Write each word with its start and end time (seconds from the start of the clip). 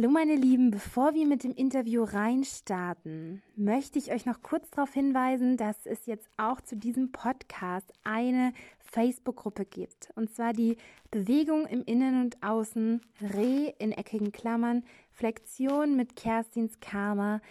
Hallo 0.00 0.12
meine 0.12 0.34
Lieben, 0.34 0.70
bevor 0.70 1.12
wir 1.12 1.26
mit 1.26 1.44
dem 1.44 1.52
Interview 1.52 2.04
reinstarten, 2.04 3.42
möchte 3.54 3.98
ich 3.98 4.10
euch 4.10 4.24
noch 4.24 4.40
kurz 4.40 4.70
darauf 4.70 4.94
hinweisen, 4.94 5.58
dass 5.58 5.84
es 5.84 6.06
jetzt 6.06 6.26
auch 6.38 6.62
zu 6.62 6.74
diesem 6.74 7.12
Podcast 7.12 7.92
eine 8.02 8.54
Facebook-Gruppe 8.78 9.66
gibt. 9.66 10.08
Und 10.14 10.34
zwar 10.34 10.54
die 10.54 10.78
Bewegung 11.10 11.66
im 11.66 11.84
Innen 11.84 12.22
und 12.22 12.42
Außen, 12.42 13.02
Re 13.20 13.74
in 13.78 13.92
eckigen 13.92 14.32
Klammern, 14.32 14.84
Flexion 15.12 15.96
mit 15.96 16.16
Kerstins 16.16 16.80
Karma 16.80 17.42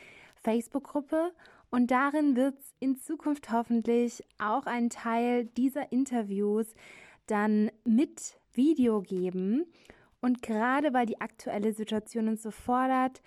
Facebook-Gruppe. 0.42 1.32
Und 1.70 1.92
darin 1.92 2.36
wird 2.36 2.58
es 2.58 2.74
in 2.80 2.98
Zukunft 2.98 3.52
hoffentlich 3.52 4.24
auch 4.40 4.66
einen 4.66 4.90
Teil 4.90 5.46
dieser 5.46 5.92
Interviews 5.92 6.74
dann 7.28 7.70
mit 7.84 8.40
Video 8.54 9.04
geben. 9.04 9.68
Und 10.22 10.42
gerade 10.42 10.94
weil 10.94 11.06
die 11.06 11.22
aktuelle 11.22 11.74
Situation 11.74 12.28
uns 12.28 12.44
so 12.44 12.52
fordert, 12.52 13.22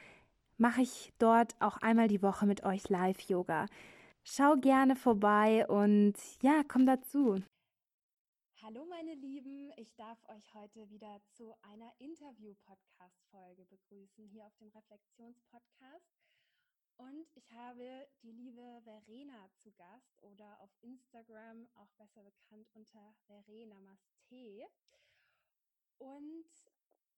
mache 0.59 0.83
ich 0.83 1.13
dort 1.19 1.55
auch 1.61 1.79
einmal 1.79 2.09
die 2.09 2.23
Woche 2.23 2.47
mit 2.47 2.65
euch 2.65 2.89
Live-Yoga. 2.89 3.67
Schau 4.25 4.57
gerne 4.57 4.95
vorbei 4.95 5.67
und 5.69 6.15
ja, 6.43 6.63
komm 6.69 6.87
dazu. 6.87 7.43
Hallo 8.63 8.85
meine 8.85 9.15
Lieben, 9.15 9.73
ich 9.77 9.93
darf 9.97 10.23
euch 10.29 10.55
heute 10.55 10.89
wieder 10.89 11.21
zu 11.33 11.53
einer 11.63 11.93
Interview-Podcast-Folge 11.99 13.65
begrüßen 13.65 14.25
hier 14.29 14.47
auf 14.47 14.57
dem 14.59 14.69
Reflexionspodcast. 14.69 16.15
Und 16.99 17.27
ich 17.35 17.51
habe 17.51 18.07
die 18.23 18.31
liebe 18.31 18.81
Verena 18.85 19.49
zu 19.57 19.73
Gast 19.73 20.23
oder 20.23 20.61
auf 20.61 20.71
Instagram 20.83 21.67
auch 21.75 21.91
besser 21.99 22.23
bekannt 22.23 22.69
unter 22.75 23.15
Verena 23.27 23.81
Maste. 23.81 24.69
Und 25.99 26.47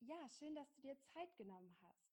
ja, 0.07 0.29
schön, 0.29 0.55
dass 0.55 0.71
du 0.75 0.83
dir 0.83 0.97
Zeit 1.13 1.35
genommen 1.37 1.75
hast. 1.83 2.05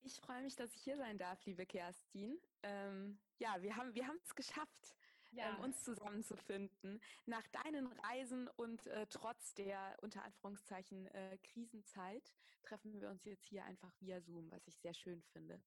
Ich 0.00 0.20
freue 0.20 0.42
mich, 0.42 0.56
dass 0.56 0.74
ich 0.74 0.82
hier 0.82 0.96
sein 0.96 1.16
darf, 1.16 1.44
liebe 1.44 1.64
Kerstin. 1.64 2.40
Ähm, 2.62 3.20
ja, 3.38 3.62
wir 3.62 3.76
haben 3.76 3.94
wir 3.94 4.10
es 4.24 4.34
geschafft, 4.34 4.96
ja. 5.30 5.50
ähm, 5.50 5.60
uns 5.60 5.84
zusammenzufinden. 5.84 7.00
Nach 7.26 7.46
deinen 7.48 7.86
Reisen 7.86 8.48
und 8.48 8.86
äh, 8.88 9.06
trotz 9.08 9.54
der 9.54 9.96
unter 10.02 10.24
Anführungszeichen 10.24 11.06
äh, 11.06 11.38
Krisenzeit 11.38 12.32
treffen 12.62 13.00
wir 13.00 13.10
uns 13.10 13.24
jetzt 13.24 13.44
hier 13.46 13.64
einfach 13.64 13.92
via 14.00 14.20
Zoom, 14.20 14.50
was 14.50 14.66
ich 14.66 14.76
sehr 14.78 14.94
schön 14.94 15.22
finde. 15.22 15.62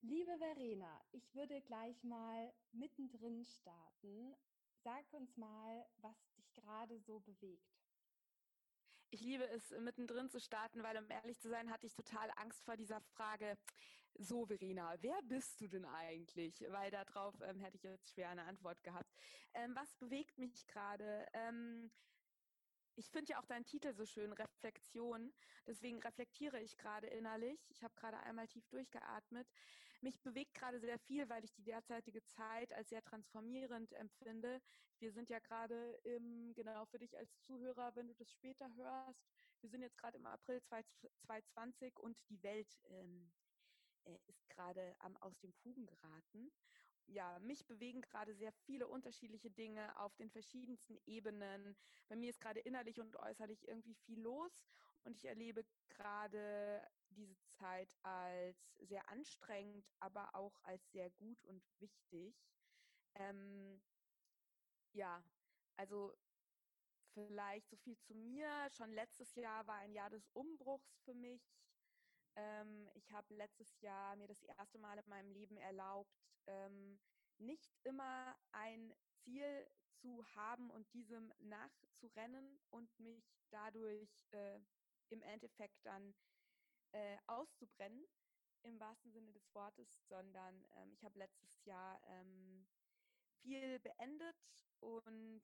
Liebe 0.00 0.36
Verena, 0.38 1.00
ich 1.10 1.34
würde 1.34 1.60
gleich 1.62 2.02
mal 2.04 2.52
mittendrin 2.72 3.44
starten. 3.44 4.36
Sag 4.84 5.12
uns 5.12 5.36
mal, 5.36 5.86
was 5.98 6.16
dich 6.36 6.52
gerade 6.52 6.98
so 7.00 7.20
bewegt 7.20 7.81
ich 9.12 9.20
liebe 9.20 9.46
es, 9.50 9.70
mittendrin 9.78 10.30
zu 10.30 10.40
starten, 10.40 10.82
weil 10.82 10.96
um 10.96 11.08
ehrlich 11.10 11.38
zu 11.38 11.50
sein, 11.50 11.70
hatte 11.70 11.86
ich 11.86 11.92
total 11.92 12.30
Angst 12.36 12.64
vor 12.64 12.76
dieser 12.76 13.00
Frage, 13.00 13.58
so 14.14 14.46
Verena, 14.46 14.94
wer 15.00 15.20
bist 15.22 15.60
du 15.60 15.68
denn 15.68 15.84
eigentlich? 15.84 16.64
Weil 16.68 16.90
darauf 16.90 17.34
ähm, 17.42 17.60
hätte 17.60 17.76
ich 17.76 17.82
jetzt 17.82 18.12
schwer 18.12 18.30
eine 18.30 18.44
Antwort 18.44 18.82
gehabt. 18.82 19.10
Ähm, 19.54 19.74
was 19.74 19.94
bewegt 19.96 20.38
mich 20.38 20.66
gerade? 20.66 21.26
Ähm, 21.34 21.90
ich 22.94 23.10
finde 23.10 23.32
ja 23.32 23.40
auch 23.40 23.46
deinen 23.46 23.66
Titel 23.66 23.92
so 23.94 24.06
schön, 24.06 24.32
Reflexion. 24.32 25.32
Deswegen 25.66 26.00
reflektiere 26.00 26.60
ich 26.60 26.76
gerade 26.78 27.06
innerlich. 27.06 27.70
Ich 27.70 27.82
habe 27.82 27.94
gerade 27.94 28.18
einmal 28.20 28.48
tief 28.48 28.66
durchgeatmet. 28.68 29.46
Mich 30.02 30.20
bewegt 30.20 30.54
gerade 30.54 30.80
sehr 30.80 30.98
viel, 30.98 31.28
weil 31.28 31.44
ich 31.44 31.52
die 31.52 31.62
derzeitige 31.62 32.24
Zeit 32.24 32.72
als 32.72 32.88
sehr 32.88 33.02
transformierend 33.02 33.92
empfinde. 33.94 34.60
Wir 34.98 35.12
sind 35.12 35.30
ja 35.30 35.38
gerade 35.38 35.98
im, 36.02 36.52
genau 36.54 36.84
für 36.86 36.98
dich 36.98 37.16
als 37.16 37.38
Zuhörer, 37.40 37.94
wenn 37.94 38.08
du 38.08 38.14
das 38.14 38.30
später 38.30 38.68
hörst, 38.74 39.24
wir 39.60 39.70
sind 39.70 39.82
jetzt 39.82 39.96
gerade 39.96 40.18
im 40.18 40.26
April 40.26 40.60
2020 40.62 41.98
und 42.00 42.18
die 42.28 42.42
Welt 42.42 42.80
ähm, 42.90 43.32
äh, 44.04 44.18
ist 44.26 44.48
gerade 44.48 44.96
ähm, 45.04 45.16
aus 45.18 45.38
dem 45.38 45.52
Fugen 45.52 45.86
geraten 45.86 46.50
ja, 47.06 47.38
mich 47.40 47.66
bewegen 47.66 48.00
gerade 48.00 48.34
sehr 48.34 48.52
viele 48.52 48.88
unterschiedliche 48.88 49.50
Dinge 49.50 49.98
auf 49.98 50.14
den 50.16 50.30
verschiedensten 50.30 50.98
Ebenen. 51.06 51.76
Bei 52.08 52.16
mir 52.16 52.30
ist 52.30 52.40
gerade 52.40 52.60
innerlich 52.60 53.00
und 53.00 53.16
äußerlich 53.16 53.66
irgendwie 53.68 53.94
viel 53.94 54.20
los 54.20 54.52
und 55.04 55.16
ich 55.16 55.24
erlebe 55.24 55.64
gerade 55.88 56.86
diese 57.10 57.36
Zeit 57.46 57.94
als 58.02 58.74
sehr 58.78 59.08
anstrengend, 59.08 59.86
aber 60.00 60.34
auch 60.34 60.58
als 60.62 60.90
sehr 60.92 61.10
gut 61.10 61.44
und 61.44 61.62
wichtig. 61.78 62.34
Ähm, 63.14 63.82
ja, 64.92 65.22
also 65.76 66.14
vielleicht 67.12 67.68
so 67.68 67.76
viel 67.76 67.98
zu 67.98 68.14
mir. 68.14 68.68
Schon 68.70 68.92
letztes 68.92 69.34
Jahr 69.34 69.66
war 69.66 69.76
ein 69.76 69.92
Jahr 69.92 70.10
des 70.10 70.28
Umbruchs 70.28 70.98
für 71.04 71.14
mich. 71.14 71.42
Ähm, 72.36 72.88
ich 72.94 73.10
habe 73.12 73.34
letztes 73.34 73.80
Jahr 73.80 74.16
mir 74.16 74.26
das 74.26 74.42
erste 74.42 74.78
Mal 74.78 74.98
in 74.98 75.08
meinem 75.08 75.30
Leben 75.30 75.56
erlaubt, 75.58 76.16
ähm, 76.46 76.98
nicht 77.38 77.76
immer 77.84 78.36
ein 78.52 78.94
Ziel 79.10 79.68
zu 80.00 80.24
haben 80.34 80.70
und 80.70 80.92
diesem 80.94 81.32
nachzurennen 81.40 82.60
und 82.70 82.98
mich 82.98 83.44
dadurch 83.50 84.26
äh, 84.30 84.60
im 85.12 85.22
Endeffekt 85.22 85.84
dann 85.84 86.14
äh, 86.92 87.16
auszubrennen, 87.26 88.04
im 88.62 88.78
wahrsten 88.80 89.12
Sinne 89.12 89.32
des 89.32 89.54
Wortes, 89.54 90.06
sondern 90.08 90.64
ähm, 90.76 90.92
ich 90.92 91.04
habe 91.04 91.18
letztes 91.18 91.64
Jahr 91.64 92.00
ähm, 92.06 92.66
viel 93.42 93.78
beendet 93.80 94.36
und 94.80 95.42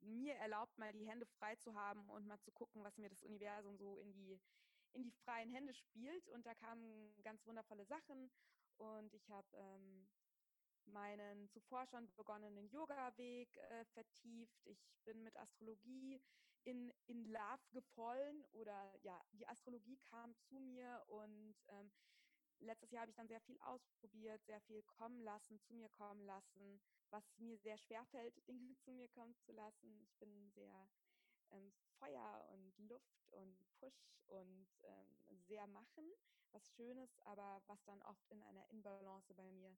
mir 0.00 0.34
erlaubt, 0.36 0.76
mal 0.78 0.92
die 0.92 1.06
Hände 1.06 1.26
frei 1.26 1.56
zu 1.56 1.74
haben 1.74 2.08
und 2.10 2.26
mal 2.26 2.40
zu 2.40 2.50
gucken, 2.52 2.82
was 2.84 2.96
mir 2.98 3.08
das 3.08 3.22
Universum 3.22 3.76
so 3.76 3.98
in 3.98 4.12
die 4.12 4.40
in 4.92 5.04
die 5.04 5.12
freien 5.12 5.50
Hände 5.50 5.74
spielt. 5.74 6.28
Und 6.30 6.46
da 6.46 6.54
kamen 6.54 7.14
ganz 7.22 7.46
wundervolle 7.46 7.84
Sachen. 7.84 8.30
Und 8.76 9.14
ich 9.14 9.28
habe 9.28 9.46
ähm, 9.54 10.08
meinen 10.86 11.48
zuvor 11.50 11.86
schon 11.86 12.10
begonnenen 12.16 12.68
Yoga-Weg 12.70 13.56
äh, 13.56 13.84
vertieft. 13.92 14.66
Ich 14.66 14.80
bin 15.04 15.22
mit 15.22 15.36
Astrologie 15.36 16.20
in, 16.64 16.92
in 17.06 17.24
Love 17.26 17.62
gefallen 17.72 18.44
oder 18.52 18.94
ja, 19.02 19.20
die 19.32 19.46
Astrologie 19.48 19.98
kam 20.10 20.34
zu 20.48 20.58
mir 20.60 21.02
und 21.08 21.54
ähm, 21.68 21.90
letztes 22.60 22.90
Jahr 22.90 23.02
habe 23.02 23.10
ich 23.10 23.16
dann 23.16 23.28
sehr 23.28 23.40
viel 23.40 23.58
ausprobiert, 23.60 24.44
sehr 24.44 24.60
viel 24.62 24.82
kommen 24.82 25.22
lassen, 25.22 25.60
zu 25.60 25.74
mir 25.74 25.88
kommen 25.90 26.24
lassen, 26.24 26.80
was 27.10 27.24
mir 27.38 27.58
sehr 27.58 27.78
schwer 27.78 28.04
fällt, 28.06 28.34
Dinge 28.48 28.76
zu 28.78 28.92
mir 28.92 29.08
kommen 29.08 29.34
zu 29.46 29.52
lassen. 29.52 30.00
Ich 30.02 30.14
bin 30.18 30.50
sehr 30.50 30.88
ähm, 31.50 31.72
Feuer 31.98 32.46
und 32.50 32.76
Luft 32.88 33.26
und 33.30 33.56
Push 33.78 34.22
und 34.26 34.68
ähm, 34.84 35.16
sehr 35.46 35.66
machen, 35.66 36.04
was 36.52 36.68
Schönes, 36.70 37.10
aber 37.22 37.62
was 37.66 37.82
dann 37.84 38.02
oft 38.02 38.24
in 38.30 38.42
einer 38.42 38.68
Inbalance 38.68 39.34
bei 39.34 39.50
mir 39.52 39.76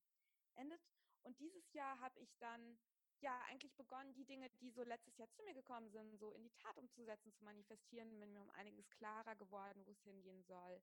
endet. 0.55 0.81
Und 1.23 1.39
dieses 1.39 1.73
Jahr 1.73 2.01
habe 2.01 2.19
ich 2.19 2.37
dann 2.39 2.79
ja 3.23 3.41
eigentlich 3.49 3.75
begonnen, 3.75 4.13
die 4.15 4.25
Dinge, 4.25 4.51
die 4.61 4.71
so 4.71 4.83
letztes 4.83 5.17
Jahr 5.17 5.31
zu 5.31 5.43
mir 5.45 5.55
gekommen 5.55 5.89
sind, 5.91 6.19
so 6.19 6.33
in 6.33 6.43
die 6.43 6.51
Tat 6.51 6.77
umzusetzen, 6.79 7.33
zu 7.33 7.45
manifestieren, 7.45 8.19
bin 8.21 8.33
mir 8.33 8.43
um 8.43 8.51
einiges 8.51 8.89
klarer 8.91 9.37
geworden, 9.37 9.85
wo 9.87 9.93
es 9.93 10.03
hingehen 10.03 10.43
soll. 10.45 10.81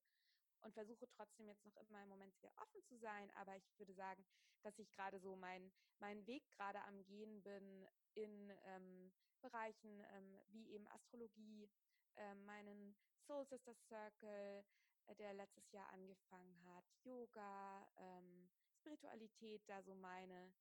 Und 0.62 0.74
versuche 0.74 1.08
trotzdem 1.08 1.48
jetzt 1.48 1.66
noch 1.66 1.76
immer 1.78 2.04
im 2.04 2.10
Moment 2.10 2.36
sehr 2.42 2.52
offen 2.58 2.84
zu 2.84 2.98
sein. 2.98 3.32
Aber 3.36 3.56
ich 3.56 3.80
würde 3.80 3.94
sagen, 3.94 4.26
dass 4.62 4.78
ich 4.78 4.92
gerade 4.92 5.20
so 5.20 5.36
mein, 5.36 5.72
meinen 6.00 6.26
Weg 6.28 6.44
gerade 6.50 6.84
am 6.84 7.04
Gehen 7.06 7.42
bin 7.44 7.88
in 8.16 8.52
ähm, 8.66 9.12
Bereichen 9.42 10.04
ähm, 10.12 10.38
wie 10.50 10.70
eben 10.72 10.88
Astrologie, 10.90 11.70
äh, 12.16 12.36
meinen 12.36 12.96
Soul 13.26 13.46
Sister 13.46 13.74
Circle, 13.88 14.66
äh, 15.08 15.16
der 15.16 15.34
letztes 15.34 15.72
Jahr 15.72 15.90
angefangen 15.92 16.62
hat, 16.66 16.86
Yoga, 17.04 17.88
ähm, 17.98 18.50
Spiritualität, 18.74 19.62
da 19.68 19.82
so 19.82 19.96
meine, 19.96 20.52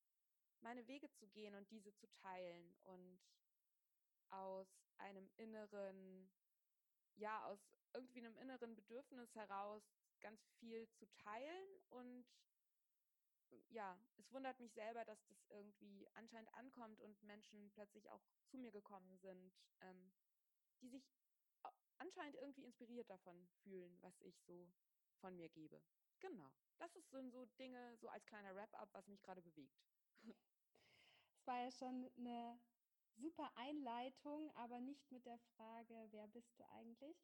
meine 0.61 0.87
Wege 0.87 1.11
zu 1.13 1.27
gehen 1.29 1.55
und 1.55 1.71
diese 1.71 1.95
zu 1.95 2.07
teilen 2.09 2.77
und 2.85 3.21
aus 4.31 4.69
einem 4.99 5.31
inneren, 5.37 6.31
ja, 7.15 7.45
aus 7.47 7.61
irgendwie 7.95 8.19
einem 8.19 8.37
inneren 8.37 8.75
Bedürfnis 8.75 9.35
heraus 9.35 9.83
ganz 10.21 10.45
viel 10.59 10.89
zu 10.91 11.07
teilen 11.17 11.81
und 11.89 12.27
ja, 13.71 13.99
es 14.17 14.31
wundert 14.33 14.59
mich 14.61 14.73
selber, 14.73 15.05
dass 15.05 15.25
das 15.27 15.45
irgendwie 15.49 16.07
anscheinend 16.15 16.53
ankommt 16.55 17.01
und 17.01 17.23
Menschen 17.23 17.71
plötzlich 17.71 18.11
auch 18.11 18.23
zu 18.47 18.59
mir 18.59 18.71
gekommen 18.73 19.17
sind, 19.19 19.53
ähm, 19.81 20.13
die 20.81 20.89
sich 20.89 21.11
anscheinend 21.99 22.37
irgendwie 22.37 22.65
inspiriert 22.65 23.09
davon 23.11 23.49
fühlen, 23.63 23.97
was 24.01 24.21
ich 24.21 24.39
so 24.43 24.71
von 25.21 25.35
mir 25.37 25.49
gebe. 25.49 25.83
Genau. 26.21 26.53
Das 26.79 26.93
sind 26.93 27.33
so 27.33 27.45
Dinge, 27.59 27.97
so 27.97 28.09
als 28.09 28.25
kleiner 28.27 28.55
Wrap-up, 28.55 28.89
was 28.93 29.09
mich 29.09 29.21
gerade 29.23 29.43
bewegt. 29.43 29.83
War 31.49 31.63
ja 31.63 31.71
schon 31.71 32.11
eine 32.19 32.61
super 33.17 33.51
Einleitung, 33.55 34.51
aber 34.55 34.81
nicht 34.81 35.11
mit 35.11 35.25
der 35.25 35.39
Frage, 35.57 36.07
wer 36.11 36.27
bist 36.29 36.59
du 36.59 36.65
eigentlich? 36.69 37.17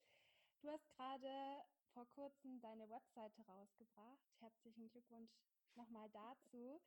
Du 0.62 0.70
hast 0.70 0.88
gerade 0.88 1.62
vor 1.92 2.06
kurzem 2.08 2.58
deine 2.62 2.88
Webseite 2.88 3.42
rausgebracht. 3.42 4.24
Herzlichen 4.40 4.88
Glückwunsch 4.88 5.30
nochmal 5.74 6.08
dazu. 6.08 6.80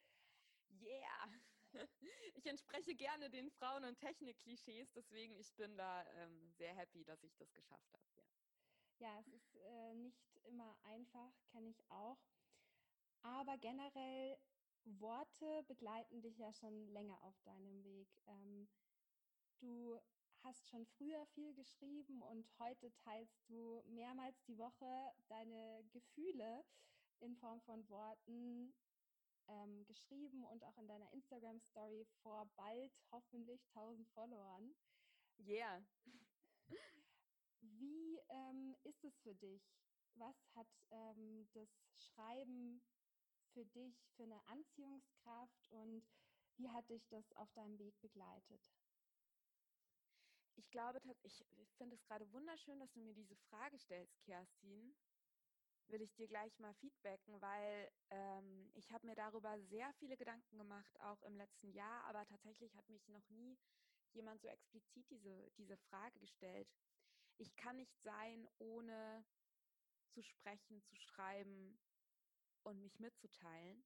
Yeah! 0.82 1.30
Ich 2.34 2.48
entspreche 2.48 2.96
gerne 2.96 3.30
den 3.30 3.52
Frauen- 3.52 3.84
und 3.84 4.00
Technik-Klischees, 4.00 4.94
deswegen 4.94 5.36
ich 5.36 5.54
bin 5.54 5.78
da 5.78 6.04
ähm, 6.16 6.50
sehr 6.54 6.74
happy, 6.74 7.04
dass 7.04 7.22
ich 7.24 7.36
das 7.36 7.54
geschafft 7.54 7.94
habe. 7.94 8.04
Ja, 8.16 9.10
ja 9.10 9.20
es 9.20 9.28
ist 9.28 9.56
äh, 9.58 9.94
nicht 9.94 10.38
immer 10.46 10.76
einfach, 10.82 11.32
kenne 11.52 11.70
ich 11.70 11.84
auch. 11.92 12.18
Aber 13.22 13.58
generell, 13.60 14.40
Worte 15.00 15.64
begleiten 15.68 16.22
dich 16.22 16.38
ja 16.38 16.52
schon 16.54 16.88
länger 16.90 17.22
auf 17.24 17.36
deinem 17.44 17.84
Weg. 17.84 18.08
Ähm, 18.28 18.68
du 19.60 20.00
hast 20.44 20.68
schon 20.70 20.86
früher 20.86 21.26
viel 21.28 21.54
geschrieben 21.54 22.22
und 22.22 22.48
heute 22.60 22.92
teilst 23.04 23.50
du 23.50 23.84
mehrmals 23.88 24.42
die 24.44 24.58
Woche 24.58 25.14
deine 25.28 25.84
Gefühle 25.92 26.64
in 27.20 27.36
Form 27.36 27.62
von 27.62 27.88
Worten 27.90 28.74
ähm, 29.48 29.86
geschrieben 29.86 30.46
und 30.46 30.64
auch 30.64 30.78
in 30.78 30.88
deiner 30.88 31.12
Instagram-Story 31.12 32.06
vor 32.22 32.46
bald 32.56 32.94
hoffentlich 33.12 33.62
1000 33.76 34.08
Followern. 34.10 34.76
Yeah. 35.40 35.84
Wie 37.62 38.20
ähm, 38.30 38.76
ist 38.84 39.04
es 39.04 39.18
für 39.20 39.36
dich? 39.36 39.62
Was 40.16 40.36
hat 40.56 40.68
ähm, 40.92 41.48
das 41.54 41.70
Schreiben 41.96 42.82
für 43.58 43.66
dich 43.66 44.08
für 44.16 44.22
eine 44.22 44.40
Anziehungskraft 44.50 45.66
und 45.70 46.08
wie 46.58 46.70
hat 46.70 46.88
dich 46.92 47.08
das 47.08 47.34
auf 47.34 47.52
deinem 47.54 47.80
Weg 47.80 48.00
begleitet? 48.02 48.62
Ich 50.58 50.70
glaube, 50.70 51.00
ich 51.24 51.44
finde 51.78 51.96
es 51.96 52.04
gerade 52.04 52.32
wunderschön, 52.32 52.80
dass 52.80 52.92
du 52.92 53.00
mir 53.00 53.16
diese 53.16 53.36
Frage 53.36 53.80
stellst, 53.80 54.22
Kerstin, 54.22 54.96
will 55.88 56.02
ich 56.04 56.14
dir 56.14 56.28
gleich 56.28 56.60
mal 56.60 56.76
feedbacken, 56.76 57.42
weil 57.42 57.92
ähm, 58.12 58.70
ich 58.76 58.92
habe 58.92 59.08
mir 59.08 59.16
darüber 59.16 59.60
sehr 59.60 59.92
viele 59.94 60.18
Gedanken 60.18 60.60
gemacht, 60.60 61.00
auch 61.00 61.24
im 61.24 61.36
letzten 61.36 61.72
Jahr, 61.72 62.04
aber 62.04 62.28
tatsächlich 62.28 62.76
hat 62.76 62.88
mich 62.90 63.08
noch 63.08 63.28
nie 63.30 63.58
jemand 64.14 64.40
so 64.40 64.48
explizit 64.50 65.10
diese, 65.10 65.50
diese 65.58 65.78
Frage 65.78 66.20
gestellt. 66.20 66.70
Ich 67.40 67.56
kann 67.56 67.78
nicht 67.78 68.00
sein, 68.02 68.48
ohne 68.60 69.26
zu 70.10 70.22
sprechen, 70.22 70.84
zu 70.84 70.96
schreiben 70.96 71.80
und 72.64 72.82
mich 72.82 73.00
mitzuteilen. 73.00 73.84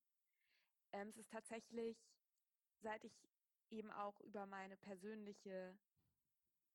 Ähm, 0.92 1.10
es 1.10 1.18
ist 1.18 1.32
tatsächlich, 1.32 1.98
seit 2.82 3.04
ich 3.04 3.14
eben 3.70 3.92
auch 3.92 4.20
über 4.22 4.46
meine 4.46 4.78
persönliche, 4.78 5.78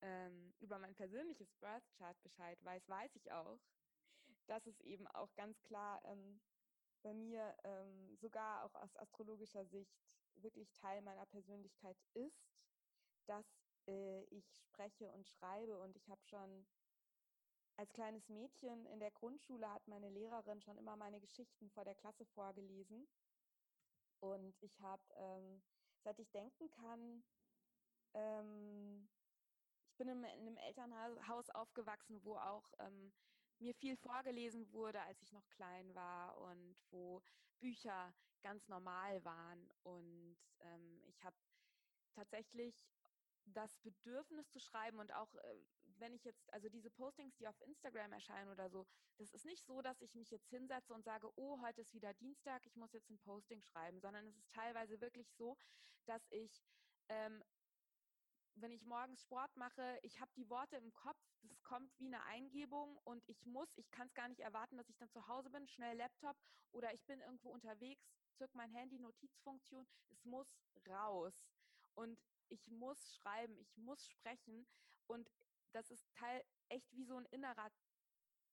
ähm, 0.03 0.55
über 0.61 0.79
mein 0.79 0.95
persönliches 0.95 1.53
Birth 1.55 1.91
Chart 1.93 2.21
Bescheid 2.23 2.63
weiß, 2.65 2.89
weiß 2.89 3.15
ich 3.17 3.31
auch, 3.33 3.61
dass 4.47 4.67
es 4.67 4.81
eben 4.81 5.07
auch 5.09 5.35
ganz 5.35 5.63
klar 5.63 6.01
ähm, 6.05 6.41
bei 7.03 7.15
mir 7.15 7.57
ähm, 7.65 8.17
sogar 8.17 8.65
auch 8.65 8.75
aus 8.75 8.97
astrologischer 8.97 9.65
Sicht 9.67 9.97
wirklich 10.37 10.73
Teil 10.73 11.03
meiner 11.03 11.27
Persönlichkeit 11.27 11.97
ist, 12.15 12.51
dass 13.27 13.47
äh, 13.87 14.25
ich 14.25 14.45
spreche 14.57 15.11
und 15.13 15.27
schreibe. 15.29 15.79
Und 15.79 15.97
ich 15.97 16.09
habe 16.09 16.23
schon 16.25 16.67
als 17.77 17.93
kleines 17.93 18.29
Mädchen 18.29 18.87
in 18.87 19.01
der 19.01 19.11
Grundschule 19.11 19.71
hat 19.71 19.87
meine 19.87 20.09
Lehrerin 20.09 20.61
schon 20.63 20.79
immer 20.79 20.97
meine 20.97 21.21
Geschichten 21.21 21.71
vor 21.71 21.85
der 21.85 21.95
Klasse 21.95 22.25
vorgelesen. 22.27 23.07
Und 24.21 24.55
ich 24.63 24.81
habe, 24.81 25.03
ähm, 25.17 25.63
seit 26.03 26.19
ich 26.19 26.31
denken 26.31 26.71
kann, 26.71 27.23
ähm, 28.15 29.09
ich 29.89 29.97
bin 29.97 30.09
in, 30.09 30.25
einem 30.25 30.57
Elternhaus 30.57 31.51
aufgewachsen, 31.51 32.25
wo 32.25 32.37
auch 32.37 32.73
ähm, 32.79 33.13
mir 33.59 33.75
viel 33.75 33.97
vorgelesen 33.97 34.73
wurde, 34.73 35.01
als 35.03 35.21
ich 35.23 35.33
noch 35.33 35.49
klein 35.51 35.95
war 35.95 36.39
und 36.39 36.77
wo 36.91 37.23
Bücher 37.61 38.15
ganz 38.43 38.69
normal 38.69 39.23
waren. 39.25 39.71
Und 39.83 40.37
ähm, 40.61 41.03
ich 41.07 41.23
habe 41.25 41.37
tatsächlich 42.13 42.87
das 43.45 43.77
Bedürfnis 43.79 44.49
zu 44.51 44.61
schreiben 44.61 44.99
und 44.99 45.13
auch 45.15 45.35
äh, 45.37 45.61
wenn 45.99 46.13
ich 46.13 46.25
jetzt, 46.25 46.53
also 46.53 46.69
diese 46.69 46.91
Postings, 46.91 47.37
die 47.37 47.49
auf 47.49 47.61
Instagram 47.61 48.13
erscheinen 48.13 48.51
oder 48.51 48.69
so, 48.69 48.87
das 49.19 49.31
ist 49.31 49.45
nicht 49.45 49.65
so, 49.65 49.83
dass 49.83 50.01
ich 50.01 50.15
mich 50.15 50.31
jetzt 50.31 50.49
hinsetze 50.49 50.95
und 50.95 51.05
sage, 51.05 51.31
oh, 51.37 51.61
heute 51.63 51.81
ist 51.81 51.95
wieder 51.95 52.15
Dienstag, 52.15 52.67
ich 52.67 52.77
muss 52.77 52.93
jetzt 52.93 53.11
ein 53.11 53.19
Posting 53.19 53.63
schreiben, 53.63 54.01
sondern 54.01 54.27
es 54.27 54.37
ist 54.37 54.51
teilweise 54.53 55.01
wirklich 55.01 55.31
so, 55.33 55.57
dass 56.07 56.27
ich 56.31 56.63
ähm, 57.09 57.43
wenn 58.57 58.73
ich 58.73 58.87
morgens 58.87 59.21
Sport 59.21 59.55
mache, 59.57 59.99
ich 60.03 60.19
habe 60.21 60.31
die 60.35 60.49
Worte 60.49 60.77
im 60.77 60.93
Kopf, 60.95 61.21
das 61.43 61.63
kommt 61.63 61.93
wie 61.99 62.07
eine 62.07 62.25
Eingebung 62.25 62.99
und 63.05 63.23
ich 63.29 63.45
muss, 63.45 63.69
ich 63.77 63.91
kann 63.91 64.07
es 64.07 64.15
gar 64.15 64.29
nicht 64.29 64.41
erwarten, 64.41 64.79
dass 64.79 64.89
ich 64.89 64.97
dann 64.97 65.11
zu 65.11 65.29
Hause 65.29 65.51
bin, 65.51 65.67
schnell 65.67 65.97
Laptop 65.97 66.37
oder 66.73 66.93
ich 66.95 67.05
bin 67.05 67.21
irgendwo 67.21 67.51
unterwegs, 67.51 68.09
zück 68.35 68.55
mein 68.55 68.71
Handy, 68.71 68.99
Notizfunktion, 68.99 69.87
es 70.11 70.25
muss 70.25 70.59
raus. 70.89 71.47
Und 71.95 72.19
ich 72.49 72.69
muss 72.69 73.15
schreiben, 73.17 73.59
ich 73.59 73.77
muss 73.77 74.07
sprechen 74.09 74.67
und 75.07 75.31
das 75.77 75.91
ist 75.91 76.11
Teil 76.15 76.43
echt 76.71 76.91
wie 76.97 77.05
so 77.05 77.17
ein 77.19 77.27
innerer 77.27 77.71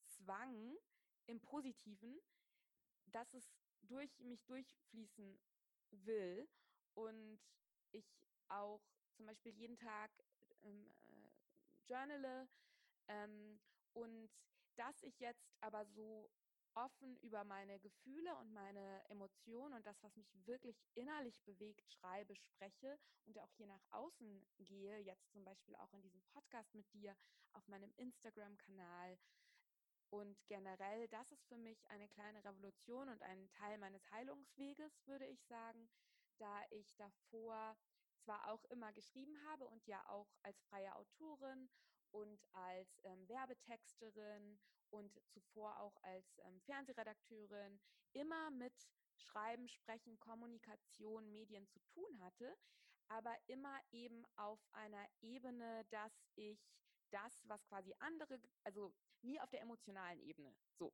Zwang 0.08 0.76
im 1.28 1.40
Positiven, 1.40 2.20
dass 3.06 3.34
es 3.34 3.50
durch 3.84 4.20
mich 4.20 4.44
durchfließen 4.44 5.40
will 5.92 6.50
und 6.96 7.40
ich 7.94 8.06
auch 8.50 8.82
zum 9.14 9.26
Beispiel 9.26 9.54
jeden 9.54 9.78
Tag 9.78 10.12
ähm, 10.64 10.86
äh, 11.08 11.88
journale 11.88 12.50
ähm, 13.08 13.58
und 13.94 14.30
dass 14.76 15.02
ich 15.04 15.18
jetzt 15.22 15.56
aber 15.62 15.86
so 15.86 16.30
offen 16.76 17.18
über 17.18 17.44
meine 17.44 17.80
Gefühle 17.80 18.36
und 18.38 18.52
meine 18.54 19.04
Emotionen 19.10 19.74
und 19.74 19.86
das, 19.86 20.02
was 20.04 20.16
mich 20.16 20.30
wirklich 20.46 20.82
innerlich 20.96 21.42
bewegt, 21.44 21.90
schreibe, 21.92 22.36
spreche 22.36 22.98
und 23.26 23.40
auch 23.40 23.52
hier 23.54 23.68
nach 23.68 23.84
außen 23.92 24.46
gehe, 24.60 25.00
jetzt 25.00 25.32
zum 25.32 25.44
Beispiel 25.44 25.76
auch 25.76 25.94
in 25.94 26.02
diesem 26.02 26.22
Podcast 26.34 26.74
mit 26.74 26.92
dir, 26.94 27.16
auf 27.54 27.68
meinem 27.68 27.94
Instagram-Kanal. 27.98 29.18
Und 30.10 30.38
generell, 30.48 31.08
das 31.08 31.32
ist 31.32 31.46
für 31.48 31.58
mich 31.58 31.88
eine 31.90 32.08
kleine 32.10 32.44
Revolution 32.44 33.10
und 33.10 33.22
ein 33.24 33.50
Teil 33.50 33.78
meines 33.80 34.10
Heilungsweges, 34.12 35.08
würde 35.08 35.26
ich 35.26 35.44
sagen, 35.46 35.90
da 36.38 36.62
ich 36.70 36.96
davor 36.96 37.76
zwar 38.18 38.48
auch 38.52 38.64
immer 38.66 38.94
geschrieben 38.94 39.36
habe 39.46 39.68
und 39.68 39.86
ja 39.88 40.08
auch 40.08 40.30
als 40.44 40.62
freie 40.62 40.96
Autorin 40.96 41.70
und 42.12 42.40
als 42.54 43.02
ähm, 43.04 43.28
Werbetexterin 43.28 44.60
und 44.94 45.20
zuvor 45.28 45.80
auch 45.80 45.98
als 46.04 46.40
ähm, 46.46 46.62
Fernsehredakteurin 46.62 47.80
immer 48.14 48.52
mit 48.52 48.74
Schreiben, 49.16 49.68
Sprechen, 49.68 50.20
Kommunikation, 50.20 51.32
Medien 51.32 51.68
zu 51.68 51.80
tun 51.94 52.20
hatte, 52.22 52.56
aber 53.08 53.36
immer 53.48 53.80
eben 53.92 54.26
auf 54.36 54.60
einer 54.72 55.06
Ebene, 55.22 55.86
dass 55.90 56.14
ich 56.36 56.60
das, 57.10 57.48
was 57.48 57.66
quasi 57.66 57.94
andere, 58.00 58.40
also 58.64 58.94
nie 59.22 59.40
auf 59.40 59.50
der 59.50 59.62
emotionalen 59.62 60.20
Ebene, 60.20 60.56
so. 60.78 60.94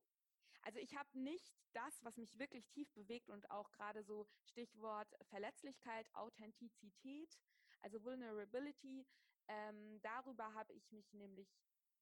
Also 0.61 0.79
ich 0.79 0.95
habe 0.95 1.09
nicht 1.17 1.53
das, 1.73 2.03
was 2.03 2.17
mich 2.17 2.37
wirklich 2.37 2.67
tief 2.67 2.91
bewegt 2.93 3.29
und 3.29 3.49
auch 3.49 3.71
gerade 3.71 4.03
so 4.03 4.27
Stichwort 4.43 5.07
Verletzlichkeit, 5.29 6.13
Authentizität, 6.13 7.39
also 7.81 8.03
Vulnerability, 8.03 9.05
ähm, 9.47 10.01
darüber 10.01 10.53
habe 10.53 10.73
ich 10.73 10.91
mich 10.91 11.13
nämlich 11.13 11.49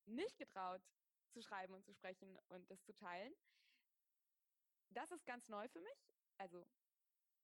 nicht 0.05 0.37
getraut 0.37 0.81
zu 1.31 1.41
schreiben 1.41 1.73
und 1.73 1.85
zu 1.85 1.93
sprechen 1.93 2.37
und 2.49 2.69
das 2.69 2.83
zu 2.83 2.93
teilen. 2.93 3.33
Das 4.91 5.11
ist 5.11 5.25
ganz 5.25 5.49
neu 5.49 5.67
für 5.67 5.81
mich. 5.81 6.09
Also 6.37 6.65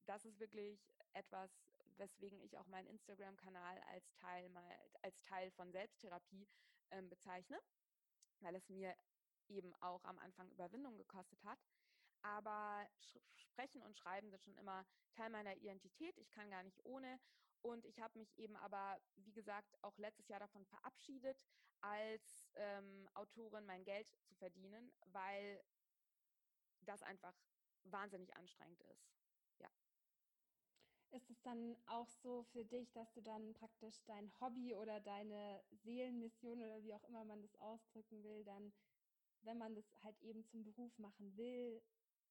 das 0.05 0.25
ist 0.25 0.39
wirklich 0.39 0.79
etwas, 1.13 1.51
weswegen 1.97 2.39
ich 2.41 2.57
auch 2.57 2.67
meinen 2.67 2.87
Instagram-Kanal 2.87 3.79
als 3.91 4.13
Teil 4.13 4.49
als 5.01 5.21
Teil 5.21 5.51
von 5.51 5.71
Selbsttherapie 5.71 6.47
ähm, 6.91 7.09
bezeichne, 7.09 7.59
weil 8.39 8.55
es 8.55 8.69
mir 8.69 8.95
eben 9.47 9.73
auch 9.81 10.03
am 10.05 10.19
Anfang 10.19 10.49
Überwindung 10.51 10.97
gekostet 10.97 11.43
hat. 11.43 11.59
Aber 12.21 12.87
Sprechen 13.35 13.81
und 13.83 13.97
Schreiben 13.97 14.29
sind 14.29 14.43
schon 14.43 14.57
immer 14.57 14.85
Teil 15.11 15.29
meiner 15.29 15.55
Identität. 15.57 16.17
Ich 16.17 16.31
kann 16.31 16.49
gar 16.49 16.63
nicht 16.63 16.83
ohne. 16.85 17.19
Und 17.63 17.85
ich 17.85 17.99
habe 18.01 18.19
mich 18.19 18.37
eben 18.37 18.57
aber, 18.57 19.01
wie 19.15 19.31
gesagt, 19.31 19.81
auch 19.83 19.97
letztes 19.97 20.27
Jahr 20.27 20.39
davon 20.39 20.65
verabschiedet, 20.65 21.45
als 21.81 22.51
ähm, 22.55 23.09
Autorin 23.13 23.65
mein 23.65 23.85
Geld 23.85 24.07
zu 24.25 24.35
verdienen, 24.35 24.91
weil 25.05 25.63
das 26.81 27.01
einfach 27.01 27.35
wahnsinnig 27.85 28.35
anstrengend 28.35 28.81
ist. 28.83 29.09
ja. 29.59 29.69
Ist 31.11 31.29
es 31.29 31.41
dann 31.41 31.77
auch 31.85 32.09
so 32.09 32.43
für 32.43 32.65
dich, 32.65 32.91
dass 32.91 33.13
du 33.13 33.21
dann 33.21 33.53
praktisch 33.53 34.03
dein 34.05 34.31
Hobby 34.41 34.75
oder 34.75 34.99
deine 34.99 35.63
Seelenmission 35.71 36.61
oder 36.61 36.83
wie 36.83 36.93
auch 36.93 37.03
immer 37.05 37.23
man 37.23 37.41
das 37.41 37.55
ausdrücken 37.57 38.23
will, 38.23 38.43
dann, 38.43 38.73
wenn 39.41 39.57
man 39.57 39.75
das 39.75 39.85
halt 40.03 40.19
eben 40.21 40.43
zum 40.45 40.63
Beruf 40.63 40.97
machen 40.97 41.37
will, 41.37 41.81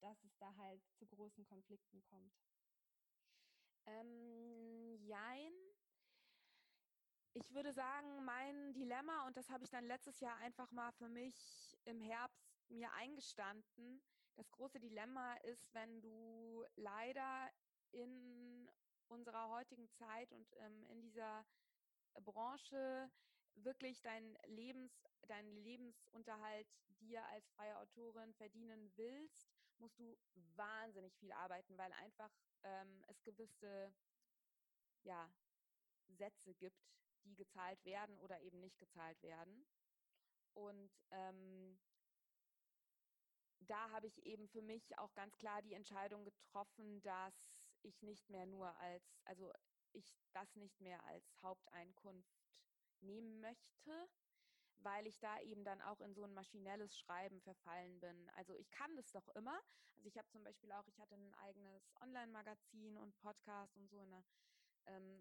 dass 0.00 0.22
es 0.24 0.36
da 0.38 0.54
halt 0.56 0.82
zu 0.94 1.06
großen 1.06 1.44
Konflikten 1.44 2.02
kommt? 2.02 2.34
Ähm, 3.86 4.61
jein. 5.02 5.52
Ich 7.34 7.52
würde 7.54 7.72
sagen, 7.72 8.24
mein 8.24 8.74
Dilemma, 8.74 9.26
und 9.26 9.36
das 9.36 9.48
habe 9.50 9.64
ich 9.64 9.70
dann 9.70 9.84
letztes 9.86 10.20
Jahr 10.20 10.36
einfach 10.38 10.70
mal 10.70 10.92
für 10.92 11.08
mich 11.08 11.78
im 11.84 12.00
Herbst 12.00 12.52
mir 12.68 12.92
eingestanden, 12.92 14.02
das 14.34 14.50
große 14.50 14.80
Dilemma 14.80 15.34
ist, 15.44 15.72
wenn 15.74 16.00
du 16.00 16.64
leider 16.76 17.50
in 17.90 18.70
unserer 19.08 19.48
heutigen 19.50 19.88
Zeit 19.90 20.32
und 20.32 20.46
ähm, 20.58 20.84
in 20.86 21.02
dieser 21.02 21.44
Branche 22.14 23.10
wirklich 23.56 24.00
dein 24.00 24.36
Lebens, 24.46 25.06
deinen 25.28 25.56
Lebensunterhalt 25.56 26.66
dir 27.00 27.24
als 27.26 27.48
freie 27.50 27.78
Autorin 27.78 28.32
verdienen 28.34 28.90
willst, 28.96 29.52
musst 29.78 29.98
du 29.98 30.16
wahnsinnig 30.56 31.14
viel 31.18 31.32
arbeiten, 31.32 31.76
weil 31.76 31.92
einfach 31.92 32.30
ähm, 32.62 33.04
es 33.08 33.22
gewisse 33.22 33.92
ja, 35.04 35.32
Sätze 36.08 36.54
gibt, 36.54 36.82
die 37.24 37.34
gezahlt 37.36 37.84
werden 37.84 38.18
oder 38.18 38.40
eben 38.40 38.60
nicht 38.60 38.78
gezahlt 38.78 39.22
werden. 39.22 39.66
Und 40.54 40.90
ähm, 41.10 41.78
da 43.60 43.90
habe 43.90 44.06
ich 44.06 44.26
eben 44.26 44.48
für 44.48 44.62
mich 44.62 44.98
auch 44.98 45.14
ganz 45.14 45.36
klar 45.36 45.62
die 45.62 45.74
Entscheidung 45.74 46.24
getroffen, 46.24 47.00
dass 47.02 47.70
ich 47.82 48.02
nicht 48.02 48.28
mehr 48.28 48.46
nur 48.46 48.76
als, 48.78 49.20
also 49.24 49.52
ich 49.92 50.16
das 50.32 50.56
nicht 50.56 50.80
mehr 50.80 51.02
als 51.04 51.24
Haupteinkunft 51.42 52.42
nehmen 53.00 53.40
möchte, 53.40 54.08
weil 54.78 55.06
ich 55.06 55.18
da 55.20 55.38
eben 55.40 55.64
dann 55.64 55.80
auch 55.82 56.00
in 56.00 56.14
so 56.14 56.24
ein 56.24 56.34
maschinelles 56.34 56.98
Schreiben 56.98 57.40
verfallen 57.40 58.00
bin. 58.00 58.30
Also 58.30 58.54
ich 58.54 58.70
kann 58.70 58.94
das 58.96 59.12
doch 59.12 59.28
immer. 59.28 59.60
Also 59.96 60.08
ich 60.08 60.18
habe 60.18 60.28
zum 60.28 60.42
Beispiel 60.42 60.72
auch, 60.72 60.86
ich 60.88 60.98
hatte 60.98 61.14
ein 61.14 61.34
eigenes 61.34 61.92
Online-Magazin 62.00 62.96
und 62.98 63.16
Podcast 63.18 63.76
und 63.76 63.88
so 63.88 64.00
eine 64.00 64.16
ähm, 64.16 64.51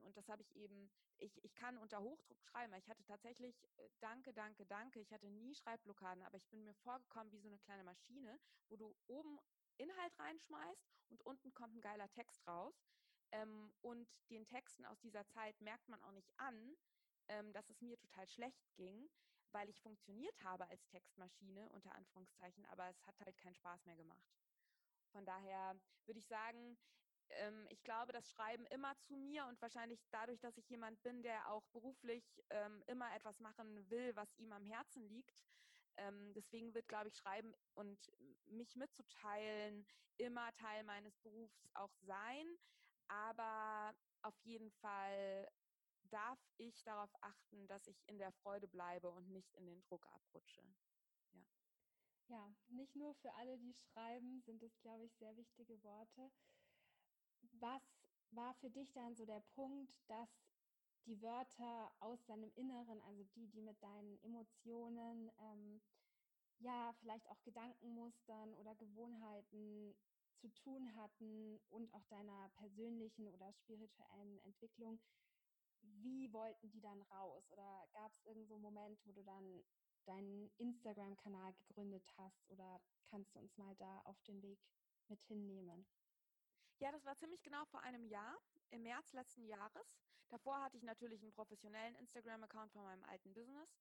und 0.04 0.18
das 0.18 0.28
habe 0.30 0.42
ich 0.42 0.56
eben, 0.56 0.90
ich, 1.18 1.44
ich 1.44 1.54
kann 1.56 1.78
unter 1.78 2.02
Hochdruck 2.02 2.42
schreiben. 2.42 2.74
Ich 2.76 2.90
hatte 2.90 3.04
tatsächlich, 3.04 3.64
äh, 3.78 3.90
danke, 4.00 4.34
danke, 4.34 4.66
danke, 4.66 5.00
ich 5.00 5.12
hatte 5.12 5.28
nie 5.28 5.54
Schreibblockaden, 5.56 6.24
aber 6.24 6.38
ich 6.38 6.48
bin 6.50 6.64
mir 6.64 6.74
vorgekommen 6.74 7.32
wie 7.32 7.40
so 7.40 7.48
eine 7.48 7.60
kleine 7.60 7.84
Maschine, 7.84 8.40
wo 8.70 8.76
du 8.76 8.96
oben 9.08 9.40
Inhalt 9.78 10.18
reinschmeißt 10.20 10.90
und 11.10 11.26
unten 11.26 11.54
kommt 11.54 11.76
ein 11.76 11.82
geiler 11.82 12.10
Text 12.10 12.46
raus. 12.48 12.74
Ähm, 13.32 13.72
und 13.82 14.10
den 14.30 14.46
Texten 14.46 14.86
aus 14.86 15.00
dieser 15.00 15.26
Zeit 15.28 15.60
merkt 15.62 15.88
man 15.88 16.02
auch 16.04 16.12
nicht 16.12 16.32
an, 16.38 16.76
ähm, 17.28 17.54
dass 17.54 17.70
es 17.70 17.82
mir 17.82 17.98
total 17.98 18.28
schlecht 18.28 18.76
ging, 18.76 19.10
weil 19.52 19.70
ich 19.70 19.80
funktioniert 19.80 20.44
habe 20.44 20.68
als 20.68 20.86
Textmaschine, 20.88 21.70
unter 21.70 21.94
Anführungszeichen, 21.96 22.66
aber 22.66 22.90
es 22.90 23.06
hat 23.06 23.20
halt 23.22 23.38
keinen 23.38 23.56
Spaß 23.56 23.86
mehr 23.86 23.96
gemacht. 23.96 24.28
Von 25.12 25.26
daher 25.26 25.80
würde 26.06 26.20
ich 26.20 26.28
sagen, 26.28 26.78
ähm, 27.38 27.68
ich 27.70 27.84
glaube, 27.84 28.12
das 28.14 28.30
Schreiben 28.30 28.66
immer 28.68 28.98
zu 29.00 29.16
mir 29.16 29.46
und 29.46 29.62
wahrscheinlich 29.62 30.08
dadurch, 30.10 30.40
dass 30.40 30.58
ich 30.58 30.70
jemand 30.70 31.02
bin, 31.02 31.24
der 31.24 31.50
auch 31.52 31.66
beruflich 31.68 32.44
ähm, 32.50 32.84
immer 32.88 33.14
etwas 33.16 33.40
machen 33.40 33.90
will, 33.90 34.16
was 34.16 34.34
ihm 34.38 34.52
am 34.52 34.66
Herzen 34.66 35.04
liegt. 35.08 35.46
Ähm, 35.98 36.34
deswegen 36.34 36.74
wird, 36.74 36.88
glaube 36.88 37.10
ich, 37.10 37.16
Schreiben 37.16 37.54
und 37.74 38.12
mich 38.46 38.76
mitzuteilen 38.76 39.86
immer 40.18 40.54
Teil 40.54 40.84
meines 40.84 41.18
Berufs 41.18 41.68
auch 41.74 41.94
sein. 41.96 42.58
Aber 43.08 43.94
auf 44.22 44.38
jeden 44.40 44.72
Fall 44.72 45.48
darf 46.04 46.40
ich 46.58 46.84
darauf 46.84 47.12
achten, 47.22 47.68
dass 47.68 47.88
ich 47.88 48.08
in 48.08 48.18
der 48.18 48.32
Freude 48.32 48.68
bleibe 48.68 49.12
und 49.12 49.30
nicht 49.30 49.54
in 49.56 49.66
den 49.66 49.82
Druck 49.82 50.08
abrutsche. 50.08 50.64
Ja. 51.34 51.46
Ja, 52.28 52.56
nicht 52.68 52.96
nur 52.96 53.14
für 53.16 53.34
alle, 53.34 53.58
die 53.58 53.74
schreiben, 53.74 54.42
sind 54.42 54.64
es, 54.64 54.80
glaube 54.80 55.06
ich, 55.06 55.14
sehr 55.18 55.36
wichtige 55.36 55.84
Worte 55.84 56.32
was 57.60 57.82
war 58.32 58.54
für 58.56 58.70
dich 58.70 58.92
dann 58.94 59.16
so 59.16 59.26
der 59.26 59.42
Punkt, 59.56 59.94
dass 60.08 60.30
die 61.06 61.22
Wörter 61.22 61.92
aus 62.00 62.24
deinem 62.26 62.52
Inneren, 62.56 63.02
also 63.02 63.24
die, 63.36 63.48
die 63.48 63.62
mit 63.62 63.82
deinen 63.82 64.22
Emotionen, 64.24 65.32
ähm, 65.40 65.82
ja, 66.60 66.94
vielleicht 67.00 67.28
auch 67.30 67.42
Gedankenmustern 67.44 68.54
oder 68.54 68.76
Gewohnheiten 68.76 69.96
zu 70.36 70.50
tun 70.50 70.96
hatten 70.96 71.60
und 71.70 71.94
auch 71.94 72.06
deiner 72.06 72.50
persönlichen 72.50 73.28
oder 73.28 73.52
spirituellen 73.54 74.40
Entwicklung, 74.44 75.00
wie 75.82 76.32
wollten 76.34 76.70
die 76.72 76.82
dann 76.82 77.02
raus? 77.04 77.52
Oder 77.52 77.88
gab 77.94 78.14
es 78.14 78.24
irgend 78.26 78.48
so 78.48 78.56
einen 78.56 78.64
Moment, 78.64 79.00
wo 79.06 79.12
du 79.12 79.24
dann 79.24 79.64
deinen 80.06 80.52
Instagram-Kanal 80.58 81.54
gegründet 81.54 82.04
hast? 82.18 82.50
Oder 82.50 82.82
kannst 83.08 83.36
du 83.36 83.40
uns 83.40 83.58
mal 83.58 83.76
da 83.76 84.02
auf 84.02 84.22
den 84.24 84.42
Weg 84.42 84.60
mit 85.08 85.22
hinnehmen? 85.24 85.86
Ja, 86.82 86.92
das 86.92 87.06
war 87.06 87.16
ziemlich 87.16 87.44
genau 87.44 87.64
vor 87.66 87.84
einem 87.84 88.04
Jahr, 88.06 88.36
im 88.72 88.82
März 88.82 89.14
letzten 89.14 89.46
Jahres. 89.46 90.00
Davor 90.30 90.64
hatte 90.64 90.78
ich 90.78 90.84
natürlich 90.84 91.22
einen 91.22 91.32
professionellen 91.32 91.94
Instagram-Account 91.94 92.72
von 92.72 92.82
meinem 92.84 93.04
alten 93.04 93.36
Business. 93.36 93.78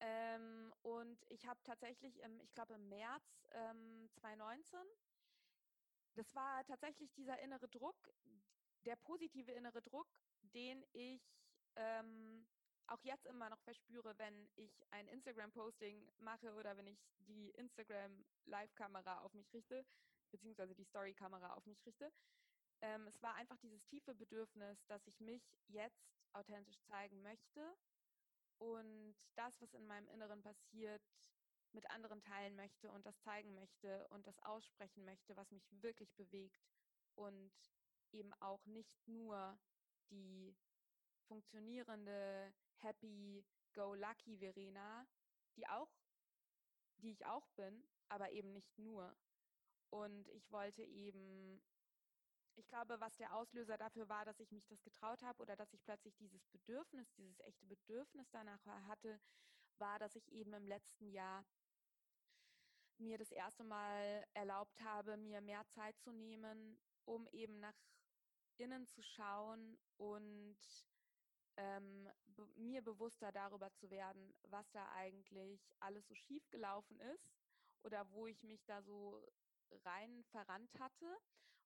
Ähm, 0.00 0.74
und 0.82 1.24
ich 1.28 1.46
habe 1.46 1.62
tatsächlich, 1.62 2.18
im, 2.18 2.40
ich 2.40 2.52
glaube 2.52 2.74
im 2.74 2.88
März 2.88 3.46
ähm, 3.52 4.08
2019, 4.14 4.80
das 6.16 6.34
war 6.34 6.64
tatsächlich 6.64 7.12
dieser 7.14 7.38
innere 7.38 7.68
Druck, 7.68 8.12
der 8.84 8.96
positive 8.96 9.52
innere 9.52 9.80
Druck, 9.80 10.08
den 10.42 10.84
ich 10.92 11.22
ähm, 11.76 12.48
auch 12.88 13.02
jetzt 13.04 13.26
immer 13.26 13.48
noch 13.48 13.60
verspüre, 13.60 14.18
wenn 14.18 14.50
ich 14.56 14.84
ein 14.90 15.06
Instagram-Posting 15.06 16.10
mache 16.18 16.52
oder 16.54 16.76
wenn 16.76 16.88
ich 16.88 16.98
die 17.28 17.50
Instagram-Live-Kamera 17.50 19.20
auf 19.20 19.34
mich 19.34 19.52
richte, 19.52 19.86
beziehungsweise 20.32 20.74
die 20.74 20.84
Story-Kamera 20.84 21.54
auf 21.54 21.64
mich 21.66 21.86
richte. 21.86 22.10
Ähm, 22.82 23.06
es 23.06 23.22
war 23.22 23.34
einfach 23.34 23.58
dieses 23.58 23.82
tiefe 23.84 24.14
Bedürfnis, 24.14 24.84
dass 24.86 25.06
ich 25.06 25.20
mich 25.20 25.42
jetzt 25.68 26.16
authentisch 26.32 26.80
zeigen 26.82 27.22
möchte 27.22 27.76
und 28.58 29.14
das, 29.34 29.60
was 29.60 29.72
in 29.74 29.86
meinem 29.86 30.08
Inneren 30.08 30.42
passiert, 30.42 31.02
mit 31.72 31.88
anderen 31.90 32.20
teilen 32.20 32.56
möchte 32.56 32.90
und 32.90 33.06
das 33.06 33.18
zeigen 33.20 33.54
möchte 33.54 34.06
und 34.08 34.26
das 34.26 34.38
aussprechen 34.40 35.04
möchte, 35.04 35.36
was 35.36 35.50
mich 35.50 35.64
wirklich 35.70 36.12
bewegt 36.14 36.60
und 37.14 37.52
eben 38.12 38.32
auch 38.40 38.64
nicht 38.66 39.06
nur 39.06 39.58
die 40.10 40.56
funktionierende, 41.26 42.52
happy, 42.78 43.44
go 43.72 43.94
lucky 43.94 44.38
Verena, 44.38 45.06
die 45.56 45.66
auch, 45.68 45.92
die 46.96 47.12
ich 47.12 47.24
auch 47.26 47.48
bin, 47.50 47.84
aber 48.08 48.30
eben 48.32 48.52
nicht 48.52 48.78
nur. 48.78 49.16
Und 49.90 50.28
ich 50.28 50.50
wollte 50.50 50.82
eben, 50.82 51.62
ich 52.60 52.68
glaube, 52.68 53.00
was 53.00 53.16
der 53.16 53.34
Auslöser 53.34 53.78
dafür 53.78 54.08
war, 54.08 54.24
dass 54.24 54.38
ich 54.38 54.52
mich 54.52 54.66
das 54.66 54.82
getraut 54.82 55.22
habe 55.22 55.40
oder 55.42 55.56
dass 55.56 55.72
ich 55.72 55.82
plötzlich 55.82 56.14
dieses 56.16 56.46
Bedürfnis, 56.48 57.10
dieses 57.14 57.40
echte 57.40 57.64
Bedürfnis 57.66 58.28
danach 58.30 58.64
hatte, 58.86 59.18
war, 59.78 59.98
dass 59.98 60.14
ich 60.14 60.30
eben 60.30 60.52
im 60.52 60.66
letzten 60.66 61.08
Jahr 61.08 61.44
mir 62.98 63.16
das 63.16 63.30
erste 63.32 63.64
Mal 63.64 64.26
erlaubt 64.34 64.78
habe, 64.82 65.16
mir 65.16 65.40
mehr 65.40 65.66
Zeit 65.68 65.98
zu 66.00 66.12
nehmen, 66.12 66.78
um 67.06 67.26
eben 67.28 67.60
nach 67.60 67.74
innen 68.58 68.86
zu 68.86 69.02
schauen 69.02 69.78
und 69.96 70.58
ähm, 71.56 72.10
mir 72.56 72.82
bewusster 72.82 73.32
darüber 73.32 73.72
zu 73.72 73.90
werden, 73.90 74.34
was 74.42 74.70
da 74.70 74.86
eigentlich 74.92 75.74
alles 75.80 76.06
so 76.06 76.14
schief 76.14 76.48
gelaufen 76.50 77.00
ist 77.00 77.32
oder 77.82 78.10
wo 78.10 78.26
ich 78.26 78.42
mich 78.42 78.62
da 78.66 78.82
so 78.82 79.26
rein 79.84 80.22
verrannt 80.24 80.78
hatte. 80.78 81.16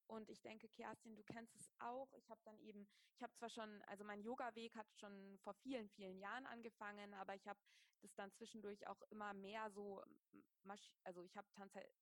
Und 0.06 0.28
ich 0.30 0.40
denke, 0.42 0.68
Kerstin, 0.68 1.16
du 1.16 1.23
kennst 1.23 1.56
es 1.56 1.70
auch. 1.78 2.12
Ich 2.14 2.28
habe 2.30 2.40
dann 2.44 2.58
eben, 2.58 2.87
ich 3.16 3.23
habe 3.23 3.32
zwar 3.34 3.49
schon, 3.49 3.82
also 3.82 4.04
mein 4.04 4.20
Yoga-Weg 4.20 4.76
hat 4.76 4.87
schon 4.99 5.38
vor 5.38 5.54
vielen, 5.54 5.88
vielen 5.90 6.18
Jahren 6.18 6.46
angefangen, 6.46 7.14
aber 7.14 7.34
ich 7.34 7.46
habe 7.46 7.58
das 8.02 8.14
dann 8.14 8.30
zwischendurch 8.32 8.87
auch 8.87 9.00
immer 9.11 9.32
mehr 9.32 9.70
so, 9.70 10.02
also 11.04 11.23
ich 11.23 11.37
habe 11.37 11.49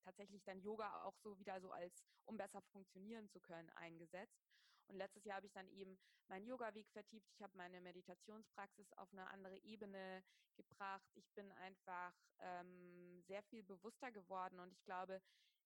tatsächlich 0.02 0.42
dann 0.44 0.60
Yoga 0.60 1.04
auch 1.04 1.16
so 1.18 1.38
wieder 1.38 1.60
so 1.60 1.70
als, 1.70 2.02
um 2.24 2.36
besser 2.36 2.60
funktionieren 2.60 3.28
zu 3.28 3.40
können, 3.40 3.70
eingesetzt. 3.70 4.42
Und 4.88 4.96
letztes 4.96 5.24
Jahr 5.24 5.36
habe 5.36 5.46
ich 5.46 5.52
dann 5.52 5.68
eben 5.68 5.96
meinen 6.26 6.44
Yoga-Weg 6.44 6.90
vertieft. 6.90 7.30
Ich 7.30 7.40
habe 7.40 7.56
meine 7.56 7.80
Meditationspraxis 7.80 8.92
auf 8.94 9.12
eine 9.12 9.30
andere 9.30 9.56
Ebene 9.58 10.24
gebracht. 10.56 11.08
Ich 11.14 11.30
bin 11.34 11.50
einfach 11.52 12.12
ähm, 12.40 13.22
sehr 13.22 13.42
viel 13.44 13.62
bewusster 13.62 14.10
geworden 14.10 14.58
und 14.58 14.72
ich 14.72 14.82
glaube, 14.84 15.22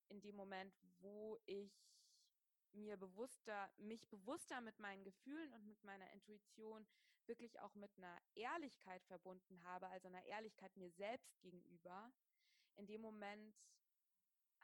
in 0.08 0.20
dem 0.20 0.36
Moment, 0.36 0.74
wo 1.00 1.38
ich 1.46 1.72
mir 2.72 2.96
bewusster, 2.96 3.70
mich 3.78 4.08
bewusster 4.08 4.60
mit 4.60 4.78
meinen 4.78 5.04
Gefühlen 5.04 5.52
und 5.54 5.66
mit 5.66 5.82
meiner 5.84 6.10
Intuition 6.12 6.86
wirklich 7.26 7.58
auch 7.60 7.74
mit 7.74 7.90
einer 7.96 8.16
Ehrlichkeit 8.34 9.04
verbunden 9.04 9.62
habe, 9.64 9.88
also 9.88 10.08
einer 10.08 10.24
Ehrlichkeit 10.24 10.76
mir 10.76 10.90
selbst 10.90 11.40
gegenüber, 11.40 12.12
in 12.76 12.86
dem 12.86 13.00
Moment 13.00 13.56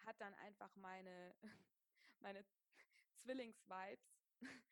hat 0.04 0.20
dann 0.20 0.34
einfach 0.34 0.74
meine, 0.76 1.34
meine 2.20 2.44
Zwillings-Vibes, 3.16 4.20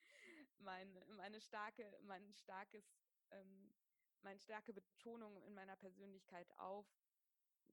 mein, 0.58 1.02
meine 1.16 1.40
starke, 1.40 1.98
mein 2.02 2.32
starkes, 2.34 2.84
ähm, 3.30 3.74
meine 4.22 4.38
starke 4.38 4.72
Betonung 4.72 5.36
in 5.42 5.54
meiner 5.54 5.76
Persönlichkeit 5.76 6.50
auf 6.58 6.86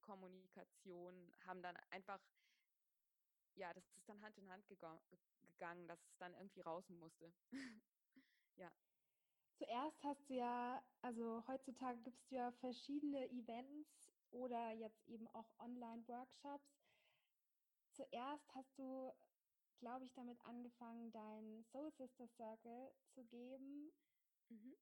Kommunikation 0.02 1.32
haben 1.46 1.62
dann 1.62 1.76
einfach, 1.90 2.20
ja, 3.58 3.74
das 3.74 3.84
ist 3.94 4.08
dann 4.08 4.22
Hand 4.22 4.38
in 4.38 4.50
Hand 4.50 4.68
gegangen, 4.68 5.88
dass 5.88 6.00
es 6.06 6.18
dann 6.18 6.34
irgendwie 6.36 6.62
raus 6.62 6.88
musste. 6.90 7.34
ja. 8.56 8.72
Zuerst 9.56 10.04
hast 10.04 10.30
du 10.30 10.36
ja, 10.36 10.84
also 11.02 11.44
heutzutage 11.48 12.00
gibt 12.02 12.22
es 12.22 12.30
ja 12.30 12.52
verschiedene 12.52 13.28
Events 13.32 14.12
oder 14.30 14.72
jetzt 14.74 15.08
eben 15.08 15.28
auch 15.30 15.50
Online-Workshops. 15.58 16.78
Zuerst 17.94 18.54
hast 18.54 18.78
du, 18.78 19.12
glaube 19.80 20.06
ich, 20.06 20.14
damit 20.14 20.40
angefangen, 20.46 21.12
deinen 21.12 21.64
Soul 21.64 21.92
Sister 21.92 22.28
Circle 22.28 22.92
zu 23.16 23.24
geben. 23.26 23.92
Mhm. 24.50 24.76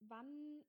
Wann 0.00 0.64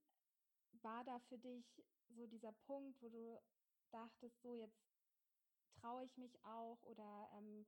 war 0.84 1.04
da 1.04 1.20
für 1.22 1.40
dich 1.40 1.84
so 2.10 2.28
dieser 2.28 2.52
Punkt, 2.52 3.02
wo 3.02 3.10
du 3.10 3.42
dachtest, 3.90 4.40
so 4.42 4.54
jetzt 4.54 4.91
traue 5.82 6.06
ich 6.06 6.18
mich 6.18 6.44
auch 6.44 6.82
oder 6.84 7.30
ähm, 7.34 7.66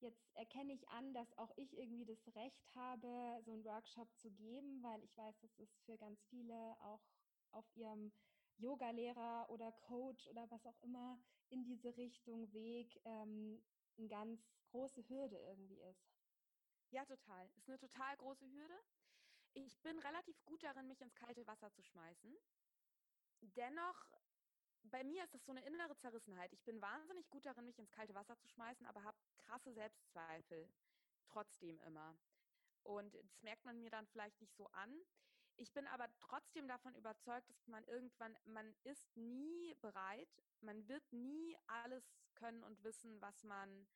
jetzt 0.00 0.34
erkenne 0.34 0.72
ich 0.72 0.88
an, 0.88 1.14
dass 1.14 1.36
auch 1.38 1.50
ich 1.56 1.76
irgendwie 1.76 2.04
das 2.04 2.34
Recht 2.34 2.74
habe, 2.74 3.40
so 3.42 3.52
einen 3.52 3.64
Workshop 3.64 4.08
zu 4.16 4.30
geben, 4.32 4.82
weil 4.82 5.02
ich 5.04 5.16
weiß, 5.16 5.38
dass 5.40 5.58
es 5.58 5.78
für 5.84 5.96
ganz 5.98 6.24
viele 6.24 6.54
auch 6.80 7.06
auf 7.52 7.64
ihrem 7.76 8.12
Yoga-Lehrer 8.56 9.48
oder 9.50 9.72
Coach 9.72 10.26
oder 10.28 10.50
was 10.50 10.66
auch 10.66 10.78
immer 10.82 11.18
in 11.48 11.64
diese 11.64 11.96
Richtung 11.96 12.52
Weg 12.52 13.00
ähm, 13.04 13.62
eine 13.98 14.08
ganz 14.08 14.40
große 14.70 15.08
Hürde 15.08 15.38
irgendwie 15.38 15.80
ist. 15.80 16.10
Ja, 16.90 17.04
total. 17.04 17.50
Ist 17.56 17.68
eine 17.68 17.78
total 17.78 18.16
große 18.16 18.46
Hürde. 18.50 18.78
Ich 19.54 19.80
bin 19.82 19.98
relativ 19.98 20.42
gut 20.44 20.62
darin, 20.62 20.88
mich 20.88 21.00
ins 21.00 21.14
kalte 21.14 21.46
Wasser 21.46 21.70
zu 21.72 21.82
schmeißen. 21.82 22.34
Dennoch, 23.40 24.06
bei 24.90 25.04
mir 25.04 25.24
ist 25.24 25.34
das 25.34 25.44
so 25.44 25.52
eine 25.52 25.64
innere 25.64 25.96
Zerrissenheit. 25.96 26.52
Ich 26.52 26.64
bin 26.64 26.80
wahnsinnig 26.80 27.28
gut 27.30 27.46
darin, 27.46 27.64
mich 27.64 27.78
ins 27.78 27.92
kalte 27.92 28.14
Wasser 28.14 28.36
zu 28.38 28.48
schmeißen, 28.48 28.86
aber 28.86 29.02
habe 29.04 29.16
krasse 29.38 29.72
Selbstzweifel. 29.72 30.68
Trotzdem 31.24 31.78
immer. 31.80 32.16
Und 32.82 33.14
das 33.14 33.42
merkt 33.42 33.64
man 33.64 33.80
mir 33.80 33.90
dann 33.90 34.06
vielleicht 34.06 34.40
nicht 34.40 34.54
so 34.54 34.66
an. 34.68 34.92
Ich 35.56 35.72
bin 35.72 35.86
aber 35.86 36.08
trotzdem 36.18 36.66
davon 36.66 36.94
überzeugt, 36.94 37.48
dass 37.50 37.66
man 37.68 37.84
irgendwann, 37.84 38.36
man 38.44 38.74
ist 38.84 39.16
nie 39.16 39.74
bereit, 39.80 40.28
man 40.60 40.88
wird 40.88 41.12
nie 41.12 41.56
alles 41.66 42.04
können 42.34 42.64
und 42.64 42.82
wissen, 42.82 43.20
was 43.20 43.44
man 43.44 43.86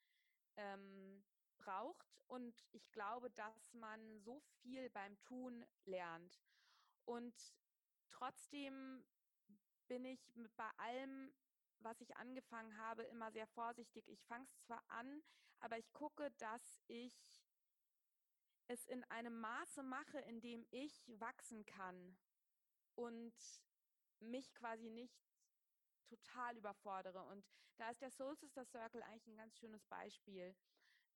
ähm, 0.57 1.25
braucht. 1.59 2.15
Und 2.29 2.65
ich 2.73 2.91
glaube, 2.93 3.31
dass 3.31 3.75
man 3.75 4.21
so 4.21 4.41
viel 4.61 4.91
beim 4.91 5.19
Tun 5.21 5.65
lernt. 5.85 6.41
Und 7.05 7.35
trotzdem 8.11 9.05
bin 9.89 10.05
ich 10.05 10.33
bei 10.57 10.71
allem, 10.77 11.33
was 11.81 12.01
ich 12.01 12.17
angefangen 12.17 12.77
habe, 12.77 13.03
immer 13.05 13.31
sehr 13.33 13.47
vorsichtig. 13.49 14.09
Ich 14.09 14.25
fange 14.25 14.45
es 14.45 14.59
zwar 14.61 14.83
an, 14.89 15.23
aber 15.61 15.79
ich 15.79 15.93
gucke, 15.93 16.31
dass 16.39 16.81
ich 16.87 17.15
es 18.69 18.87
in 18.87 19.05
einem 19.05 19.41
Maße 19.41 19.83
mache, 19.83 20.19
in 20.21 20.41
dem 20.41 20.67
ich 20.71 21.09
wachsen 21.21 21.65
kann 21.67 22.17
und 22.95 23.35
mich 24.21 24.53
quasi 24.55 24.91
nicht 24.91 25.15
total 26.09 26.57
überfordere. 26.57 27.23
Und 27.25 27.45
da 27.77 27.91
ist 27.91 28.01
der 28.01 28.11
Soul 28.11 28.37
Sister 28.37 28.65
Circle 28.65 29.03
eigentlich 29.03 29.27
ein 29.29 29.37
ganz 29.37 29.57
schönes 29.57 29.85
Beispiel. 29.87 30.55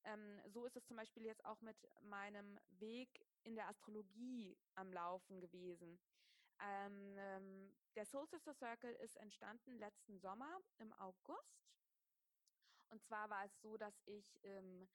Ähm, 0.05 0.41
so 0.47 0.65
ist 0.65 0.77
es 0.77 0.87
zum 0.87 0.97
Beispiel 0.97 1.25
jetzt 1.25 1.45
auch 1.45 1.61
mit 1.61 1.77
meinem 2.03 2.59
Weg 2.79 3.27
in 3.43 3.55
der 3.55 3.69
Astrologie 3.69 4.57
am 4.75 4.93
Laufen 4.93 5.41
gewesen. 5.41 5.99
Ähm, 6.63 7.17
ähm, 7.19 7.75
der 7.97 8.05
Soul 8.05 8.27
Sister 8.27 8.55
Circle 8.55 8.95
ist 8.97 9.17
entstanden 9.17 9.79
letzten 9.79 10.19
Sommer 10.19 10.61
im 10.79 10.93
August. 10.95 11.71
Und 12.91 13.03
zwar 13.03 13.31
war 13.31 13.45
es 13.45 13.61
so, 13.61 13.77
dass 13.77 14.01
ich 14.07 14.39
ähm, 14.43 14.89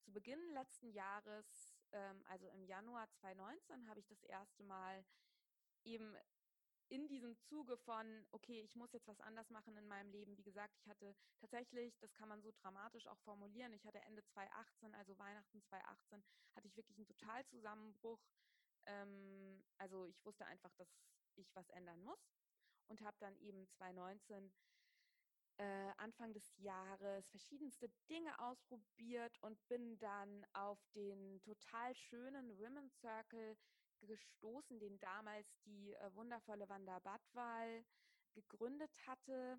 zu 0.00 0.12
Beginn 0.12 0.40
letzten 0.52 0.90
Jahres, 0.90 1.76
ähm, 1.92 2.22
also 2.26 2.48
im 2.48 2.64
Januar 2.64 3.08
2019, 3.20 3.88
habe 3.88 4.00
ich 4.00 4.06
das 4.06 4.22
erste 4.24 4.62
Mal 4.62 5.04
eben 5.84 6.16
in 6.88 7.08
diesem 7.08 7.36
Zuge 7.38 7.76
von, 7.78 8.26
okay, 8.30 8.60
ich 8.60 8.76
muss 8.76 8.92
jetzt 8.92 9.08
was 9.08 9.20
anders 9.20 9.50
machen 9.50 9.76
in 9.76 9.86
meinem 9.88 10.10
Leben. 10.10 10.36
Wie 10.36 10.42
gesagt, 10.42 10.76
ich 10.76 10.86
hatte 10.88 11.14
tatsächlich, 11.38 11.98
das 11.98 12.12
kann 12.14 12.28
man 12.28 12.42
so 12.42 12.52
dramatisch 12.52 13.06
auch 13.06 13.18
formulieren, 13.20 13.72
ich 13.72 13.84
hatte 13.86 14.00
Ende 14.00 14.22
2018, 14.24 14.94
also 14.94 15.18
Weihnachten 15.18 15.62
2018, 15.62 16.22
hatte 16.54 16.66
ich 16.68 16.76
wirklich 16.76 16.98
einen 16.98 17.06
Totalzusammenbruch. 17.06 18.20
Ähm, 18.86 19.64
also 19.78 20.06
ich 20.06 20.24
wusste 20.24 20.46
einfach, 20.46 20.72
dass 20.74 20.88
ich 21.36 21.54
was 21.54 21.68
ändern 21.70 22.02
muss 22.02 22.34
und 22.88 23.00
habe 23.02 23.16
dann 23.20 23.36
eben 23.36 23.66
2019 23.68 24.52
äh, 25.56 25.92
Anfang 25.98 26.32
des 26.32 26.56
Jahres 26.58 27.30
verschiedenste 27.30 27.88
Dinge 28.08 28.38
ausprobiert 28.40 29.38
und 29.40 29.66
bin 29.68 29.98
dann 29.98 30.44
auf 30.52 30.78
den 30.94 31.40
total 31.42 31.94
schönen 31.94 32.58
Women's 32.58 32.98
Circle 33.00 33.56
gestoßen, 34.02 34.78
den 34.80 34.98
damals 34.98 35.46
die 35.62 35.94
äh, 35.94 36.14
wundervolle 36.14 36.68
Wanda 36.68 36.98
Badwal 36.98 37.84
gegründet 38.34 38.90
hatte. 39.06 39.58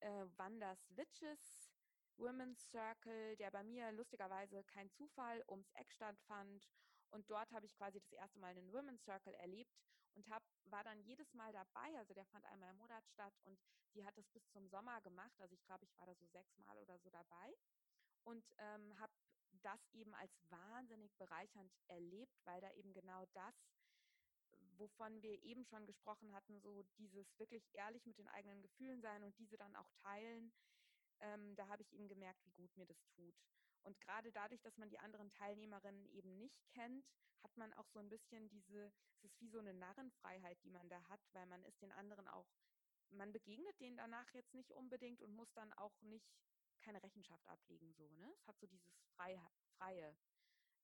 Äh, 0.00 0.26
Wandas 0.36 0.84
Witches 0.96 1.72
Women's 2.16 2.70
Circle, 2.70 3.36
der 3.36 3.50
bei 3.50 3.62
mir 3.62 3.90
lustigerweise 3.92 4.62
kein 4.64 4.90
Zufall 4.90 5.42
ums 5.48 5.70
Eck 5.72 5.90
stattfand. 5.92 6.68
Und 7.12 7.30
dort 7.30 7.50
habe 7.52 7.66
ich 7.66 7.74
quasi 7.76 8.00
das 8.00 8.12
erste 8.12 8.38
Mal 8.38 8.56
einen 8.56 8.72
Women's 8.72 9.04
Circle 9.04 9.34
erlebt 9.34 9.72
und 10.14 10.28
hab, 10.28 10.42
war 10.64 10.82
dann 10.82 11.00
jedes 11.02 11.32
Mal 11.34 11.52
dabei. 11.52 11.98
Also 11.98 12.14
der 12.14 12.24
fand 12.26 12.44
einmal 12.46 12.70
im 12.70 12.78
Monat 12.78 13.06
statt 13.08 13.34
und 13.44 13.58
die 13.94 14.04
hat 14.04 14.16
das 14.16 14.28
bis 14.30 14.48
zum 14.50 14.66
Sommer 14.68 15.00
gemacht. 15.02 15.38
Also 15.40 15.54
ich 15.54 15.64
glaube, 15.64 15.84
ich 15.84 15.96
war 15.98 16.06
da 16.06 16.14
so 16.14 16.26
sechs 16.26 16.56
Mal 16.58 16.78
oder 16.78 16.98
so 16.98 17.10
dabei 17.10 17.54
und 18.24 18.44
ähm, 18.58 18.98
habe 18.98 19.12
das 19.62 19.86
eben 19.92 20.14
als 20.14 20.32
wahnsinnig 20.48 21.14
bereichernd 21.16 21.72
erlebt, 21.88 22.34
weil 22.44 22.60
da 22.60 22.70
eben 22.72 22.92
genau 22.94 23.26
das, 23.34 23.54
wovon 24.78 25.22
wir 25.22 25.42
eben 25.42 25.64
schon 25.64 25.86
gesprochen 25.86 26.32
hatten, 26.32 26.60
so 26.60 26.82
dieses 26.98 27.38
wirklich 27.38 27.68
ehrlich 27.74 28.06
mit 28.06 28.18
den 28.18 28.28
eigenen 28.28 28.62
Gefühlen 28.62 29.02
sein 29.02 29.22
und 29.22 29.38
diese 29.38 29.56
dann 29.56 29.76
auch 29.76 29.90
teilen, 30.02 30.52
ähm, 31.20 31.54
da 31.56 31.68
habe 31.68 31.82
ich 31.82 31.92
eben 31.92 32.08
gemerkt, 32.08 32.44
wie 32.44 32.52
gut 32.52 32.74
mir 32.76 32.86
das 32.86 33.04
tut. 33.14 33.34
Und 33.82 34.00
gerade 34.00 34.32
dadurch, 34.32 34.62
dass 34.62 34.76
man 34.76 34.90
die 34.90 34.98
anderen 34.98 35.30
Teilnehmerinnen 35.30 36.06
eben 36.06 36.36
nicht 36.38 36.68
kennt, 36.70 37.06
hat 37.42 37.56
man 37.56 37.72
auch 37.74 37.88
so 37.88 37.98
ein 37.98 38.08
bisschen 38.08 38.48
diese, 38.48 38.92
es 39.16 39.24
ist 39.24 39.40
wie 39.40 39.48
so 39.48 39.58
eine 39.58 39.74
Narrenfreiheit, 39.74 40.62
die 40.62 40.70
man 40.70 40.88
da 40.88 41.02
hat, 41.08 41.20
weil 41.32 41.46
man 41.46 41.64
ist 41.64 41.82
den 41.82 41.92
anderen 41.92 42.28
auch, 42.28 42.46
man 43.10 43.32
begegnet 43.32 43.78
denen 43.80 43.96
danach 43.96 44.32
jetzt 44.32 44.54
nicht 44.54 44.72
unbedingt 44.72 45.22
und 45.22 45.34
muss 45.34 45.52
dann 45.52 45.72
auch 45.74 46.00
nicht 46.02 46.32
keine 46.80 47.02
Rechenschaft 47.02 47.46
ablegen, 47.48 47.92
so, 47.94 48.08
ne? 48.10 48.32
Es 48.34 48.46
hat 48.46 48.58
so 48.58 48.66
dieses 48.66 48.98
Freie. 49.14 49.40
Freie. 49.76 50.16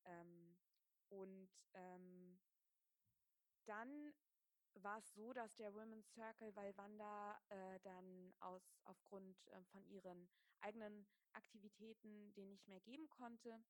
Ähm, 0.05 0.57
und 1.09 1.51
ähm, 1.75 2.39
dann 3.67 4.13
war 4.75 4.99
es 4.99 5.15
so, 5.15 5.33
dass 5.33 5.55
der 5.57 5.75
Women's 5.75 6.13
Circle, 6.13 6.55
weil 6.55 6.77
Wanda 6.77 7.41
äh, 7.49 7.81
dann 7.81 8.35
aus, 8.41 8.63
aufgrund 8.85 9.47
äh, 9.49 9.65
von 9.65 9.85
ihren 9.87 10.29
eigenen 10.61 11.07
Aktivitäten 11.33 12.33
den 12.35 12.49
nicht 12.49 12.67
mehr 12.69 12.81
geben 12.81 13.09
konnte, 13.11 13.63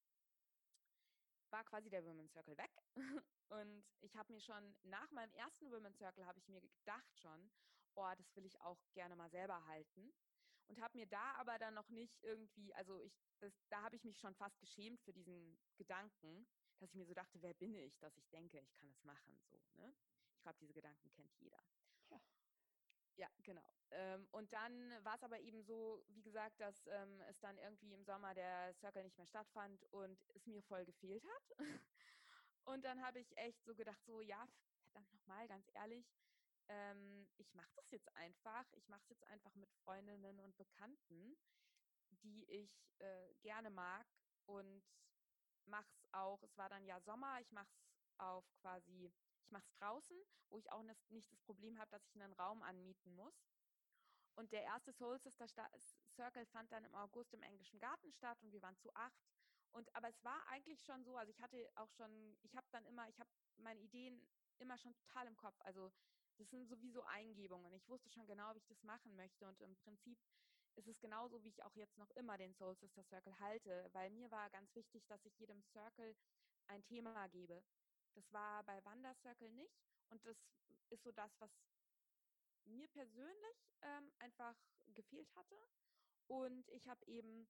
war 1.50 1.64
quasi 1.64 1.88
der 1.88 2.04
Women's 2.04 2.32
Circle 2.32 2.56
weg. 2.56 2.70
Und 3.48 3.84
ich 4.00 4.16
habe 4.16 4.32
mir 4.32 4.40
schon 4.40 4.76
nach 4.82 5.10
meinem 5.10 5.32
ersten 5.32 5.70
Women's 5.70 5.96
Circle 5.96 6.26
habe 6.26 6.38
ich 6.38 6.48
mir 6.48 6.60
gedacht 6.60 7.18
schon, 7.18 7.50
oh, 7.94 8.12
das 8.16 8.36
will 8.36 8.44
ich 8.44 8.60
auch 8.60 8.78
gerne 8.92 9.16
mal 9.16 9.30
selber 9.30 9.66
halten. 9.66 10.12
Und 10.68 10.80
habe 10.80 10.98
mir 10.98 11.06
da 11.06 11.32
aber 11.36 11.58
dann 11.58 11.72
noch 11.74 11.88
nicht 11.88 12.22
irgendwie, 12.22 12.74
also 12.74 13.00
ich, 13.00 13.18
das, 13.40 13.54
da 13.70 13.82
habe 13.82 13.96
ich 13.96 14.04
mich 14.04 14.18
schon 14.18 14.34
fast 14.34 14.60
geschämt 14.60 15.00
für 15.00 15.14
diesen 15.14 15.58
Gedanken, 15.76 16.46
dass 16.78 16.90
ich 16.90 16.94
mir 16.94 17.06
so 17.06 17.14
dachte, 17.14 17.40
wer 17.40 17.54
bin 17.54 17.74
ich, 17.74 17.98
dass 17.98 18.16
ich 18.18 18.28
denke, 18.28 18.60
ich 18.60 18.74
kann 18.74 18.90
es 18.90 19.02
machen. 19.02 19.40
So, 19.48 19.58
ne? 19.74 19.94
Glaube, 20.48 20.60
diese 20.60 20.72
Gedanken 20.72 21.10
kennt 21.10 21.34
jeder. 21.40 21.62
Ja. 22.08 22.18
Ja, 23.16 23.28
genau. 23.42 23.76
Ähm, 23.90 24.26
und 24.30 24.54
dann 24.54 25.04
war 25.04 25.16
es 25.16 25.22
aber 25.22 25.40
eben 25.40 25.62
so, 25.62 26.02
wie 26.08 26.22
gesagt, 26.22 26.58
dass 26.60 26.86
ähm, 26.86 27.20
es 27.20 27.38
dann 27.40 27.58
irgendwie 27.58 27.92
im 27.92 28.02
Sommer 28.02 28.32
der 28.32 28.72
Circle 28.72 29.02
nicht 29.02 29.18
mehr 29.18 29.26
stattfand 29.26 29.84
und 29.92 30.24
es 30.34 30.46
mir 30.46 30.62
voll 30.62 30.86
gefehlt 30.86 31.22
hat. 31.26 31.58
und 32.64 32.82
dann 32.86 33.02
habe 33.04 33.20
ich 33.20 33.36
echt 33.36 33.62
so 33.66 33.74
gedacht, 33.74 34.02
so, 34.06 34.22
ja, 34.22 34.48
verdammt 34.84 35.12
nochmal, 35.12 35.48
ganz 35.48 35.68
ehrlich, 35.74 36.16
ähm, 36.68 37.28
ich 37.36 37.52
mache 37.52 37.72
das 37.74 37.90
jetzt 37.90 38.14
einfach. 38.16 38.72
Ich 38.72 38.88
mache 38.88 39.02
es 39.02 39.10
jetzt 39.10 39.24
einfach 39.24 39.54
mit 39.54 39.70
Freundinnen 39.74 40.40
und 40.40 40.56
Bekannten, 40.56 41.36
die 42.10 42.44
ich 42.50 42.94
äh, 43.00 43.34
gerne 43.42 43.68
mag 43.70 44.06
und 44.46 44.82
mache 45.66 45.90
es 45.92 46.06
auch, 46.12 46.42
es 46.42 46.56
war 46.56 46.70
dann 46.70 46.86
ja 46.86 47.00
Sommer, 47.00 47.40
ich 47.40 47.52
mache 47.52 47.68
es 47.68 47.84
auf 48.18 48.54
quasi 48.56 49.12
ich 49.42 49.50
mache 49.50 49.64
es 49.66 49.72
draußen, 49.78 50.16
wo 50.50 50.58
ich 50.58 50.70
auch 50.72 50.82
nicht 50.82 51.32
das 51.32 51.40
Problem 51.40 51.78
habe, 51.78 51.90
dass 51.90 52.04
ich 52.04 52.14
einen 52.14 52.32
Raum 52.34 52.62
anmieten 52.62 53.14
muss. 53.14 53.34
Und 54.34 54.52
der 54.52 54.62
erste 54.62 54.92
Soul 54.92 55.18
Sister 55.18 55.46
Circle 56.14 56.46
fand 56.46 56.70
dann 56.70 56.84
im 56.84 56.94
August 56.94 57.34
im 57.34 57.42
Englischen 57.42 57.80
Garten 57.80 58.12
statt 58.12 58.40
und 58.42 58.52
wir 58.52 58.62
waren 58.62 58.76
zu 58.76 58.94
acht. 58.94 59.26
Und 59.72 59.94
aber 59.94 60.08
es 60.08 60.24
war 60.24 60.46
eigentlich 60.48 60.82
schon 60.82 61.04
so, 61.04 61.16
also 61.16 61.30
ich 61.30 61.40
hatte 61.40 61.68
auch 61.74 61.90
schon, 61.90 62.36
ich 62.42 62.54
habe 62.56 62.66
dann 62.70 62.84
immer, 62.86 63.08
ich 63.08 63.18
habe 63.18 63.30
meine 63.56 63.80
Ideen 63.80 64.26
immer 64.58 64.78
schon 64.78 64.94
total 64.94 65.26
im 65.26 65.36
Kopf. 65.36 65.60
Also 65.60 65.90
das 66.36 66.48
sind 66.50 66.68
sowieso 66.68 67.02
Eingebungen. 67.04 67.72
Ich 67.72 67.88
wusste 67.88 68.08
schon 68.10 68.26
genau, 68.26 68.54
wie 68.54 68.58
ich 68.58 68.66
das 68.66 68.82
machen 68.84 69.14
möchte. 69.16 69.46
Und 69.48 69.60
im 69.60 69.76
Prinzip 69.76 70.18
ist 70.76 70.86
es 70.86 71.00
genauso, 71.00 71.42
wie 71.42 71.48
ich 71.48 71.64
auch 71.64 71.74
jetzt 71.74 71.98
noch 71.98 72.10
immer 72.12 72.38
den 72.38 72.54
Soul 72.54 72.76
Sister 72.76 73.02
Circle 73.02 73.38
halte, 73.40 73.88
weil 73.92 74.10
mir 74.10 74.30
war 74.30 74.48
ganz 74.50 74.72
wichtig, 74.76 75.04
dass 75.06 75.24
ich 75.24 75.36
jedem 75.38 75.60
Circle 75.62 76.14
ein 76.68 76.84
Thema 76.84 77.26
gebe. 77.28 77.62
Das 78.14 78.32
war 78.32 78.62
bei 78.64 78.84
Wander 78.84 79.14
Circle 79.14 79.50
nicht. 79.50 79.82
Und 80.10 80.24
das 80.24 80.36
ist 80.90 81.02
so 81.02 81.12
das, 81.12 81.38
was 81.40 81.50
mir 82.64 82.88
persönlich 82.88 83.72
ähm, 83.82 84.12
einfach 84.18 84.56
gefehlt 84.94 85.34
hatte. 85.34 85.56
Und 86.26 86.68
ich 86.70 86.88
habe 86.88 87.04
eben, 87.06 87.48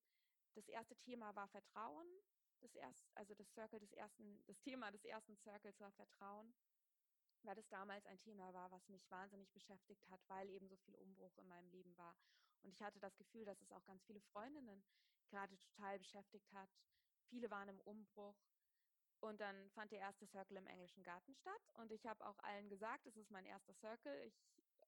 das 0.55 0.69
erste 0.69 0.97
Thema 0.97 1.35
war 1.35 1.49
Vertrauen. 1.49 2.07
Das 2.61 2.75
erst, 2.75 3.07
also 3.15 3.35
das 3.35 3.53
Circle 3.53 3.79
des 3.79 3.93
ersten, 3.93 4.45
das 4.47 4.59
Thema 4.61 4.91
des 4.91 5.05
ersten 5.05 5.37
Circles 5.37 5.79
war 5.79 5.93
Vertrauen, 5.93 6.53
weil 7.43 7.55
das 7.55 7.69
damals 7.69 8.05
ein 8.07 8.19
Thema 8.19 8.53
war, 8.53 8.71
was 8.73 8.89
mich 8.89 9.09
wahnsinnig 9.11 9.53
beschäftigt 9.53 10.09
hat, 10.09 10.21
weil 10.27 10.51
eben 10.51 10.69
so 10.69 10.77
viel 10.77 10.97
Umbruch 10.97 11.37
in 11.39 11.47
meinem 11.47 11.69
Leben 11.71 11.97
war. 11.97 12.17
Und 12.63 12.71
ich 12.73 12.83
hatte 12.83 12.99
das 12.99 13.17
Gefühl, 13.17 13.45
dass 13.45 13.61
es 13.61 13.71
auch 13.71 13.85
ganz 13.85 14.03
viele 14.05 14.21
Freundinnen 14.21 14.83
gerade 15.29 15.57
total 15.57 15.99
beschäftigt 15.99 16.53
hat. 16.53 16.71
Viele 17.29 17.51
waren 17.51 17.69
im 17.69 17.81
Umbruch. 17.81 18.37
Und 19.21 19.41
dann 19.41 19.71
fand 19.71 19.91
der 19.91 20.01
erste 20.01 20.27
Circle 20.27 20.57
im 20.57 20.67
englischen 20.67 21.03
Garten 21.03 21.35
statt. 21.35 21.71
Und 21.75 21.91
ich 21.91 22.07
habe 22.07 22.25
auch 22.25 22.39
allen 22.41 22.69
gesagt, 22.69 23.07
es 23.07 23.17
ist 23.17 23.31
mein 23.31 23.45
erster 23.45 23.75
Circle. 23.75 24.23
Ich 24.25 24.41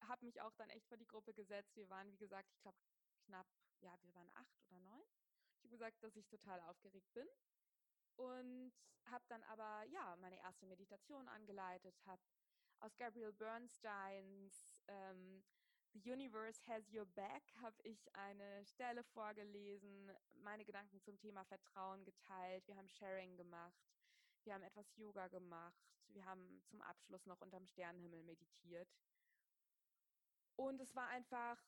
habe 0.09 0.25
mich 0.25 0.41
auch 0.41 0.55
dann 0.55 0.71
echt 0.71 0.87
vor 0.87 0.97
die 0.97 1.07
Gruppe 1.07 1.35
gesetzt. 1.35 1.77
Wir 1.77 1.89
waren, 1.91 2.11
wie 2.13 2.17
gesagt, 2.17 2.49
ich 2.53 2.61
glaube 2.61 2.79
knapp, 3.27 3.47
ja, 3.81 3.97
wir 4.03 4.15
waren 4.15 4.31
acht 4.35 4.63
oder 4.67 4.81
neun. 4.81 5.03
Ich 5.57 5.65
habe 5.65 5.71
gesagt, 5.71 6.03
dass 6.03 6.17
ich 6.17 6.27
total 6.27 6.61
aufgeregt 6.63 7.13
bin 7.13 7.27
und 8.17 8.73
habe 9.07 9.25
dann 9.29 9.43
aber 9.45 9.85
ja 9.89 10.17
meine 10.17 10.39
erste 10.39 10.67
Meditation 10.67 11.27
angeleitet, 11.29 11.95
habe 12.07 12.23
aus 12.81 12.97
Gabriel 12.97 13.33
Bernsteins 13.33 14.83
ähm, 14.89 15.43
The 15.93 16.13
Universe 16.13 16.61
Has 16.69 16.89
Your 16.93 17.07
Back 17.07 17.43
habe 17.63 17.77
ich 17.83 18.15
eine 18.15 18.65
Stelle 18.65 19.03
vorgelesen, 19.03 20.13
meine 20.35 20.65
Gedanken 20.65 21.01
zum 21.01 21.19
Thema 21.19 21.45
Vertrauen 21.45 22.05
geteilt, 22.05 22.67
wir 22.69 22.77
haben 22.77 22.89
Sharing 22.89 23.37
gemacht, 23.37 23.75
wir 24.45 24.55
haben 24.55 24.63
etwas 24.63 24.95
Yoga 24.97 25.29
gemacht, 25.29 25.81
wir 26.09 26.25
haben 26.25 26.63
zum 26.67 26.81
Abschluss 26.83 27.27
noch 27.27 27.41
unterm 27.41 27.67
Sternenhimmel 27.67 28.23
meditiert. 28.23 28.89
Und 30.57 30.81
es 30.81 30.95
war 30.95 31.09
einfach 31.09 31.59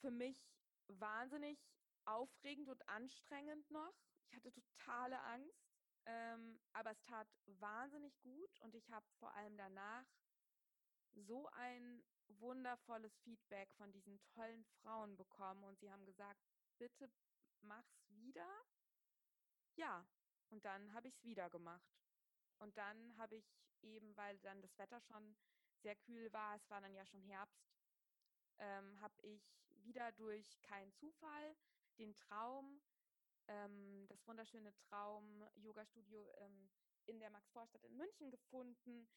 für 0.00 0.10
mich 0.10 0.50
wahnsinnig 0.88 1.58
aufregend 2.04 2.68
und 2.68 2.88
anstrengend 2.88 3.70
noch. 3.70 3.94
Ich 4.28 4.34
hatte 4.36 4.52
totale 4.52 5.20
Angst, 5.20 5.68
ähm, 6.06 6.60
aber 6.72 6.92
es 6.92 7.02
tat 7.02 7.28
wahnsinnig 7.46 8.18
gut 8.20 8.58
und 8.60 8.74
ich 8.74 8.90
habe 8.90 9.06
vor 9.18 9.32
allem 9.34 9.56
danach 9.56 10.06
so 11.12 11.48
ein 11.48 12.02
wundervolles 12.38 13.16
Feedback 13.18 13.72
von 13.74 13.92
diesen 13.92 14.20
tollen 14.22 14.64
Frauen 14.82 15.16
bekommen 15.16 15.64
und 15.64 15.78
sie 15.80 15.90
haben 15.90 16.04
gesagt, 16.06 16.40
bitte 16.78 17.10
mach's 17.62 18.08
wieder. 18.08 18.48
Ja, 19.76 20.06
und 20.50 20.64
dann 20.64 20.92
habe 20.92 21.08
ich 21.08 21.14
es 21.14 21.24
wieder 21.24 21.48
gemacht. 21.50 21.90
Und 22.58 22.76
dann 22.76 23.16
habe 23.16 23.36
ich 23.36 23.46
eben, 23.82 24.16
weil 24.16 24.38
dann 24.40 24.60
das 24.60 24.76
Wetter 24.78 25.00
schon 25.00 25.36
sehr 25.82 25.96
kühl 25.96 26.32
war, 26.32 26.56
es 26.56 26.68
war 26.68 26.80
dann 26.80 26.94
ja 26.94 27.06
schon 27.06 27.22
Herbst, 27.22 27.64
ähm, 28.58 29.00
habe 29.00 29.14
ich 29.22 29.42
wieder 29.76 30.12
durch 30.12 30.60
keinen 30.62 30.92
Zufall 30.92 31.56
den 31.98 32.14
Traum, 32.14 32.82
ähm, 33.48 34.06
das 34.08 34.26
wunderschöne 34.26 34.74
Traum-Yoga-Studio 34.74 36.30
ähm, 36.38 36.70
in 37.06 37.18
der 37.18 37.30
Max-Vorstadt 37.30 37.82
in 37.84 37.96
München 37.96 38.30
gefunden 38.30 39.08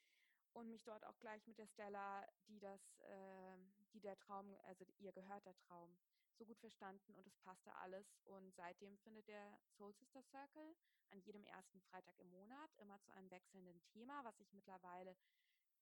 und 0.54 0.70
mich 0.70 0.84
dort 0.84 1.06
auch 1.06 1.20
gleich 1.20 1.46
mit 1.48 1.58
der 1.58 1.68
Stella, 1.68 2.26
die 2.48 2.60
das, 2.60 3.00
äh, 3.02 3.58
die 3.94 4.00
der 4.00 4.18
Traum, 4.18 4.56
also 4.64 4.86
ihr 5.00 5.12
gehört 5.12 5.46
der 5.46 5.56
Traum, 5.56 5.98
so 6.38 6.46
gut 6.46 6.60
verstanden 6.60 7.16
und 7.16 7.28
es 7.28 7.38
passte 7.38 7.74
alles. 7.76 8.06
Und 8.24 8.54
seitdem 8.56 8.98
findet 9.00 9.28
der 9.28 9.60
Soul 9.78 9.94
Sister 9.94 10.24
Circle 10.24 10.76
an 11.10 11.22
jedem 11.22 11.46
ersten 11.46 11.82
Freitag 11.82 12.18
im 12.20 12.30
Monat 12.30 12.74
immer 12.78 13.00
zu 13.02 13.12
einem 13.14 13.30
wechselnden 13.30 13.82
Thema, 13.94 14.24
was 14.24 14.40
ich 14.40 14.52
mittlerweile 14.54 15.16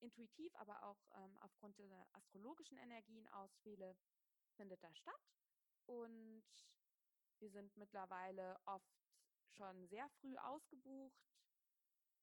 intuitiv, 0.00 0.54
aber 0.56 0.82
auch 0.82 0.98
ähm, 1.14 1.36
aufgrund 1.40 1.78
der 1.78 2.06
astrologischen 2.12 2.78
Energien 2.78 3.26
auswähle, 3.28 3.96
findet 4.56 4.82
da 4.82 4.94
statt. 4.94 5.32
Und 5.86 6.44
wir 7.38 7.50
sind 7.50 7.76
mittlerweile 7.76 8.56
oft 8.66 8.92
schon 9.56 9.86
sehr 9.88 10.08
früh 10.20 10.36
ausgebucht. 10.36 11.22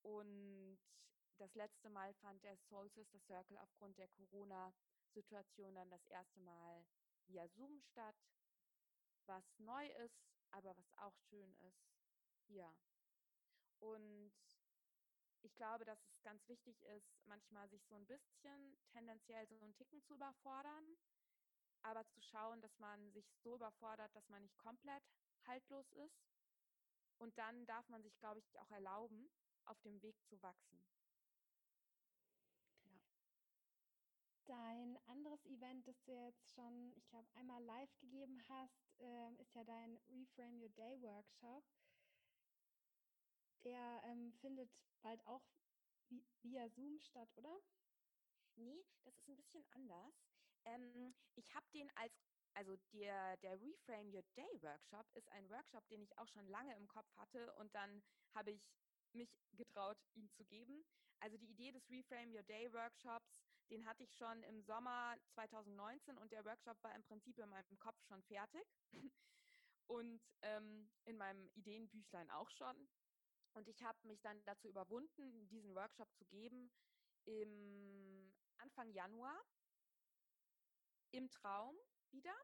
Und 0.01 0.77
das 1.37 1.53
letzte 1.55 1.89
Mal 1.89 2.13
fand 2.15 2.43
der 2.43 2.57
Soul 2.57 2.89
Sister 2.89 3.19
Circle 3.19 3.57
aufgrund 3.57 3.97
der 3.97 4.07
Corona-Situation 4.09 5.75
dann 5.75 5.89
das 5.89 6.05
erste 6.07 6.39
Mal 6.41 6.85
via 7.29 7.47
Zoom 7.47 7.79
statt, 7.81 8.15
was 9.25 9.59
neu 9.59 9.87
ist, 10.05 10.27
aber 10.51 10.75
was 10.75 10.93
auch 10.97 11.17
schön 11.29 11.53
ist. 11.67 11.87
Ja. 12.47 12.75
Und 13.79 14.33
ich 15.41 15.55
glaube, 15.55 15.85
dass 15.85 16.03
es 16.03 16.21
ganz 16.21 16.47
wichtig 16.47 16.81
ist, 16.81 17.25
manchmal 17.25 17.69
sich 17.69 17.85
so 17.85 17.95
ein 17.95 18.05
bisschen 18.05 18.77
tendenziell 18.89 19.47
so 19.47 19.55
einen 19.55 19.75
Ticken 19.75 20.01
zu 20.03 20.15
überfordern, 20.15 20.97
aber 21.83 22.05
zu 22.07 22.21
schauen, 22.21 22.61
dass 22.61 22.77
man 22.79 23.11
sich 23.11 23.25
so 23.41 23.55
überfordert, 23.55 24.13
dass 24.15 24.27
man 24.29 24.41
nicht 24.41 24.57
komplett 24.57 25.03
haltlos 25.45 25.91
ist. 25.93 26.27
Und 27.19 27.37
dann 27.37 27.65
darf 27.65 27.87
man 27.89 28.01
sich, 28.01 28.17
glaube 28.17 28.39
ich, 28.39 28.59
auch 28.59 28.71
erlauben, 28.71 29.29
auf 29.65 29.79
dem 29.81 30.01
Weg 30.01 30.15
zu 30.25 30.41
wachsen. 30.41 30.81
Ja. 32.83 32.99
Dein 34.49 34.97
anderes 35.05 35.45
Event, 35.45 35.87
das 35.87 36.01
du 36.05 36.11
jetzt 36.11 36.49
schon, 36.49 36.91
ich 36.97 37.07
glaube, 37.07 37.29
einmal 37.35 37.63
live 37.63 37.95
gegeben 37.99 38.41
hast, 38.49 38.95
ähm, 38.97 39.37
ist 39.37 39.53
ja 39.53 39.63
dein 39.63 39.95
Reframe 40.09 40.59
Your 40.59 40.69
Day 40.69 40.99
Workshop. 41.03 41.63
Der 43.63 44.01
ähm, 44.05 44.33
findet 44.41 44.71
bald 45.03 45.23
auch 45.27 45.43
via 46.41 46.67
Zoom 46.69 46.99
statt, 46.99 47.29
oder? 47.37 47.61
Nee, 48.55 48.83
das 49.03 49.15
ist 49.19 49.27
ein 49.29 49.35
bisschen 49.35 49.63
anders. 49.69 50.15
Ähm, 50.65 51.13
ich 51.35 51.53
habe 51.53 51.67
den 51.75 51.95
als, 51.95 52.11
also 52.55 52.75
der, 52.91 53.37
der 53.37 53.61
Reframe 53.61 54.11
Your 54.11 54.23
Day 54.35 54.63
Workshop 54.63 55.05
ist 55.13 55.29
ein 55.29 55.47
Workshop, 55.51 55.87
den 55.89 56.01
ich 56.01 56.17
auch 56.17 56.27
schon 56.27 56.47
lange 56.47 56.75
im 56.75 56.87
Kopf 56.87 57.15
hatte 57.17 57.53
und 57.57 57.75
dann 57.75 58.01
habe 58.33 58.49
ich 58.49 58.67
mich 59.13 59.29
getraut, 59.51 59.99
ihn 60.15 60.31
zu 60.31 60.43
geben. 60.45 60.83
Also 61.19 61.37
die 61.37 61.51
Idee 61.51 61.71
des 61.71 61.87
Reframe 61.91 62.33
Your 62.35 62.43
Day 62.43 62.73
Workshops, 62.73 63.38
den 63.69 63.85
hatte 63.85 64.03
ich 64.03 64.15
schon 64.15 64.43
im 64.43 64.61
Sommer 64.61 65.15
2019 65.33 66.17
und 66.17 66.31
der 66.31 66.43
Workshop 66.45 66.81
war 66.83 66.95
im 66.95 67.03
Prinzip 67.03 67.37
in 67.37 67.49
meinem 67.49 67.79
Kopf 67.79 68.01
schon 68.03 68.21
fertig 68.23 68.65
und 69.87 70.21
ähm, 70.41 70.89
in 71.05 71.17
meinem 71.17 71.49
Ideenbüchlein 71.55 72.29
auch 72.31 72.49
schon. 72.49 72.89
Und 73.53 73.67
ich 73.67 73.81
habe 73.83 73.97
mich 74.07 74.21
dann 74.21 74.43
dazu 74.45 74.67
überwunden, 74.67 75.47
diesen 75.49 75.73
Workshop 75.75 76.13
zu 76.15 76.25
geben 76.25 76.71
im 77.25 78.33
Anfang 78.57 78.91
Januar 78.91 79.39
im 81.11 81.29
Traum 81.29 81.75
wieder. 82.11 82.35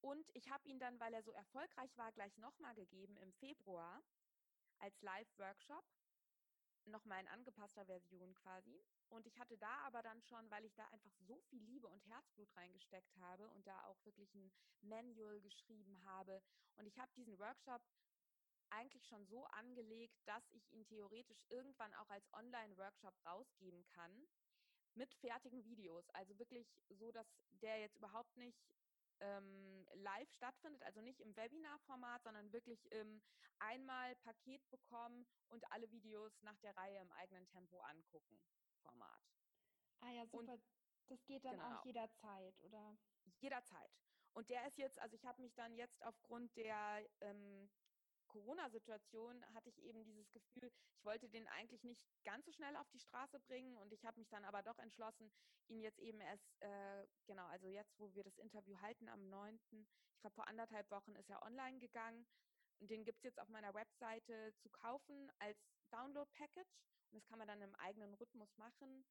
Und 0.00 0.28
ich 0.34 0.48
habe 0.50 0.68
ihn 0.68 0.78
dann, 0.78 1.00
weil 1.00 1.14
er 1.14 1.22
so 1.22 1.32
erfolgreich 1.32 1.96
war, 1.96 2.12
gleich 2.12 2.36
nochmal 2.38 2.74
gegeben 2.74 3.16
im 3.16 3.32
Februar 3.32 4.02
als 4.78 5.00
Live-Workshop, 5.00 5.84
nochmal 6.84 7.20
in 7.20 7.28
angepasster 7.28 7.86
Version 7.86 8.34
quasi. 8.34 8.84
Und 9.08 9.26
ich 9.26 9.38
hatte 9.38 9.56
da 9.58 9.78
aber 9.84 10.02
dann 10.02 10.20
schon, 10.22 10.50
weil 10.50 10.64
ich 10.64 10.74
da 10.74 10.86
einfach 10.88 11.12
so 11.20 11.40
viel 11.42 11.62
Liebe 11.62 11.86
und 11.88 12.06
Herzblut 12.06 12.54
reingesteckt 12.56 13.16
habe 13.18 13.48
und 13.50 13.66
da 13.66 13.84
auch 13.84 14.04
wirklich 14.04 14.34
ein 14.34 14.52
Manual 14.82 15.40
geschrieben 15.40 16.02
habe. 16.04 16.42
Und 16.76 16.86
ich 16.86 16.98
habe 16.98 17.12
diesen 17.16 17.38
Workshop 17.38 17.82
eigentlich 18.70 19.06
schon 19.06 19.24
so 19.26 19.46
angelegt, 19.46 20.18
dass 20.26 20.42
ich 20.50 20.72
ihn 20.72 20.84
theoretisch 20.86 21.44
irgendwann 21.48 21.94
auch 21.94 22.10
als 22.10 22.32
Online-Workshop 22.32 23.14
rausgeben 23.24 23.86
kann 23.86 24.26
mit 24.94 25.12
fertigen 25.14 25.64
Videos. 25.64 26.08
Also 26.10 26.38
wirklich 26.38 26.66
so, 26.88 27.12
dass 27.12 27.26
der 27.62 27.78
jetzt 27.78 27.96
überhaupt 27.96 28.36
nicht 28.36 28.58
ähm, 29.20 29.86
live 29.94 30.30
stattfindet, 30.32 30.82
also 30.82 31.00
nicht 31.00 31.20
im 31.20 31.36
Webinar-Format, 31.36 32.24
sondern 32.24 32.52
wirklich 32.52 32.90
im 32.92 33.22
einmal 33.58 34.14
Paket 34.16 34.68
bekommen 34.70 35.26
und 35.48 35.70
alle 35.72 35.90
Videos 35.90 36.42
nach 36.42 36.58
der 36.58 36.76
Reihe 36.76 37.00
im 37.00 37.12
eigenen 37.12 37.46
Tempo 37.46 37.80
angucken 37.80 38.38
Format. 38.86 39.22
Ah 40.00 40.12
ja, 40.12 40.26
super. 40.26 40.54
Und, 40.54 40.62
das 41.08 41.24
geht 41.26 41.44
dann 41.44 41.56
genau. 41.56 41.80
auch 41.80 41.84
jederzeit, 41.84 42.60
oder? 42.62 42.98
Jederzeit. 43.40 43.92
Und 44.34 44.50
der 44.50 44.66
ist 44.66 44.78
jetzt, 44.78 44.98
also 45.00 45.14
ich 45.16 45.24
habe 45.26 45.42
mich 45.42 45.54
dann 45.54 45.74
jetzt 45.76 46.02
aufgrund 46.04 46.56
der 46.56 47.08
ähm, 47.20 47.70
Corona-Situation 48.28 49.44
hatte 49.54 49.70
ich 49.70 49.78
eben 49.82 50.04
dieses 50.04 50.30
Gefühl, 50.32 50.72
ich 50.98 51.04
wollte 51.04 51.28
den 51.28 51.48
eigentlich 51.48 51.84
nicht 51.84 52.02
ganz 52.24 52.46
so 52.46 52.52
schnell 52.52 52.76
auf 52.76 52.90
die 52.90 53.00
Straße 53.00 53.40
bringen 53.40 53.78
und 53.78 53.92
ich 53.92 54.04
habe 54.04 54.18
mich 54.20 54.28
dann 54.28 54.44
aber 54.44 54.62
doch 54.62 54.78
entschlossen, 54.78 55.32
ihn 55.68 55.80
jetzt 55.80 55.98
eben 56.00 56.20
erst, 56.20 56.60
äh, 56.62 57.06
genau, 57.26 57.46
also 57.46 57.68
jetzt, 57.68 57.98
wo 57.98 58.14
wir 58.14 58.24
das 58.24 58.38
Interview 58.38 58.78
halten 58.80 59.08
am 59.08 59.28
9., 59.28 59.60
ich 59.72 60.20
glaube 60.20 60.34
vor 60.34 60.48
anderthalb 60.48 60.90
Wochen 60.90 61.14
ist 61.16 61.30
er 61.30 61.42
online 61.42 61.78
gegangen 61.78 62.26
Und 62.80 62.90
den 62.90 63.04
gibt 63.04 63.18
es 63.18 63.24
jetzt 63.24 63.40
auf 63.40 63.48
meiner 63.48 63.74
Webseite 63.74 64.54
zu 64.58 64.70
kaufen 64.70 65.30
als 65.38 65.58
Download-Package. 65.90 66.82
Das 67.16 67.24
kann 67.24 67.38
man 67.38 67.48
dann 67.48 67.62
im 67.62 67.74
eigenen 67.76 68.12
Rhythmus 68.12 68.58
machen. 68.58 69.06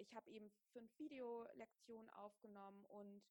Ich 0.00 0.14
habe 0.14 0.30
eben 0.30 0.50
fünf 0.72 0.98
Videolektionen 0.98 2.10
aufgenommen 2.10 2.84
und 2.84 3.22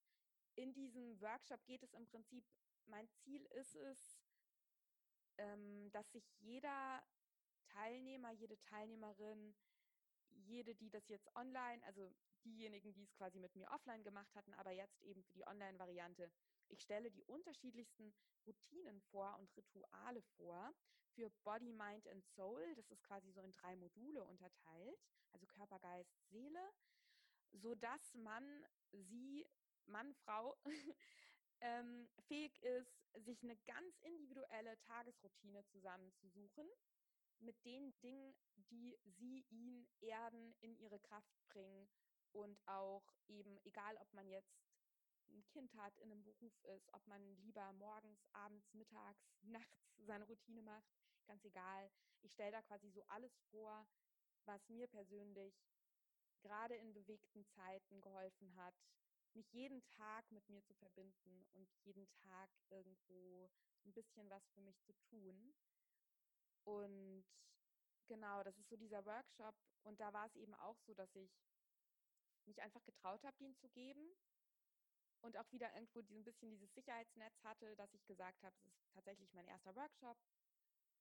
in 0.56 0.73
diesem 0.73 1.21
Workshop 1.21 1.63
geht 1.67 1.84
es 1.84 1.93
im 1.93 2.08
Prinzip, 2.08 2.43
mein 2.88 3.08
Ziel 3.10 3.45
ist 3.51 3.75
es, 3.75 4.19
ähm, 5.38 5.91
dass 5.91 6.12
sich 6.13 6.27
jeder 6.39 7.06
Teilnehmer, 7.67 8.32
jede 8.32 8.60
Teilnehmerin, 8.60 9.56
jede, 10.32 10.73
die 10.73 10.89
das 10.89 11.08
jetzt 11.10 11.30
online, 11.36 11.84
also 11.86 12.12
diejenigen, 12.43 12.93
die 12.93 13.03
es 13.03 13.13
quasi 13.13 13.38
mit 13.39 13.56
mir 13.56 13.69
offline 13.69 14.03
gemacht 14.03 14.34
hatten, 14.34 14.56
aber 14.56 14.71
jetzt 14.71 14.99
eben 15.03 15.23
für 15.25 15.34
die 15.34 15.45
Online-Variante, 15.45 16.32
ich 16.69 16.82
stelle 16.82 17.12
die 17.12 17.23
unterschiedlichsten 17.25 18.15
Routinen 18.47 18.99
vor 19.12 19.38
und 19.38 19.56
Rituale 19.56 20.23
vor 20.38 20.73
für 21.17 21.32
Body, 21.43 21.73
Mind 21.73 22.08
and 22.08 22.23
Soul. 22.36 22.75
Das 22.75 22.89
ist 22.91 23.03
quasi 23.03 23.32
so 23.32 23.41
in 23.41 23.51
drei 23.53 23.75
Module 23.75 24.23
unterteilt, 24.23 24.99
also 25.34 25.47
Körper, 25.47 25.80
Geist, 25.80 26.15
Seele, 26.30 26.71
sodass 27.51 28.13
man 28.13 28.43
sie, 28.91 29.45
Mann, 29.88 30.13
Frau, 30.13 30.56
ähm, 31.62 32.08
fähig 32.27 32.62
ist, 32.62 33.03
sich 33.25 33.41
eine 33.41 33.58
ganz 33.65 33.97
individuelle 34.01 34.77
Tagesroutine 34.77 35.65
zusammenzusuchen 35.65 36.67
mit 37.39 37.65
den 37.65 37.97
Dingen, 38.01 38.36
die 38.69 38.95
sie, 39.03 39.43
ihn 39.49 39.88
erden, 40.01 40.56
in 40.60 40.77
ihre 40.77 40.99
Kraft 40.99 41.34
bringen 41.47 41.89
und 42.32 42.60
auch 42.67 43.12
eben, 43.27 43.58
egal 43.63 43.97
ob 43.97 44.13
man 44.13 44.27
jetzt 44.27 44.56
ein 45.30 45.43
Kind 45.47 45.73
hat, 45.75 45.97
in 45.97 46.12
einem 46.12 46.23
Beruf 46.23 46.53
ist, 46.75 46.93
ob 46.93 47.06
man 47.08 47.36
lieber 47.38 47.71
morgens, 47.73 48.23
abends, 48.34 48.71
mittags, 48.73 49.25
nachts 49.41 49.88
seine 49.97 50.25
Routine 50.25 50.62
macht, 50.62 50.96
ganz 51.27 51.43
egal. 51.45 51.91
Ich 52.21 52.31
stelle 52.33 52.51
da 52.51 52.61
quasi 52.63 52.89
so 52.89 53.03
alles 53.07 53.37
vor, 53.51 53.87
was 54.45 54.67
mir 54.69 54.87
persönlich 54.87 55.53
gerade 56.41 56.75
in 56.75 56.93
bewegten 56.93 57.45
Zeiten 57.47 58.01
geholfen 58.01 58.55
hat, 58.55 58.75
mich 59.33 59.51
jeden 59.51 59.83
Tag 59.85 60.29
mit 60.31 60.47
mir 60.49 60.63
zu 60.63 60.73
verbinden 60.75 61.45
und 61.53 61.69
jeden 61.83 62.09
Tag 62.23 62.49
irgendwo 62.69 63.49
ein 63.85 63.93
bisschen 63.93 64.29
was 64.29 64.47
für 64.49 64.61
mich 64.61 64.79
zu 64.81 64.93
tun. 65.09 65.53
Und 66.63 67.25
genau, 68.07 68.43
das 68.43 68.57
ist 68.57 68.69
so 68.69 68.75
dieser 68.75 69.05
Workshop. 69.05 69.55
Und 69.83 69.99
da 69.99 70.11
war 70.13 70.25
es 70.25 70.35
eben 70.35 70.53
auch 70.55 70.77
so, 70.79 70.93
dass 70.93 71.13
ich 71.15 71.31
mich 72.45 72.61
einfach 72.61 72.83
getraut 72.83 73.23
habe, 73.23 73.37
den 73.37 73.55
zu 73.55 73.69
geben. 73.69 74.15
Und 75.21 75.37
auch 75.37 75.51
wieder 75.51 75.73
irgendwo 75.73 75.99
ein 75.99 76.23
bisschen 76.23 76.49
dieses 76.51 76.73
Sicherheitsnetz 76.73 77.43
hatte, 77.43 77.75
dass 77.75 77.93
ich 77.93 78.05
gesagt 78.05 78.41
habe, 78.43 78.55
es 78.65 78.65
ist 78.67 78.91
tatsächlich 78.93 79.33
mein 79.33 79.47
erster 79.47 79.75
Workshop. 79.75 80.17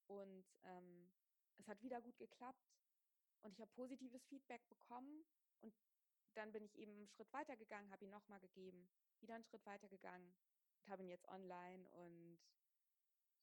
Und 0.07 0.45
ähm, 0.65 1.13
es 1.59 1.67
hat 1.69 1.83
wieder 1.83 2.01
gut 2.01 2.19
geklappt. 2.19 2.73
Und 3.43 3.53
ich 3.53 3.61
habe 3.61 3.71
positives 3.73 4.27
Feedback 4.27 4.67
bekommen 4.69 5.25
dann 6.37 6.53
bin 6.53 6.65
ich 6.65 6.77
eben 6.77 6.93
einen 6.93 7.09
Schritt 7.09 7.33
weiter 7.33 7.57
gegangen, 7.57 7.91
habe 7.91 8.05
ihn 8.05 8.11
nochmal 8.11 8.41
gegeben, 8.41 8.89
wieder 9.21 9.35
einen 9.35 9.45
Schritt 9.45 9.65
weiter 9.65 9.89
gegangen 9.89 10.35
und 10.81 10.89
habe 10.89 11.03
ihn 11.03 11.09
jetzt 11.09 11.27
online 11.29 11.89
und 11.91 12.39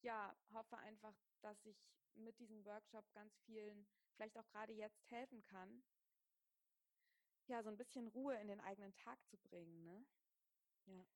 ja, 0.02 0.36
hoffe 0.52 0.78
einfach, 0.78 1.14
dass 1.40 1.64
ich 1.64 1.76
mit 2.14 2.38
diesem 2.38 2.64
Workshop 2.64 3.10
ganz 3.12 3.36
vielen 3.40 3.86
vielleicht 4.14 4.38
auch 4.38 4.46
gerade 4.46 4.72
jetzt 4.72 5.10
helfen 5.10 5.42
kann, 5.42 5.82
ja, 7.46 7.62
so 7.62 7.68
ein 7.68 7.76
bisschen 7.76 8.06
Ruhe 8.08 8.36
in 8.40 8.48
den 8.48 8.60
eigenen 8.60 8.94
Tag 8.94 9.18
zu 9.26 9.36
bringen, 9.38 9.82
ne? 9.82 10.06
Ja. 10.86 11.06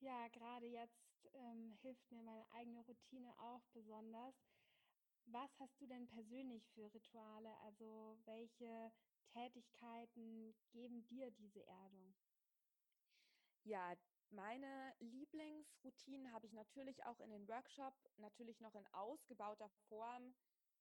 Ja, 0.00 0.28
gerade 0.28 0.66
jetzt 0.66 1.26
ähm, 1.34 1.72
hilft 1.80 2.10
mir 2.10 2.22
meine 2.22 2.50
eigene 2.50 2.80
Routine 2.82 3.38
auch 3.38 3.62
besonders. 3.72 4.34
Was 5.26 5.58
hast 5.60 5.80
du 5.80 5.86
denn 5.86 6.06
persönlich 6.06 6.68
für 6.70 6.92
Rituale? 6.94 7.56
Also 7.58 8.18
welche 8.24 8.92
Tätigkeiten 9.28 10.54
geben 10.70 11.06
dir 11.06 11.30
diese 11.32 11.66
Erdung? 11.66 12.16
Ja, 13.64 13.94
meine 14.30 14.94
Lieblingsroutinen 15.00 16.32
habe 16.32 16.46
ich 16.46 16.52
natürlich 16.52 17.04
auch 17.04 17.20
in 17.20 17.30
den 17.30 17.48
Workshop, 17.48 17.94
natürlich 18.16 18.60
noch 18.60 18.74
in 18.74 18.86
ausgebauter 18.92 19.68
Form, 19.88 20.34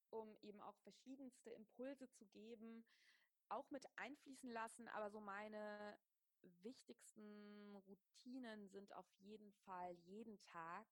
um 0.10 0.38
eben 0.41 0.62
auch 0.62 0.77
verschiedenste 0.77 1.49
Impulse 1.51 2.10
zu 2.12 2.25
geben, 2.27 2.86
auch 3.49 3.69
mit 3.71 3.86
einfließen 3.97 4.51
lassen. 4.51 4.88
Aber 4.89 5.10
so 5.12 5.19
meine 5.21 5.99
wichtigsten 6.41 7.75
Routinen 7.75 8.69
sind 8.69 8.93
auf 8.93 9.10
jeden 9.19 9.51
Fall 9.53 9.93
jeden 9.95 10.39
Tag. 10.39 10.88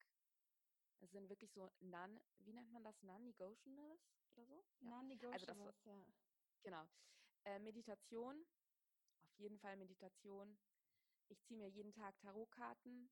Es 1.04 1.12
sind 1.12 1.28
wirklich 1.30 1.52
so 1.52 1.70
non, 1.82 2.22
wie 2.40 2.54
nennt 2.54 2.72
man 2.72 2.84
das, 2.86 2.96
non-negotiables 3.04 4.00
oder 4.36 4.46
so? 4.48 4.64
Ja. 4.80 4.90
Non-negotiables, 4.90 5.50
also 5.50 5.66
das, 5.66 5.86
ja. 5.86 6.02
Genau. 6.64 6.88
Äh, 7.44 7.60
Meditation, 7.60 8.46
auf 9.26 9.38
jeden 9.38 9.60
Fall 9.60 9.76
Meditation. 9.76 10.58
Ich 11.28 11.42
ziehe 11.44 11.60
mir 11.60 11.68
jeden 11.68 11.92
Tag 11.92 12.18
Tarotkarten. 12.20 13.10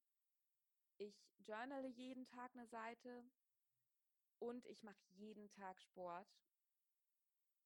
Ich 1.00 1.16
journale 1.40 1.90
jeden 1.90 2.26
Tag 2.26 2.54
eine 2.56 2.68
Seite. 2.68 3.26
Und 4.40 4.66
ich 4.68 4.82
mache 4.84 5.02
jeden 5.10 5.50
Tag 5.50 5.82
Sport 5.82 6.30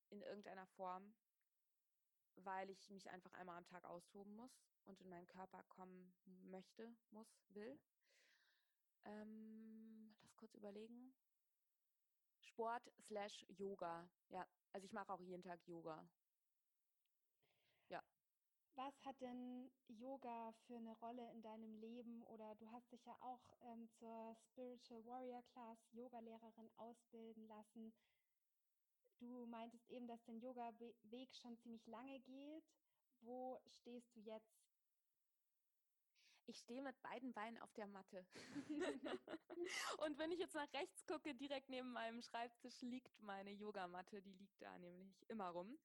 in 0.10 0.22
irgendeiner 0.22 0.66
Form, 0.68 1.14
weil 2.36 2.70
ich 2.72 2.90
mich 2.90 3.10
einfach 3.12 3.34
einmal 3.34 3.58
am 3.58 3.66
Tag 3.66 3.84
austoben 3.86 4.36
muss 4.36 4.52
und 4.86 5.00
in 5.02 5.10
meinen 5.10 5.28
Körper 5.28 5.64
kommen 5.66 6.14
möchte, 6.26 6.98
muss, 7.12 7.28
will. 7.50 7.80
Ähm, 9.06 9.85
überlegen. 10.66 11.14
Sport 12.40 12.92
slash 13.02 13.46
Yoga. 13.50 14.10
Ja, 14.30 14.48
also 14.72 14.86
ich 14.86 14.94
mache 14.94 15.14
auch 15.14 15.22
jeden 15.22 15.44
Tag 15.44 15.60
Yoga. 15.68 16.08
Ja. 17.90 18.02
Was 18.76 18.94
hat 19.06 19.20
denn 19.22 19.72
Yoga 19.88 20.52
für 20.66 20.76
eine 20.78 20.94
Rolle 20.94 21.32
in 21.32 21.42
deinem 21.42 21.76
Leben? 21.76 22.24
Oder 22.24 22.56
du 22.56 22.70
hast 22.72 22.92
dich 22.92 23.06
ja 23.06 23.16
auch 23.22 23.54
ähm, 23.62 23.88
zur 24.00 24.36
Spiritual 24.36 25.06
Warrior 25.06 25.44
Class 25.54 25.78
Yoga-Lehrerin 25.92 26.72
ausbilden 26.78 27.48
lassen. 27.48 27.94
Du 29.20 29.46
meintest 29.46 29.90
eben, 29.90 30.08
dass 30.08 30.24
dein 30.26 30.42
Yoga-Weg 30.42 31.34
schon 31.36 31.58
ziemlich 31.60 31.86
lange 31.88 32.20
geht. 32.22 32.66
Wo 33.22 33.62
stehst 33.68 34.14
du 34.16 34.20
jetzt? 34.22 34.65
Ich 36.48 36.60
stehe 36.60 36.82
mit 36.82 37.02
beiden 37.02 37.34
Beinen 37.34 37.58
auf 37.60 37.74
der 37.74 37.88
Matte. 37.88 38.26
und 39.98 40.18
wenn 40.20 40.32
ich 40.32 40.40
jetzt 40.40 40.54
nach 40.54 40.72
rechts 40.74 41.06
gucke, 41.06 41.34
direkt 41.34 41.70
neben 41.70 41.92
meinem 41.92 42.22
Schreibtisch 42.22 42.82
liegt 42.82 43.20
meine 43.22 43.52
Yogamatte. 43.52 44.22
Die 44.22 44.34
liegt 44.34 44.62
da 44.62 44.78
nämlich 44.78 45.26
immer 45.28 45.50
rum. 45.50 45.78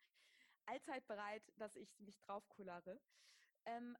Allzeit 0.66 1.07
bereit, 1.07 1.42
dass 1.57 1.77
ich 1.77 1.99
mich 2.01 2.20
drauf 2.20 2.49
kullere. 2.51 3.01
Ähm, 3.64 3.96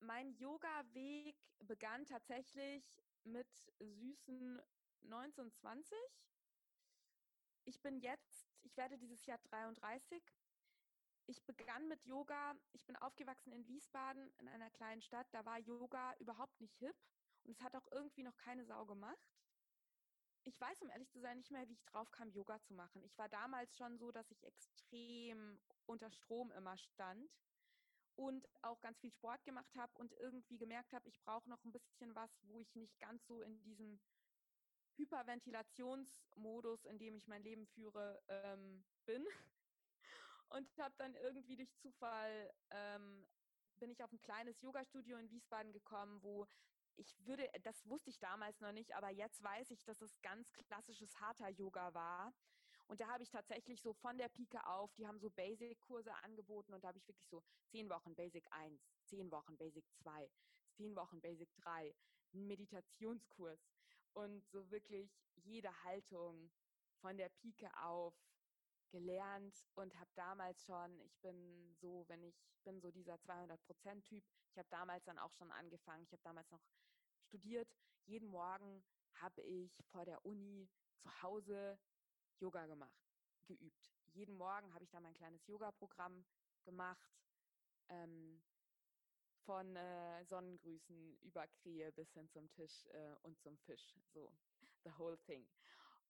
mein 0.00 0.32
Yoga-Weg 0.34 1.36
begann 1.60 2.04
tatsächlich 2.04 2.84
mit 3.24 3.48
süßen 3.78 4.60
1920. 5.04 5.96
Ich 7.64 7.80
bin 7.80 7.98
jetzt, 7.98 8.48
ich 8.62 8.76
werde 8.76 8.98
dieses 8.98 9.24
Jahr 9.26 9.38
33 9.38 10.22
ich 11.26 11.42
begann 11.44 11.88
mit 11.88 12.04
Yoga. 12.04 12.54
Ich 12.72 12.84
bin 12.84 12.96
aufgewachsen 12.96 13.52
in 13.52 13.66
Wiesbaden, 13.66 14.32
in 14.38 14.48
einer 14.48 14.70
kleinen 14.70 15.02
Stadt. 15.02 15.26
Da 15.32 15.44
war 15.44 15.58
Yoga 15.58 16.14
überhaupt 16.18 16.60
nicht 16.60 16.76
hip 16.78 16.96
und 17.44 17.52
es 17.52 17.62
hat 17.62 17.74
auch 17.74 17.86
irgendwie 17.90 18.22
noch 18.22 18.36
keine 18.36 18.64
Sau 18.64 18.84
gemacht. 18.86 19.18
Ich 20.44 20.60
weiß, 20.60 20.82
um 20.82 20.90
ehrlich 20.90 21.10
zu 21.10 21.20
sein, 21.20 21.36
nicht 21.36 21.52
mehr, 21.52 21.68
wie 21.68 21.74
ich 21.74 21.84
drauf 21.84 22.10
kam, 22.10 22.28
Yoga 22.30 22.60
zu 22.62 22.74
machen. 22.74 23.02
Ich 23.04 23.16
war 23.16 23.28
damals 23.28 23.76
schon 23.76 23.96
so, 23.96 24.10
dass 24.10 24.30
ich 24.30 24.42
extrem 24.44 25.60
unter 25.86 26.10
Strom 26.10 26.50
immer 26.52 26.76
stand 26.76 27.30
und 28.16 28.48
auch 28.62 28.80
ganz 28.80 28.98
viel 28.98 29.12
Sport 29.12 29.44
gemacht 29.44 29.74
habe 29.76 29.96
und 29.98 30.12
irgendwie 30.14 30.58
gemerkt 30.58 30.92
habe, 30.92 31.08
ich 31.08 31.20
brauche 31.20 31.48
noch 31.48 31.62
ein 31.64 31.72
bisschen 31.72 32.14
was, 32.14 32.30
wo 32.42 32.58
ich 32.58 32.74
nicht 32.74 32.98
ganz 32.98 33.24
so 33.26 33.40
in 33.40 33.60
diesem 33.62 34.00
Hyperventilationsmodus, 34.96 36.84
in 36.84 36.98
dem 36.98 37.14
ich 37.14 37.28
mein 37.28 37.42
Leben 37.42 37.66
führe, 37.66 38.20
ähm, 38.28 38.84
bin 39.06 39.24
und 40.52 40.68
habe 40.78 40.94
dann 40.98 41.14
irgendwie 41.16 41.56
durch 41.56 41.74
Zufall 41.76 42.52
ähm, 42.70 43.26
bin 43.78 43.90
ich 43.90 44.02
auf 44.02 44.12
ein 44.12 44.20
kleines 44.20 44.60
Yoga-Studio 44.60 45.16
in 45.18 45.30
Wiesbaden 45.30 45.72
gekommen, 45.72 46.22
wo 46.22 46.46
ich 46.96 47.14
würde, 47.26 47.48
das 47.62 47.86
wusste 47.86 48.10
ich 48.10 48.18
damals 48.18 48.60
noch 48.60 48.72
nicht, 48.72 48.94
aber 48.94 49.10
jetzt 49.10 49.42
weiß 49.42 49.70
ich, 49.70 49.82
dass 49.84 50.00
es 50.02 50.20
ganz 50.20 50.52
klassisches 50.52 51.18
Hatha-Yoga 51.20 51.94
war. 51.94 52.34
Und 52.86 53.00
da 53.00 53.08
habe 53.08 53.22
ich 53.22 53.30
tatsächlich 53.30 53.80
so 53.80 53.94
von 53.94 54.18
der 54.18 54.28
Pike 54.28 54.66
auf, 54.66 54.92
die 54.94 55.06
haben 55.06 55.18
so 55.18 55.30
Basic-Kurse 55.30 56.12
angeboten 56.22 56.74
und 56.74 56.84
da 56.84 56.88
habe 56.88 56.98
ich 56.98 57.08
wirklich 57.08 57.28
so 57.28 57.42
zehn 57.68 57.88
Wochen 57.88 58.14
Basic 58.14 58.44
1, 58.50 58.80
zehn 59.04 59.30
Wochen 59.30 59.56
Basic 59.56 59.84
2, 60.02 60.30
zehn 60.72 60.94
Wochen 60.94 61.20
Basic 61.20 61.48
3, 61.56 61.94
einen 62.34 62.46
Meditationskurs 62.46 63.60
und 64.12 64.44
so 64.50 64.70
wirklich 64.70 65.10
jede 65.36 65.72
Haltung 65.84 66.50
von 67.00 67.16
der 67.16 67.30
Pike 67.30 67.70
auf 67.78 68.14
gelernt 68.92 69.66
und 69.74 69.98
habe 69.98 70.10
damals 70.14 70.64
schon, 70.64 71.00
ich 71.00 71.18
bin 71.18 71.74
so, 71.80 72.04
wenn 72.08 72.22
ich 72.22 72.36
bin 72.62 72.80
so 72.80 72.92
dieser 72.92 73.16
200% 73.16 74.04
Typ, 74.04 74.24
ich 74.50 74.58
habe 74.58 74.68
damals 74.70 75.04
dann 75.04 75.18
auch 75.18 75.32
schon 75.32 75.50
angefangen, 75.50 76.04
ich 76.04 76.12
habe 76.12 76.22
damals 76.22 76.48
noch 76.52 76.62
studiert, 77.22 77.68
jeden 78.04 78.28
Morgen 78.28 78.84
habe 79.14 79.42
ich 79.42 79.82
vor 79.90 80.04
der 80.04 80.24
Uni 80.24 80.68
zu 80.98 81.22
Hause 81.22 81.78
Yoga 82.38 82.66
gemacht, 82.66 83.10
geübt. 83.46 83.92
Jeden 84.12 84.36
Morgen 84.36 84.72
habe 84.74 84.84
ich 84.84 84.90
da 84.90 85.00
mein 85.00 85.14
kleines 85.14 85.44
Yoga-Programm 85.46 86.24
gemacht. 86.64 87.10
Ähm, 87.88 88.42
von 89.44 89.76
äh, 89.76 90.24
Sonnengrüßen 90.24 91.16
über 91.22 91.46
Krähe 91.48 91.92
bis 91.92 92.12
hin 92.12 92.28
zum 92.30 92.48
Tisch 92.50 92.86
äh, 92.92 93.14
und 93.22 93.38
zum 93.40 93.58
Fisch. 93.58 93.94
So, 94.12 94.32
the 94.84 94.90
whole 94.98 95.18
thing. 95.26 95.46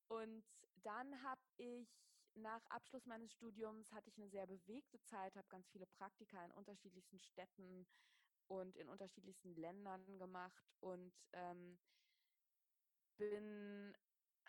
Und 0.09 0.45
dann 0.83 1.23
habe 1.23 1.41
ich 1.57 1.89
nach 2.35 2.65
Abschluss 2.67 3.07
meines 3.07 3.33
Studiums 3.33 3.93
hatte 3.93 4.09
ich 4.09 4.17
eine 4.17 4.29
sehr 4.29 4.47
bewegte 4.47 5.01
Zeit, 5.03 5.37
habe 5.37 5.49
ganz 5.49 5.69
viele 5.71 5.87
Praktika 5.87 6.45
in 6.45 6.53
unterschiedlichsten 6.53 7.19
Städten 7.19 7.87
und 8.47 8.77
in 8.77 8.89
unterschiedlichsten 8.89 9.55
Ländern 9.55 10.19
gemacht 10.19 10.75
und 10.81 11.13
ähm, 11.33 11.79
bin, 13.17 13.97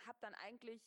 habe 0.06 0.18
dann 0.22 0.34
eigentlich 0.36 0.82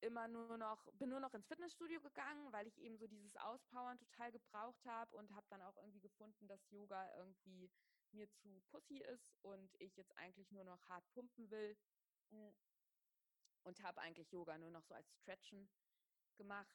immer 0.00 0.28
nur 0.28 0.56
noch, 0.58 0.86
bin 0.94 1.10
nur 1.10 1.20
noch 1.20 1.34
ins 1.34 1.46
Fitnessstudio 1.46 2.00
gegangen, 2.00 2.52
weil 2.52 2.66
ich 2.66 2.78
eben 2.78 2.96
so 2.96 3.06
dieses 3.06 3.36
Auspowern 3.36 3.98
total 3.98 4.30
gebraucht 4.30 4.84
habe 4.86 5.16
und 5.16 5.34
habe 5.34 5.46
dann 5.50 5.62
auch 5.62 5.76
irgendwie 5.76 6.00
gefunden, 6.00 6.46
dass 6.46 6.70
Yoga 6.70 7.12
irgendwie 7.16 7.70
mir 8.12 8.30
zu 8.30 8.60
pussy 8.70 8.98
ist 8.98 9.36
und 9.42 9.74
ich 9.80 9.96
jetzt 9.96 10.16
eigentlich 10.16 10.50
nur 10.50 10.64
noch 10.64 10.88
hart 10.88 11.04
pumpen 11.10 11.50
will. 11.50 11.76
Und 13.64 13.82
habe 13.82 14.00
eigentlich 14.00 14.30
Yoga 14.30 14.56
nur 14.56 14.70
noch 14.70 14.84
so 14.84 14.94
als 14.94 15.10
Stretchen 15.12 15.68
gemacht 16.38 16.74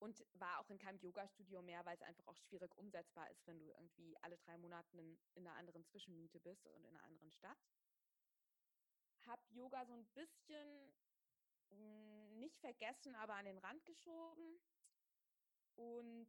und 0.00 0.24
war 0.34 0.58
auch 0.58 0.70
in 0.70 0.78
keinem 0.78 0.98
Yoga-Studio 0.98 1.62
mehr, 1.62 1.84
weil 1.84 1.94
es 1.94 2.02
einfach 2.02 2.26
auch 2.26 2.36
schwierig 2.36 2.76
umsetzbar 2.76 3.30
ist, 3.30 3.46
wenn 3.46 3.58
du 3.58 3.66
irgendwie 3.66 4.16
alle 4.22 4.38
drei 4.38 4.58
Monate 4.58 4.96
in, 4.96 5.18
in 5.34 5.46
einer 5.46 5.56
anderen 5.56 5.84
Zwischenmiete 5.84 6.40
bist 6.40 6.66
und 6.66 6.74
in 6.74 6.86
einer 6.86 7.04
anderen 7.04 7.30
Stadt. 7.30 7.58
Habe 9.26 9.42
Yoga 9.50 9.84
so 9.86 9.94
ein 9.94 10.06
bisschen 10.14 10.94
hm, 11.70 12.38
nicht 12.38 12.58
vergessen, 12.58 13.14
aber 13.16 13.34
an 13.34 13.44
den 13.44 13.58
Rand 13.58 13.84
geschoben 13.84 14.60
und 15.74 16.28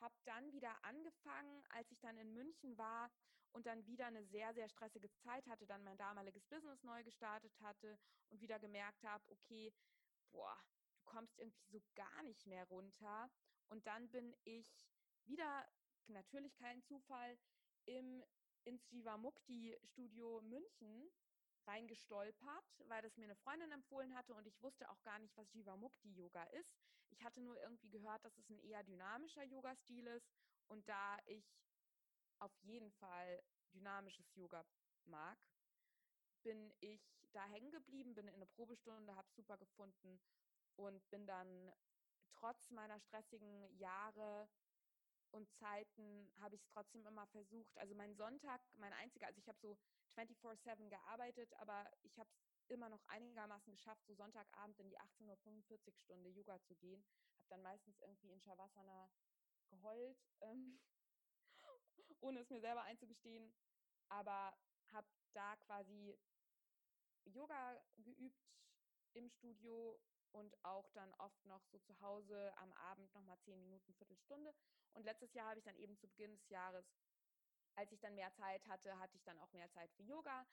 habe 0.00 0.14
dann 0.24 0.52
wieder 0.52 0.84
angefangen, 0.84 1.64
als 1.70 1.90
ich 1.90 2.00
dann 2.00 2.18
in 2.18 2.32
München 2.32 2.76
war 2.76 3.10
und 3.52 3.66
dann 3.66 3.86
wieder 3.86 4.06
eine 4.06 4.24
sehr, 4.24 4.52
sehr 4.54 4.68
stressige 4.68 5.10
Zeit 5.12 5.46
hatte, 5.46 5.66
dann 5.66 5.84
mein 5.84 5.96
damaliges 5.96 6.44
Business 6.46 6.82
neu 6.82 7.02
gestartet 7.04 7.52
hatte 7.60 7.98
und 8.28 8.40
wieder 8.40 8.58
gemerkt 8.58 9.04
habe, 9.04 9.24
okay, 9.30 9.72
boah, 10.32 10.58
kommst 11.14 11.38
irgendwie 11.38 11.66
so 11.68 11.80
gar 11.94 12.22
nicht 12.24 12.44
mehr 12.46 12.64
runter. 12.64 13.30
Und 13.68 13.86
dann 13.86 14.08
bin 14.10 14.34
ich 14.44 14.68
wieder, 15.24 15.66
natürlich 16.08 16.56
kein 16.56 16.82
Zufall, 16.82 17.38
im, 17.86 18.24
ins 18.64 18.90
Jivamukti 18.90 19.76
Studio 19.84 20.40
München 20.42 21.10
reingestolpert, 21.66 22.82
weil 22.88 23.02
das 23.02 23.16
mir 23.16 23.24
eine 23.24 23.36
Freundin 23.36 23.70
empfohlen 23.72 24.14
hatte 24.14 24.34
und 24.34 24.46
ich 24.46 24.60
wusste 24.62 24.90
auch 24.90 25.02
gar 25.02 25.18
nicht, 25.18 25.36
was 25.36 25.52
Jivamukti 25.52 26.12
Yoga 26.12 26.44
ist. 26.44 26.74
Ich 27.10 27.22
hatte 27.22 27.40
nur 27.40 27.60
irgendwie 27.60 27.90
gehört, 27.90 28.24
dass 28.24 28.36
es 28.36 28.48
ein 28.48 28.58
eher 28.58 28.82
dynamischer 28.82 29.44
Yoga-Stil 29.44 30.06
ist 30.08 30.28
und 30.66 30.86
da 30.88 31.18
ich 31.26 31.46
auf 32.38 32.54
jeden 32.62 32.90
Fall 32.92 33.42
dynamisches 33.74 34.34
Yoga 34.34 34.64
mag, 35.04 35.38
bin 36.42 36.72
ich 36.80 37.00
da 37.32 37.44
hängen 37.46 37.70
geblieben, 37.70 38.14
bin 38.14 38.28
in 38.28 38.34
eine 38.34 38.46
Probestunde, 38.46 39.14
habe 39.14 39.28
es 39.28 39.34
super 39.34 39.56
gefunden 39.56 40.20
und 40.76 41.08
bin 41.10 41.26
dann 41.26 41.72
trotz 42.32 42.70
meiner 42.70 42.98
stressigen 43.00 43.68
Jahre 43.78 44.48
und 45.30 45.50
Zeiten 45.54 46.30
habe 46.40 46.54
ich 46.54 46.62
es 46.62 46.68
trotzdem 46.68 47.04
immer 47.06 47.26
versucht. 47.26 47.76
Also 47.78 47.94
mein 47.94 48.14
Sonntag, 48.14 48.60
mein 48.76 48.92
einziger, 48.92 49.26
also 49.26 49.38
ich 49.38 49.48
habe 49.48 49.58
so 49.58 49.76
24-7 50.16 50.88
gearbeitet, 50.88 51.52
aber 51.54 51.90
ich 52.02 52.16
habe 52.18 52.30
es 52.30 52.70
immer 52.70 52.88
noch 52.88 53.04
einigermaßen 53.08 53.72
geschafft, 53.72 54.06
so 54.06 54.14
Sonntagabend 54.14 54.78
in 54.78 54.88
die 54.88 54.98
18.45 54.98 55.86
Uhr 55.86 55.92
Stunde 55.92 56.30
Yoga 56.30 56.60
zu 56.62 56.76
gehen. 56.76 57.04
Habe 57.38 57.48
dann 57.48 57.62
meistens 57.62 57.98
irgendwie 58.00 58.30
in 58.30 58.40
Shavasana 58.40 59.10
geheult, 59.70 60.18
ähm, 60.40 60.78
ohne 62.20 62.40
es 62.40 62.50
mir 62.50 62.60
selber 62.60 62.82
einzugestehen. 62.82 63.52
Aber 64.08 64.56
habe 64.92 65.08
da 65.32 65.56
quasi 65.56 66.16
Yoga 67.24 67.82
geübt 67.96 68.46
im 69.14 69.28
Studio 69.28 69.98
und 70.34 70.56
auch 70.64 70.88
dann 70.90 71.14
oft 71.14 71.44
noch 71.46 71.64
so 71.66 71.78
zu 71.78 71.98
Hause 72.00 72.52
am 72.56 72.72
Abend 72.72 73.12
nochmal 73.14 73.38
zehn 73.40 73.60
Minuten, 73.60 73.94
Viertelstunde. 73.94 74.52
Und 74.92 75.04
letztes 75.04 75.32
Jahr 75.32 75.48
habe 75.48 75.58
ich 75.58 75.64
dann 75.64 75.76
eben 75.76 75.96
zu 75.96 76.08
Beginn 76.08 76.34
des 76.34 76.48
Jahres, 76.48 76.84
als 77.76 77.92
ich 77.92 78.00
dann 78.00 78.14
mehr 78.14 78.32
Zeit 78.34 78.66
hatte, 78.66 78.98
hatte 78.98 79.16
ich 79.16 79.24
dann 79.24 79.38
auch 79.38 79.52
mehr 79.52 79.70
Zeit 79.70 79.92
für 79.92 80.02
Yoga, 80.02 80.46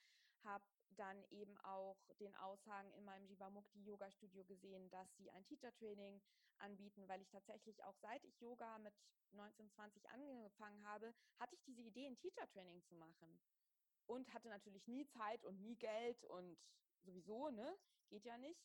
habe 0.43 0.63
dann 0.89 1.23
eben 1.29 1.57
auch 1.59 1.97
den 2.19 2.35
Aussagen 2.35 2.91
in 2.93 3.05
meinem 3.05 3.25
Jivamukti 3.27 3.81
Yoga 3.83 4.09
Studio 4.11 4.43
gesehen, 4.45 4.89
dass 4.89 5.07
sie 5.17 5.31
ein 5.31 5.45
Teacher 5.45 5.73
Training 5.73 6.21
anbieten, 6.59 7.07
weil 7.07 7.21
ich 7.21 7.29
tatsächlich 7.29 7.83
auch 7.83 7.95
seit 7.97 8.23
ich 8.23 8.39
Yoga 8.39 8.77
mit 8.79 8.93
19, 9.31 9.69
20 9.71 10.09
angefangen 10.09 10.83
habe, 10.85 11.13
hatte 11.39 11.55
ich 11.55 11.63
diese 11.63 11.81
Idee, 11.81 12.07
ein 12.07 12.17
Teacher 12.17 12.47
Training 12.49 12.83
zu 12.83 12.95
machen. 12.95 13.39
Und 14.07 14.33
hatte 14.33 14.49
natürlich 14.49 14.87
nie 14.87 15.07
Zeit 15.07 15.43
und 15.45 15.61
nie 15.61 15.75
Geld 15.77 16.23
und 16.25 16.57
sowieso, 17.01 17.49
ne? 17.49 17.77
Geht 18.09 18.25
ja 18.25 18.37
nicht 18.37 18.59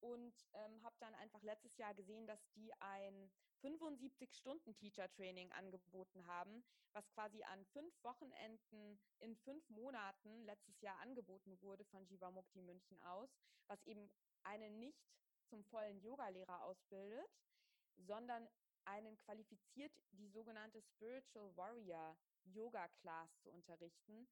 und 0.00 0.34
ähm, 0.54 0.82
habe 0.82 0.96
dann 0.98 1.14
einfach 1.14 1.42
letztes 1.42 1.76
Jahr 1.76 1.94
gesehen, 1.94 2.26
dass 2.26 2.40
die 2.54 2.72
ein 2.80 3.30
75-Stunden-Teacher-Training 3.62 5.52
angeboten 5.52 6.26
haben, 6.26 6.64
was 6.92 7.08
quasi 7.10 7.42
an 7.44 7.64
fünf 7.66 7.92
Wochenenden 8.02 8.98
in 9.18 9.36
fünf 9.36 9.68
Monaten 9.68 10.44
letztes 10.44 10.80
Jahr 10.80 10.98
angeboten 11.00 11.60
wurde 11.60 11.84
von 11.84 12.06
Jivamukti 12.06 12.62
München 12.62 13.00
aus, 13.02 13.30
was 13.66 13.82
eben 13.84 14.10
einen 14.42 14.78
nicht 14.78 15.04
zum 15.48 15.64
vollen 15.64 16.00
Yogalehrer 16.00 16.62
ausbildet, 16.62 17.30
sondern 17.96 18.48
einen 18.84 19.18
qualifiziert, 19.18 19.92
die 20.12 20.28
sogenannte 20.28 20.80
Spiritual 20.80 21.54
Warrior 21.56 22.16
Yoga 22.44 22.88
Class 23.00 23.38
zu 23.42 23.50
unterrichten. 23.50 24.26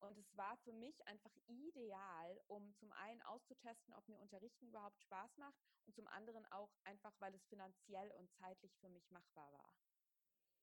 Und 0.00 0.16
es 0.16 0.36
war 0.36 0.56
für 0.58 0.72
mich 0.72 1.06
einfach 1.06 1.34
ideal, 1.46 2.40
um 2.46 2.74
zum 2.74 2.90
einen 2.92 3.20
auszutesten, 3.22 3.94
ob 3.94 4.08
mir 4.08 4.18
Unterrichten 4.18 4.66
überhaupt 4.66 4.98
Spaß 5.00 5.36
macht 5.36 5.60
und 5.86 5.94
zum 5.94 6.06
anderen 6.08 6.46
auch 6.46 6.74
einfach, 6.84 7.14
weil 7.18 7.34
es 7.34 7.44
finanziell 7.46 8.10
und 8.12 8.32
zeitlich 8.32 8.74
für 8.78 8.88
mich 8.88 9.10
machbar 9.10 9.52
war. 9.52 9.74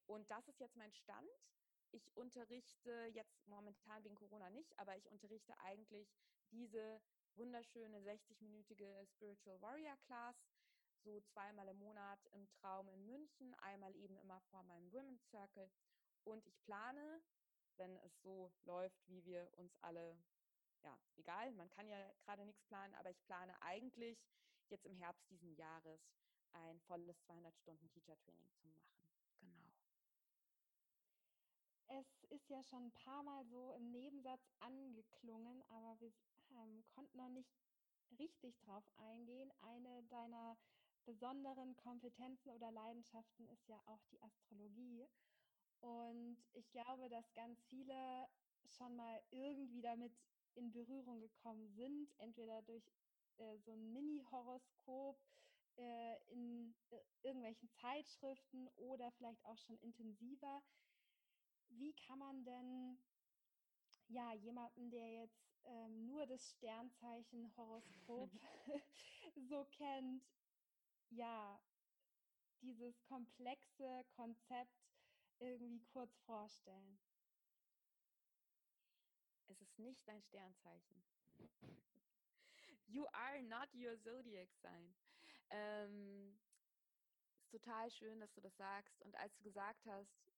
Und 0.07 0.29
das 0.31 0.47
ist 0.47 0.59
jetzt 0.59 0.75
mein 0.75 0.91
Stand. 0.91 1.29
Ich 1.91 2.15
unterrichte 2.15 3.05
jetzt 3.13 3.47
momentan 3.47 4.03
wegen 4.03 4.15
Corona 4.15 4.49
nicht, 4.49 4.77
aber 4.79 4.97
ich 4.97 5.07
unterrichte 5.09 5.57
eigentlich 5.59 6.09
diese 6.51 7.01
wunderschöne 7.35 7.99
60-minütige 7.99 9.05
Spiritual 9.05 9.61
Warrior 9.61 9.97
Class, 9.97 10.35
so 11.03 11.21
zweimal 11.21 11.67
im 11.67 11.77
Monat 11.77 12.25
im 12.31 12.47
Traum 12.49 12.89
in 12.89 13.05
München, 13.05 13.53
einmal 13.55 13.95
eben 13.95 14.17
immer 14.17 14.41
vor 14.49 14.63
meinem 14.63 14.91
Women's 14.91 15.23
Circle. 15.29 15.69
Und 16.23 16.45
ich 16.45 16.59
plane 16.63 17.21
wenn 17.77 17.97
es 17.97 18.21
so 18.21 18.51
läuft, 18.63 19.07
wie 19.07 19.23
wir 19.25 19.49
uns 19.57 19.75
alle, 19.81 20.17
ja, 20.83 20.97
egal, 21.15 21.53
man 21.53 21.69
kann 21.69 21.87
ja 21.87 22.11
gerade 22.25 22.45
nichts 22.45 22.63
planen, 22.65 22.95
aber 22.95 23.09
ich 23.09 23.21
plane 23.23 23.53
eigentlich 23.61 24.17
jetzt 24.69 24.85
im 24.85 24.95
Herbst 24.95 25.29
diesen 25.29 25.55
Jahres 25.55 26.01
ein 26.53 26.79
volles 26.81 27.17
200-Stunden-Teacher-Training 27.27 28.51
zu 28.55 28.67
machen. 28.67 28.97
Genau. 29.39 29.73
Es 31.87 32.23
ist 32.29 32.49
ja 32.49 32.63
schon 32.63 32.87
ein 32.87 32.91
paar 32.91 33.23
Mal 33.23 33.45
so 33.45 33.73
im 33.73 33.91
Nebensatz 33.91 34.49
angeklungen, 34.59 35.63
aber 35.69 35.99
wir 35.99 36.11
ähm, 36.51 36.83
konnten 36.89 37.17
noch 37.17 37.29
nicht 37.29 37.51
richtig 38.19 38.57
drauf 38.59 38.83
eingehen. 38.97 39.51
Eine 39.61 40.03
deiner 40.03 40.57
besonderen 41.05 41.75
Kompetenzen 41.77 42.49
oder 42.51 42.71
Leidenschaften 42.71 43.47
ist 43.47 43.67
ja 43.67 43.81
auch 43.85 44.03
die 44.11 44.21
Astrologie. 44.21 45.07
Und 45.81 46.37
ich 46.53 46.69
glaube, 46.71 47.09
dass 47.09 47.33
ganz 47.33 47.61
viele 47.69 48.27
schon 48.65 48.95
mal 48.95 49.21
irgendwie 49.31 49.81
damit 49.81 50.11
in 50.55 50.71
Berührung 50.71 51.19
gekommen 51.19 51.67
sind, 51.69 52.09
entweder 52.17 52.61
durch 52.63 52.91
äh, 53.37 53.57
so 53.59 53.71
ein 53.71 53.93
Mini-Horoskop 53.93 55.19
äh, 55.77 56.31
in 56.31 56.75
äh, 56.89 56.99
irgendwelchen 57.21 57.69
Zeitschriften 57.69 58.67
oder 58.75 59.11
vielleicht 59.11 59.45
auch 59.45 59.57
schon 59.59 59.77
intensiver. 59.79 60.63
Wie 61.69 61.93
kann 61.93 62.19
man 62.19 62.43
denn 62.43 62.97
ja 64.07 64.33
jemanden, 64.33 64.89
der 64.89 65.11
jetzt 65.11 65.47
ähm, 65.65 66.07
nur 66.07 66.25
das 66.25 66.49
Sternzeichen 66.51 67.55
Horoskop 67.55 68.31
so 69.49 69.65
kennt, 69.65 70.23
ja 71.09 71.59
dieses 72.61 72.99
komplexe 73.03 74.03
Konzept 74.15 74.73
irgendwie 75.39 75.81
kurz 75.85 76.17
vorstellen? 76.19 76.99
Es 79.47 79.61
ist 79.61 79.79
nicht 79.79 80.07
dein 80.07 80.21
Sternzeichen. 80.21 81.03
You 82.87 83.05
are 83.13 83.41
not 83.43 83.73
your 83.73 83.97
zodiac 83.99 84.53
sign. 84.53 84.95
Ähm, 85.49 86.37
ist 87.39 87.51
total 87.51 87.89
schön, 87.91 88.19
dass 88.19 88.33
du 88.33 88.41
das 88.41 88.55
sagst. 88.57 89.01
Und 89.01 89.15
als 89.15 89.35
du 89.35 89.43
gesagt 89.43 89.85
hast, 89.85 90.31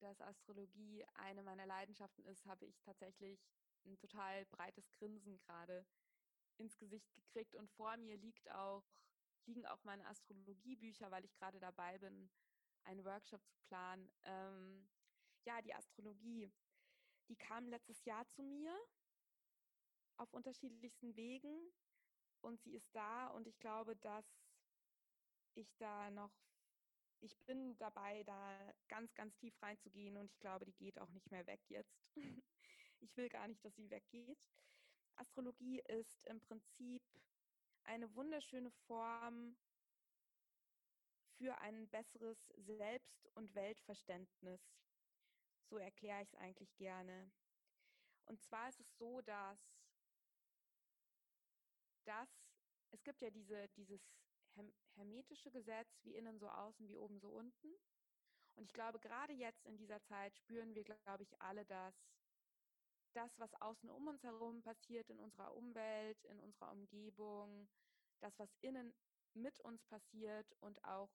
dass 0.00 0.20
Astrologie 0.20 1.04
eine 1.14 1.42
meiner 1.42 1.66
Leidenschaften 1.66 2.24
ist, 2.26 2.46
habe 2.46 2.66
ich 2.66 2.80
tatsächlich 2.80 3.44
ein 3.84 3.96
total 3.98 4.44
breites 4.46 4.90
Grinsen 4.92 5.38
gerade 5.38 5.84
ins 6.58 6.76
Gesicht 6.78 7.12
gekriegt 7.14 7.54
und 7.54 7.70
vor 7.70 7.96
mir 7.96 8.16
liegt 8.16 8.50
auch, 8.50 8.84
liegen 9.46 9.66
auch 9.66 9.82
meine 9.84 10.06
Astrologiebücher, 10.06 11.10
weil 11.10 11.24
ich 11.24 11.34
gerade 11.34 11.60
dabei 11.60 11.98
bin, 11.98 12.28
einen 12.88 13.04
Workshop 13.04 13.46
zu 13.46 13.58
planen. 13.68 14.10
Ähm, 14.24 14.88
ja, 15.44 15.60
die 15.62 15.74
Astrologie, 15.74 16.50
die 17.28 17.36
kam 17.36 17.68
letztes 17.68 18.04
Jahr 18.04 18.26
zu 18.28 18.42
mir 18.42 18.74
auf 20.16 20.32
unterschiedlichsten 20.32 21.14
Wegen 21.14 21.70
und 22.40 22.60
sie 22.62 22.74
ist 22.74 22.94
da 22.94 23.28
und 23.28 23.46
ich 23.46 23.58
glaube, 23.58 23.94
dass 23.96 24.26
ich 25.54 25.76
da 25.76 26.10
noch, 26.10 26.32
ich 27.20 27.36
bin 27.46 27.76
dabei, 27.78 28.22
da 28.24 28.74
ganz, 28.88 29.14
ganz 29.14 29.36
tief 29.36 29.60
reinzugehen 29.62 30.16
und 30.16 30.30
ich 30.30 30.38
glaube, 30.40 30.64
die 30.64 30.74
geht 30.74 30.98
auch 30.98 31.10
nicht 31.10 31.30
mehr 31.30 31.46
weg 31.46 31.60
jetzt. 31.68 32.00
ich 33.00 33.16
will 33.16 33.28
gar 33.28 33.46
nicht, 33.48 33.64
dass 33.64 33.74
sie 33.76 33.90
weggeht. 33.90 34.48
Astrologie 35.16 35.80
ist 35.80 36.24
im 36.26 36.40
Prinzip 36.40 37.02
eine 37.84 38.14
wunderschöne 38.14 38.70
Form 38.86 39.56
für 41.38 41.56
ein 41.58 41.88
besseres 41.88 42.52
Selbst- 42.56 43.30
und 43.34 43.54
Weltverständnis. 43.54 44.60
So 45.70 45.78
erkläre 45.78 46.22
ich 46.22 46.28
es 46.28 46.34
eigentlich 46.34 46.74
gerne. 46.76 47.30
Und 48.26 48.42
zwar 48.42 48.68
ist 48.68 48.80
es 48.80 48.98
so, 48.98 49.20
dass, 49.22 49.58
dass 52.04 52.28
es 52.90 53.02
gibt 53.04 53.22
ja 53.22 53.30
diese, 53.30 53.68
dieses 53.68 54.00
hermetische 54.96 55.50
Gesetz, 55.50 55.88
wie 56.02 56.16
innen 56.16 56.38
so 56.38 56.48
außen, 56.48 56.88
wie 56.88 56.96
oben 56.96 57.20
so 57.20 57.28
unten. 57.30 57.74
Und 58.56 58.64
ich 58.64 58.72
glaube, 58.72 58.98
gerade 58.98 59.32
jetzt 59.32 59.64
in 59.66 59.76
dieser 59.76 60.02
Zeit 60.02 60.36
spüren 60.36 60.74
wir, 60.74 60.84
glaube 60.84 61.22
ich, 61.22 61.40
alle, 61.40 61.64
dass 61.66 61.94
das, 63.12 63.38
was 63.38 63.54
außen 63.60 63.88
um 63.90 64.08
uns 64.08 64.22
herum 64.22 64.62
passiert, 64.62 65.08
in 65.10 65.20
unserer 65.20 65.54
Umwelt, 65.54 66.24
in 66.24 66.40
unserer 66.40 66.72
Umgebung, 66.72 67.68
das, 68.20 68.36
was 68.38 68.52
innen 68.60 68.92
mit 69.34 69.60
uns 69.60 69.84
passiert 69.84 70.52
und 70.60 70.82
auch 70.84 71.10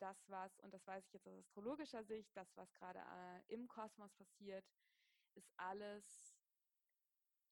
das, 0.00 0.28
was, 0.28 0.58
und 0.60 0.72
das 0.72 0.86
weiß 0.86 1.06
ich 1.06 1.12
jetzt 1.12 1.26
aus 1.26 1.38
astrologischer 1.38 2.04
Sicht, 2.04 2.36
das, 2.36 2.56
was 2.56 2.72
gerade 2.74 2.98
äh, 3.00 3.54
im 3.54 3.68
Kosmos 3.68 4.12
passiert, 4.14 4.64
ist 5.34 5.52
alles 5.56 6.36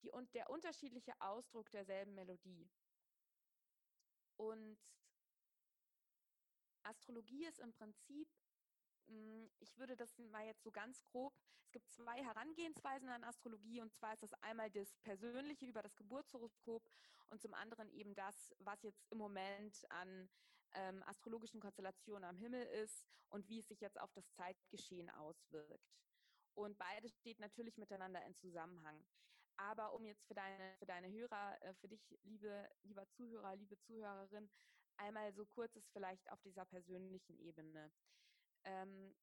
die, 0.03 0.11
und 0.11 0.34
der 0.34 0.51
unterschiedliche 0.51 1.12
Ausdruck 1.20 1.70
derselben 1.70 2.14
Melodie. 2.14 2.68
Und 4.36 4.78
Astrologie 6.82 7.47
ist 7.47 7.61
im 7.61 7.72
Prinzip 7.72 8.28
hm, 9.09 9.51
ich 9.61 9.78
würde 9.78 9.97
das 9.97 10.18
mal 10.18 10.47
jetzt 10.47 10.62
so 10.62 10.70
ganz 10.70 11.03
grob. 11.05 11.34
Es 11.64 11.72
gibt 11.72 11.90
zwei 11.90 12.22
Herangehensweisen 12.22 13.09
an 13.09 13.24
Astrologie 13.24 13.80
und 13.80 13.93
zwar 13.93 14.14
ist 14.14 14.22
das 14.22 14.34
einmal 14.43 14.70
das 14.70 14.95
Persönliche 15.03 15.66
über 15.66 15.82
das 15.82 15.97
Geburtshoroskop 15.97 16.82
und 17.30 17.40
zum 17.40 17.55
anderen 17.55 17.88
eben 17.90 18.14
das, 18.14 18.55
was 18.59 18.82
jetzt 18.82 19.07
im 19.11 19.18
Moment 19.18 19.90
an 19.90 20.28
ähm, 20.75 21.03
astrologischen 21.05 21.61
Konstellationen 21.61 22.25
am 22.25 22.37
Himmel 22.37 22.64
ist 22.66 23.07
und 23.31 23.49
wie 23.49 23.61
es 23.61 23.68
sich 23.68 23.81
jetzt 23.81 24.01
auf 24.01 24.12
das 24.12 24.31
Zeitgeschehen 24.33 25.11
auswirkt. 25.11 25.93
Und 26.55 26.77
beides 26.79 27.16
steht 27.16 27.41
natürlich 27.41 27.77
miteinander 27.79 28.25
in 28.25 28.35
Zusammenhang. 28.35 29.05
Aber 29.57 29.95
um 29.95 30.05
jetzt 30.05 30.25
für 30.27 30.35
deine, 30.35 30.77
für 30.79 30.87
deine 30.87 31.11
Hörer, 31.11 31.62
äh, 31.62 31.75
für 31.75 31.89
dich, 31.89 32.01
liebe, 32.23 32.70
lieber 32.83 33.09
Zuhörer, 33.11 33.57
liebe 33.57 33.79
Zuhörerin, 33.79 34.51
einmal 34.97 35.33
so 35.33 35.47
kurzes 35.47 35.89
vielleicht 35.93 36.31
auf 36.31 36.41
dieser 36.43 36.64
persönlichen 36.64 37.39
Ebene. 37.39 37.91
Ähm, 38.64 39.14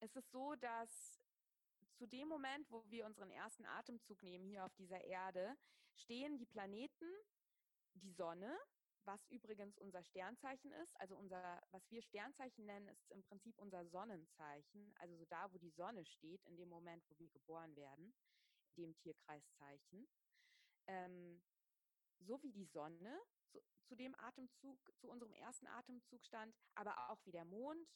es 0.00 0.14
ist 0.16 0.30
so, 0.30 0.54
dass 0.56 1.20
zu 1.94 2.06
dem 2.06 2.28
Moment, 2.28 2.70
wo 2.70 2.84
wir 2.90 3.06
unseren 3.06 3.30
ersten 3.30 3.64
Atemzug 3.66 4.22
nehmen 4.22 4.46
hier 4.46 4.64
auf 4.64 4.74
dieser 4.74 5.02
Erde, 5.04 5.56
stehen 5.94 6.38
die 6.38 6.46
Planeten, 6.46 7.06
die 7.94 8.10
Sonne, 8.10 8.58
was 9.06 9.24
übrigens 9.30 9.78
unser 9.78 10.02
Sternzeichen 10.02 10.72
ist. 10.72 10.98
Also 11.00 11.16
unser, 11.16 11.62
was 11.70 11.90
wir 11.90 12.02
Sternzeichen 12.02 12.66
nennen, 12.66 12.88
ist 12.88 13.10
im 13.10 13.22
Prinzip 13.22 13.58
unser 13.58 13.84
Sonnenzeichen. 13.86 14.94
Also 14.98 15.16
so 15.16 15.24
da, 15.26 15.52
wo 15.52 15.58
die 15.58 15.70
Sonne 15.70 16.04
steht, 16.04 16.44
in 16.44 16.56
dem 16.56 16.68
Moment, 16.68 17.04
wo 17.08 17.18
wir 17.18 17.28
geboren 17.28 17.74
werden, 17.76 18.14
dem 18.76 18.96
Tierkreiszeichen. 18.96 20.08
Ähm, 20.86 21.42
so 22.20 22.42
wie 22.42 22.52
die 22.52 22.64
Sonne 22.64 23.20
zu, 23.46 23.60
zu 23.84 23.94
dem 23.94 24.14
Atemzug, 24.18 24.78
zu 24.98 25.08
unserem 25.08 25.32
ersten 25.34 25.66
Atemzug 25.66 26.24
stand, 26.24 26.54
aber 26.74 27.10
auch 27.10 27.24
wie 27.24 27.32
der 27.32 27.44
Mond, 27.44 27.88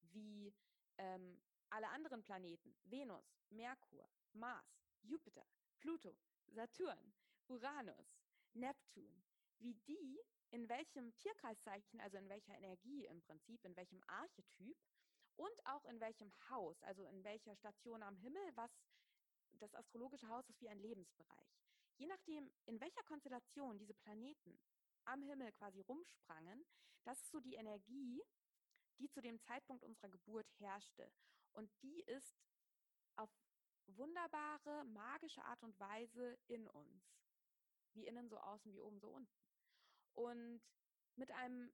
wie 0.00 0.54
ähm, 0.98 1.40
alle 1.70 1.88
anderen 1.88 2.22
Planeten, 2.22 2.76
Venus, 2.84 3.24
Merkur, 3.50 4.08
Mars, 4.32 4.84
Jupiter, 5.02 5.46
Pluto, 5.78 6.16
Saturn, 6.48 7.14
Uranus, 7.48 8.20
Neptun, 8.52 9.24
wie 9.58 9.74
die 9.86 10.20
in 10.52 10.68
welchem 10.68 11.14
Tierkreiszeichen, 11.16 12.00
also 12.00 12.18
in 12.18 12.28
welcher 12.28 12.54
Energie 12.54 13.06
im 13.06 13.22
Prinzip, 13.22 13.64
in 13.64 13.74
welchem 13.74 14.02
Archetyp 14.06 14.76
und 15.36 15.66
auch 15.66 15.84
in 15.86 15.98
welchem 15.98 16.30
Haus, 16.50 16.82
also 16.82 17.06
in 17.06 17.24
welcher 17.24 17.56
Station 17.56 18.02
am 18.02 18.16
Himmel, 18.16 18.42
was 18.54 18.70
das 19.52 19.74
astrologische 19.74 20.28
Haus 20.28 20.48
ist 20.50 20.60
wie 20.60 20.68
ein 20.68 20.78
Lebensbereich. 20.78 21.58
Je 21.96 22.06
nachdem, 22.06 22.50
in 22.66 22.80
welcher 22.80 23.02
Konstellation 23.04 23.78
diese 23.78 23.94
Planeten 23.94 24.60
am 25.04 25.22
Himmel 25.22 25.52
quasi 25.52 25.80
rumsprangen, 25.80 26.64
das 27.04 27.20
ist 27.22 27.30
so 27.30 27.40
die 27.40 27.54
Energie, 27.54 28.22
die 28.98 29.08
zu 29.08 29.22
dem 29.22 29.40
Zeitpunkt 29.40 29.84
unserer 29.84 30.10
Geburt 30.10 30.46
herrschte. 30.58 31.10
Und 31.52 31.70
die 31.82 32.02
ist 32.02 32.36
auf 33.16 33.30
wunderbare, 33.86 34.84
magische 34.84 35.44
Art 35.44 35.62
und 35.62 35.78
Weise 35.80 36.38
in 36.46 36.68
uns. 36.68 37.16
Wie 37.94 38.06
innen 38.06 38.28
so 38.28 38.38
außen, 38.38 38.72
wie 38.72 38.80
oben 38.80 39.00
so 39.00 39.10
unten. 39.10 39.51
Und 40.14 40.60
mit 41.16 41.30
einem 41.32 41.72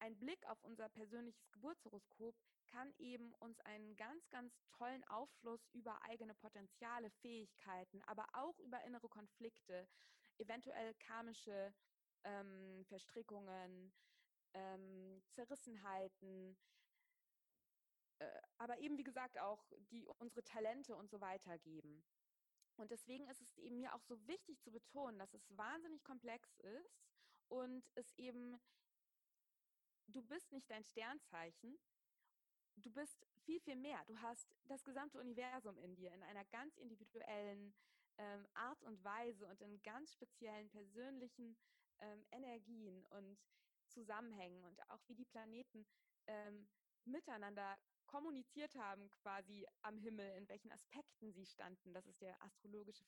ein 0.00 0.16
Blick 0.16 0.46
auf 0.48 0.62
unser 0.62 0.88
persönliches 0.88 1.50
Geburtshoroskop 1.50 2.36
kann 2.66 2.92
eben 2.98 3.34
uns 3.34 3.58
einen 3.60 3.96
ganz, 3.96 4.28
ganz 4.30 4.54
tollen 4.70 5.02
Aufschluss 5.04 5.66
über 5.72 6.00
eigene 6.02 6.34
Potenziale, 6.34 7.10
Fähigkeiten, 7.10 8.00
aber 8.02 8.26
auch 8.32 8.58
über 8.60 8.82
innere 8.84 9.08
Konflikte, 9.08 9.88
eventuell 10.38 10.94
karmische 10.94 11.74
ähm, 12.24 12.84
Verstrickungen, 12.86 13.92
ähm, 14.54 15.22
Zerrissenheiten, 15.30 16.56
äh, 18.18 18.40
aber 18.58 18.78
eben 18.78 18.98
wie 18.98 19.04
gesagt 19.04 19.38
auch 19.38 19.64
die 19.90 20.06
unsere 20.18 20.44
Talente 20.44 20.94
und 20.94 21.10
so 21.10 21.20
weiter 21.20 21.58
geben. 21.58 22.04
Und 22.76 22.92
deswegen 22.92 23.26
ist 23.26 23.40
es 23.40 23.56
eben 23.58 23.80
mir 23.80 23.94
auch 23.94 24.02
so 24.02 24.26
wichtig 24.28 24.60
zu 24.60 24.70
betonen, 24.70 25.18
dass 25.18 25.34
es 25.34 25.56
wahnsinnig 25.56 26.04
komplex 26.04 26.54
ist 26.60 27.08
und 27.48 27.84
es 27.94 28.12
eben, 28.18 28.60
du 30.08 30.22
bist 30.22 30.52
nicht 30.52 30.70
dein 30.70 30.84
Sternzeichen, 30.84 31.78
du 32.76 32.90
bist 32.90 33.26
viel, 33.44 33.60
viel 33.60 33.76
mehr. 33.76 34.04
Du 34.06 34.18
hast 34.20 34.48
das 34.66 34.84
gesamte 34.84 35.18
Universum 35.18 35.78
in 35.78 35.94
dir 35.94 36.12
in 36.12 36.22
einer 36.22 36.44
ganz 36.46 36.76
individuellen 36.76 37.74
ähm, 38.18 38.46
Art 38.54 38.82
und 38.82 39.02
Weise 39.04 39.48
und 39.48 39.60
in 39.60 39.82
ganz 39.82 40.12
speziellen 40.12 40.68
persönlichen 40.68 41.56
ähm, 42.00 42.24
Energien 42.30 43.04
und 43.06 43.38
Zusammenhängen 43.88 44.64
und 44.64 44.90
auch 44.90 45.00
wie 45.08 45.14
die 45.14 45.24
Planeten 45.24 45.86
ähm, 46.26 46.68
miteinander 47.04 47.78
kommuniziert 48.06 48.74
haben, 48.74 49.10
quasi 49.10 49.66
am 49.82 49.98
Himmel, 49.98 50.36
in 50.36 50.48
welchen 50.48 50.72
Aspekten 50.72 51.32
sie 51.32 51.46
standen, 51.46 51.92
das 51.92 52.06
ist 52.06 52.20
der 52.20 52.40
astrologische 52.42 53.04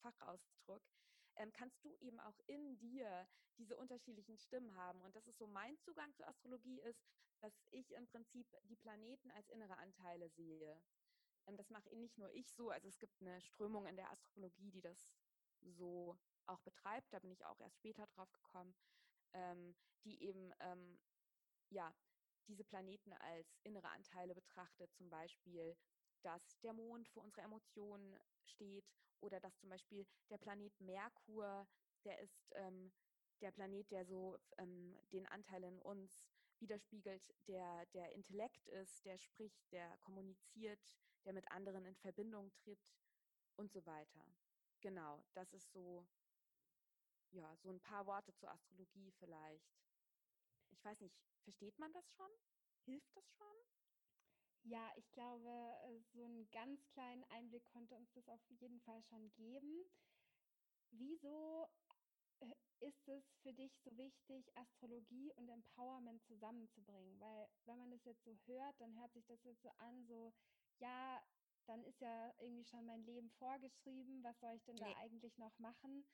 Fachausdruck, 0.00 0.82
ähm, 1.36 1.52
kannst 1.52 1.84
du 1.84 1.96
eben 1.96 2.20
auch 2.20 2.38
in 2.46 2.78
dir 2.78 3.28
diese 3.58 3.76
unterschiedlichen 3.76 4.38
Stimmen 4.38 4.74
haben. 4.74 5.00
Und 5.02 5.14
das 5.14 5.26
ist 5.26 5.38
so 5.38 5.46
mein 5.46 5.78
Zugang 5.78 6.14
zur 6.14 6.26
Astrologie 6.28 6.80
ist, 6.80 7.04
dass 7.40 7.52
ich 7.70 7.92
im 7.92 8.06
Prinzip 8.06 8.46
die 8.64 8.76
Planeten 8.76 9.30
als 9.32 9.48
innere 9.48 9.76
Anteile 9.78 10.28
sehe. 10.30 10.82
Ähm, 11.46 11.56
das 11.56 11.70
mache 11.70 11.94
nicht 11.96 12.18
nur 12.18 12.30
ich 12.32 12.52
so, 12.52 12.70
also 12.70 12.88
es 12.88 12.98
gibt 12.98 13.20
eine 13.20 13.40
Strömung 13.40 13.86
in 13.86 13.96
der 13.96 14.10
Astrologie, 14.10 14.70
die 14.70 14.82
das 14.82 15.14
so 15.60 16.16
auch 16.46 16.60
betreibt, 16.62 17.12
da 17.12 17.18
bin 17.20 17.30
ich 17.30 17.44
auch 17.44 17.60
erst 17.60 17.76
später 17.76 18.06
drauf 18.06 18.32
gekommen, 18.32 18.74
ähm, 19.32 19.76
die 20.04 20.22
eben 20.22 20.52
ähm, 20.60 20.98
ja 21.70 21.94
diese 22.48 22.64
Planeten 22.64 23.12
als 23.12 23.58
innere 23.62 23.88
Anteile 23.88 24.34
betrachtet, 24.34 24.92
zum 24.94 25.08
Beispiel, 25.08 25.76
dass 26.22 26.58
der 26.60 26.72
Mond 26.72 27.08
für 27.08 27.20
unsere 27.20 27.42
Emotionen 27.42 28.18
steht 28.44 28.84
oder 29.22 29.40
dass 29.40 29.56
zum 29.58 29.70
Beispiel 29.70 30.06
der 30.30 30.38
Planet 30.38 30.78
Merkur, 30.80 31.66
der 32.04 32.18
ist 32.20 32.52
ähm, 32.54 32.92
der 33.40 33.50
Planet, 33.52 33.90
der 33.90 34.04
so 34.04 34.38
ähm, 34.58 34.98
den 35.12 35.26
Anteil 35.26 35.64
in 35.64 35.78
uns 35.80 36.26
widerspiegelt, 36.58 37.34
der 37.48 37.86
der 37.86 38.12
Intellekt 38.12 38.68
ist, 38.68 39.04
der 39.04 39.18
spricht, 39.18 39.70
der 39.72 39.96
kommuniziert, 39.98 40.80
der 41.24 41.32
mit 41.32 41.50
anderen 41.50 41.84
in 41.84 41.96
Verbindung 41.96 42.52
tritt 42.54 42.94
und 43.56 43.72
so 43.72 43.84
weiter. 43.86 44.24
Genau, 44.80 45.24
das 45.34 45.52
ist 45.52 45.72
so, 45.72 46.06
ja, 47.30 47.56
so 47.56 47.70
ein 47.70 47.80
paar 47.80 48.06
Worte 48.06 48.34
zur 48.34 48.50
Astrologie 48.50 49.10
vielleicht. 49.18 49.82
Ich 50.70 50.84
weiß 50.84 51.00
nicht, 51.00 51.16
versteht 51.42 51.78
man 51.78 51.92
das 51.92 52.10
schon? 52.12 52.30
Hilft 52.84 53.14
das 53.16 53.30
schon? 53.32 53.56
Ja, 54.64 54.92
ich 54.96 55.10
glaube, 55.10 55.48
äh, 55.84 56.00
so 56.14 56.24
einen 56.24 56.48
ganz 56.50 56.86
kleinen 56.88 57.24
Einblick 57.24 57.64
konnte 57.64 57.96
uns 57.96 58.12
das 58.14 58.28
auf 58.28 58.40
jeden 58.48 58.80
Fall 58.80 59.02
schon 59.02 59.32
geben. 59.32 59.84
Wieso 60.90 61.66
äh, 62.40 62.54
ist 62.80 63.08
es 63.08 63.24
für 63.42 63.52
dich 63.52 63.72
so 63.84 63.96
wichtig, 63.96 64.56
Astrologie 64.56 65.32
und 65.34 65.48
Empowerment 65.48 66.22
zusammenzubringen? 66.26 67.18
Weil 67.20 67.48
wenn 67.64 67.78
man 67.78 67.90
das 67.90 68.04
jetzt 68.04 68.24
so 68.24 68.36
hört, 68.46 68.80
dann 68.80 68.96
hört 69.00 69.12
sich 69.14 69.26
das 69.26 69.42
jetzt 69.44 69.62
so 69.62 69.70
an, 69.78 70.06
so, 70.06 70.32
ja, 70.78 71.20
dann 71.66 71.84
ist 71.84 72.00
ja 72.00 72.32
irgendwie 72.38 72.64
schon 72.64 72.86
mein 72.86 73.04
Leben 73.04 73.30
vorgeschrieben, 73.38 74.22
was 74.22 74.38
soll 74.40 74.54
ich 74.56 74.64
denn 74.64 74.76
nee. 74.76 74.80
da 74.80 74.96
eigentlich 74.98 75.36
noch 75.38 75.58
machen? 75.58 76.04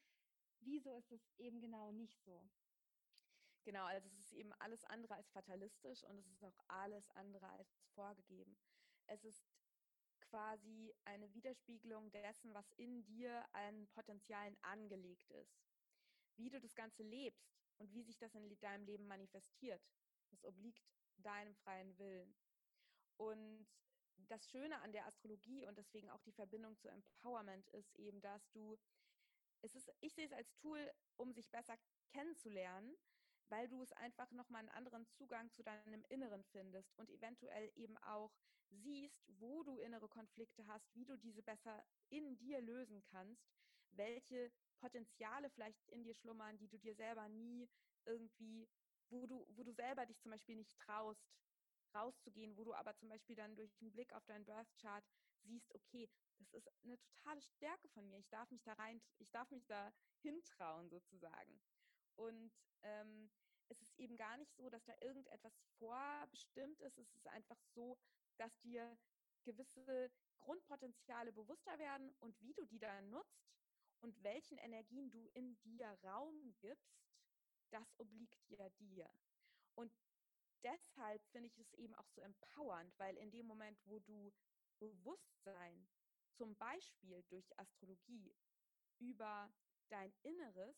Wieso 0.61 0.95
ist 0.97 1.13
es 1.13 1.21
eben 1.39 1.61
genau 1.61 1.93
nicht 1.93 2.19
so? 2.25 2.51
Genau, 3.69 3.85
also 3.85 4.09
es 4.09 4.19
ist 4.19 4.33
eben 4.33 4.55
alles 4.55 4.83
andere 4.85 5.15
als 5.15 5.29
fatalistisch 5.29 6.03
und 6.05 6.17
es 6.17 6.27
ist 6.27 6.43
auch 6.43 6.59
alles 6.69 7.11
andere 7.11 7.47
als 7.51 7.77
vorgegeben. 7.95 8.57
Es 9.09 9.27
ist 9.27 9.45
quasi 10.23 10.95
eine 11.05 11.35
Widerspiegelung 11.35 12.11
dessen, 12.11 12.55
was 12.55 12.73
in 12.79 13.05
dir 13.05 13.45
an 13.53 13.87
Potenzialen 13.89 14.57
angelegt 14.63 15.31
ist 15.33 15.69
wie 16.39 16.49
du 16.49 16.61
das 16.61 16.75
Ganze 16.75 17.03
lebst 17.03 17.53
und 17.79 17.93
wie 17.93 18.03
sich 18.03 18.17
das 18.17 18.35
in 18.35 18.49
deinem 18.61 18.85
Leben 18.85 19.07
manifestiert, 19.07 19.83
das 20.31 20.45
obliegt 20.45 20.83
deinem 21.17 21.55
freien 21.57 21.99
Willen. 21.99 22.35
Und 23.17 23.67
das 24.29 24.49
Schöne 24.49 24.81
an 24.81 24.93
der 24.93 25.07
Astrologie 25.07 25.67
und 25.67 25.77
deswegen 25.77 26.09
auch 26.11 26.23
die 26.23 26.33
Verbindung 26.33 26.79
zu 26.79 26.89
Empowerment 26.89 27.69
ist 27.71 27.95
eben, 27.97 28.21
dass 28.21 28.49
du, 28.51 28.79
es 29.63 29.75
ist, 29.75 29.93
ich 30.01 30.15
sehe 30.15 30.27
es 30.27 30.33
als 30.33 30.55
Tool, 30.55 30.91
um 31.17 31.33
sich 31.33 31.51
besser 31.51 31.77
kennenzulernen, 32.09 32.97
weil 33.51 33.69
du 33.69 33.83
es 33.83 33.93
einfach 33.93 34.31
nochmal 34.33 34.61
einen 34.61 34.69
anderen 34.71 35.07
Zugang 35.09 35.51
zu 35.53 35.63
deinem 35.63 36.05
Inneren 36.09 36.45
findest 36.45 36.97
und 36.99 37.11
eventuell 37.11 37.71
eben 37.75 37.97
auch 37.99 38.33
siehst, 38.71 39.25
wo 39.27 39.63
du 39.63 39.79
innere 39.81 40.09
Konflikte 40.09 40.67
hast, 40.67 40.95
wie 40.95 41.05
du 41.05 41.17
diese 41.17 41.43
besser 41.43 41.85
in 42.11 42.37
dir 42.37 42.61
lösen 42.61 43.03
kannst, 43.03 43.49
welche 43.93 44.53
Potenziale 44.79 45.51
vielleicht 45.51 45.89
in 45.89 46.05
dir 46.05 46.15
schlummern, 46.15 46.59
die 46.59 46.69
du 46.69 46.79
dir 46.79 46.95
selber 46.95 47.29
nie 47.29 47.69
irgendwie, 48.05 48.69
wo 49.11 49.27
du, 49.27 49.47
wo 49.51 49.65
du 49.65 49.73
selber 49.73 50.07
dich 50.07 50.21
zum 50.21 50.31
Beispiel 50.31 50.57
nicht 50.57 50.77
traust, 50.77 51.27
rauszugehen, 51.95 52.57
wo 52.57 52.65
du 52.65 52.75
aber 52.75 52.95
zum 52.97 53.09
Beispiel 53.09 53.37
dann 53.37 53.57
durch 53.57 53.81
einen 53.81 53.93
Blick 53.93 54.13
auf 54.13 54.25
deinen 54.27 54.45
Birth 54.45 54.75
Chart 54.77 55.05
siehst, 55.43 55.75
okay, 55.75 56.09
das 56.39 56.53
ist 56.53 56.69
eine 56.85 56.99
totale 56.99 57.41
Stärke 57.43 57.89
von 57.89 58.07
mir. 58.09 58.19
Ich 58.19 58.29
darf 58.29 58.51
mich 58.51 58.63
da 58.63 58.75
rein, 58.75 59.01
ich 59.19 59.31
darf 59.31 59.51
mich 59.51 59.67
da 59.67 59.93
hintrauen 60.21 60.89
sozusagen. 60.91 61.61
Und 62.19 62.53
ähm, 62.83 63.31
es 63.69 63.81
ist 63.81 63.95
eben 63.99 64.17
gar 64.17 64.37
nicht 64.37 64.55
so, 64.55 64.69
dass 64.71 64.85
da 64.85 64.95
irgendetwas 65.01 65.59
vorbestimmt 65.79 66.81
ist. 66.81 66.99
Es 66.99 67.15
ist 67.15 67.29
einfach 67.29 67.61
so, 67.75 67.97
dass 68.37 68.59
dir 68.61 68.97
gewisse 69.45 70.11
Grundpotenziale 70.41 71.33
bewusster 71.33 71.79
werden 71.79 72.15
und 72.21 72.41
wie 72.41 72.55
du 72.55 72.65
die 72.67 72.79
dann 72.79 73.11
nutzt, 73.11 73.49
und 74.01 74.23
welchen 74.23 74.59
Energien 74.59 75.11
du 75.11 75.29
in 75.35 75.59
dir 75.63 75.89
Raum 76.05 76.55
gibst, 76.61 77.03
das 77.71 77.95
obliegt 77.99 78.49
ja 78.49 78.69
dir. 78.71 79.09
Und 79.75 79.93
deshalb 80.63 81.25
finde 81.27 81.49
ich 81.49 81.59
es 81.59 81.73
eben 81.75 81.95
auch 81.95 82.09
so 82.09 82.21
empowernd, 82.21 82.97
weil 82.99 83.17
in 83.17 83.31
dem 83.31 83.47
Moment, 83.47 83.79
wo 83.85 83.99
du 84.01 84.33
Bewusstsein 84.79 85.89
zum 86.33 86.57
Beispiel 86.57 87.23
durch 87.25 87.59
Astrologie 87.59 88.33
über 88.99 89.53
dein 89.89 90.13
Inneres 90.23 90.77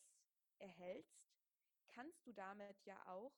erhältst, 0.58 1.19
kannst 1.90 2.26
du 2.26 2.32
damit 2.32 2.84
ja 2.84 3.00
auch 3.06 3.32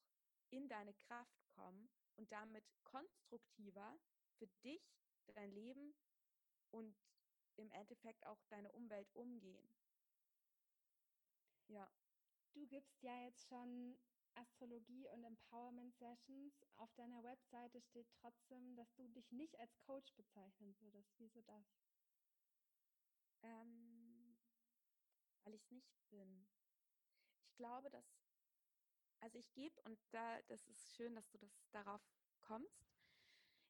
in 0.51 0.69
deine 0.69 0.95
Kraft 0.95 1.45
kommen 1.49 1.91
und 2.17 2.31
damit 2.33 2.65
konstruktiver 2.85 3.99
für 4.39 4.47
dich, 4.65 4.83
dein 5.35 5.51
Leben 5.51 5.95
und 6.71 6.97
im 7.57 7.71
Endeffekt 7.71 8.27
auch 8.27 8.43
deine 8.49 8.73
Umwelt 8.73 9.11
umgehen. 9.15 9.75
Ja. 11.69 11.91
Du 12.55 12.67
gibst 12.67 13.03
ja 13.03 13.25
jetzt 13.25 13.47
schon 13.47 13.99
Astrologie 14.35 15.09
und 15.09 15.25
Empowerment 15.25 15.95
Sessions. 15.97 16.65
Auf 16.77 16.93
deiner 16.95 17.23
Webseite 17.23 17.81
steht 17.81 18.09
trotzdem, 18.21 18.77
dass 18.77 18.93
du 18.95 19.09
dich 19.09 19.31
nicht 19.33 19.59
als 19.59 19.79
Coach 19.81 20.15
bezeichnen 20.15 20.75
würdest. 20.81 21.15
Wieso 21.19 21.41
das? 21.43 21.65
Ähm, 23.43 24.39
weil 25.45 25.55
ich 25.55 25.63
es 25.63 25.71
nicht 25.71 26.11
bin. 26.11 26.47
Ich 27.45 27.55
glaube, 27.57 27.91
dass, 27.91 28.05
also 29.23 29.39
ich 29.39 29.53
gebe, 29.53 29.81
und 29.83 29.99
da, 30.11 30.41
das 30.49 30.67
ist 30.67 30.95
schön, 30.97 31.15
dass 31.15 31.29
du 31.31 31.39
das 31.39 31.51
darauf 31.71 32.03
kommst. 32.41 32.93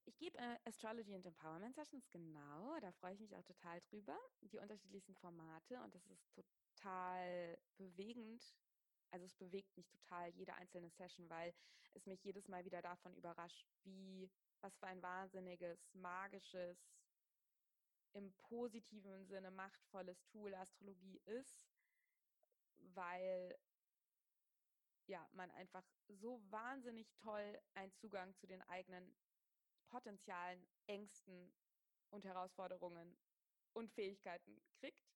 Ich 0.05 0.19
gebe 0.19 0.37
äh, 0.39 0.59
Astrology 0.65 1.15
and 1.15 1.27
Empowerment 1.27 1.77
Sessions, 1.77 2.11
genau, 2.11 2.77
da 2.81 2.91
freue 2.93 3.15
ich 3.15 3.21
mich 3.21 3.37
auch 3.37 3.45
total 3.45 3.79
drüber, 3.81 4.19
die 4.41 4.59
unterschiedlichsten 4.59 5.15
Formate 5.15 5.81
und 5.83 5.95
das 5.95 6.09
ist 6.09 6.33
total 6.33 7.59
bewegend. 7.77 8.43
Also 9.11 9.27
es 9.27 9.35
bewegt 9.35 9.77
mich 9.77 9.87
total 9.89 10.31
jede 10.31 10.55
einzelne 10.55 10.91
Session, 10.91 11.29
weil 11.29 11.55
es 11.93 12.07
mich 12.07 12.25
jedes 12.25 12.49
Mal 12.49 12.65
wieder 12.65 12.81
davon 12.81 13.15
überrascht, 13.15 13.69
wie, 13.85 14.29
was 14.61 14.77
für 14.79 14.87
ein 14.87 15.03
wahnsinniges, 15.03 15.95
magisches, 15.95 16.79
im 18.15 18.33
positiven 18.35 19.25
Sinne 19.27 19.51
machtvolles 19.51 20.25
Tool 20.25 20.55
Astrologie 20.55 21.21
ist, 21.27 21.71
weil 22.79 23.57
ja, 25.07 25.29
man 25.33 25.51
einfach 25.53 25.85
so 26.09 26.41
wahnsinnig 26.51 27.13
toll 27.17 27.61
einen 27.75 27.93
Zugang 27.95 28.35
zu 28.37 28.47
den 28.47 28.63
eigenen 28.63 29.15
Potenzialen, 29.89 30.67
Ängsten 30.87 31.53
und 32.11 32.25
Herausforderungen 32.25 33.17
und 33.73 33.91
Fähigkeiten 33.93 34.61
kriegt. 34.75 35.13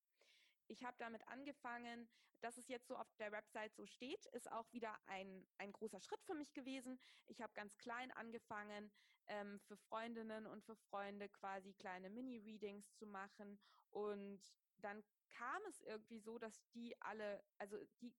Ich 0.68 0.84
habe 0.84 0.96
damit 0.98 1.26
angefangen, 1.28 2.08
dass 2.40 2.58
es 2.58 2.68
jetzt 2.68 2.88
so 2.88 2.96
auf 2.96 3.10
der 3.16 3.32
Website 3.32 3.74
so 3.74 3.86
steht, 3.86 4.26
ist 4.26 4.50
auch 4.50 4.70
wieder 4.72 4.98
ein, 5.06 5.46
ein 5.58 5.72
großer 5.72 6.00
Schritt 6.00 6.22
für 6.24 6.34
mich 6.34 6.52
gewesen. 6.52 6.98
Ich 7.26 7.40
habe 7.40 7.52
ganz 7.54 7.76
klein 7.78 8.10
angefangen, 8.12 8.92
ähm, 9.28 9.58
für 9.60 9.76
Freundinnen 9.76 10.46
und 10.46 10.64
für 10.64 10.76
Freunde 10.76 11.28
quasi 11.28 11.72
kleine 11.74 12.10
Mini-Readings 12.10 12.94
zu 12.94 13.06
machen. 13.06 13.58
Und 13.90 14.40
dann 14.78 15.02
kam 15.30 15.62
es 15.68 15.80
irgendwie 15.80 16.20
so, 16.20 16.38
dass 16.38 16.62
die 16.74 17.00
alle, 17.00 17.42
also 17.58 17.78
die 18.00 18.12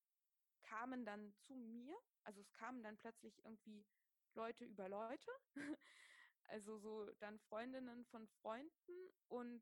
kamen 0.70 1.06
dann 1.06 1.34
zu 1.34 1.56
mir. 1.56 1.96
Also 2.24 2.42
es 2.42 2.52
kamen 2.54 2.84
dann 2.84 2.98
plötzlich 2.98 3.44
irgendwie 3.44 3.86
Leute 4.34 4.66
über 4.66 4.90
Leute. 4.90 5.32
Also 6.50 6.78
so 6.78 7.12
dann 7.20 7.40
Freundinnen 7.40 8.06
von 8.06 8.26
Freunden 8.26 9.12
und 9.28 9.62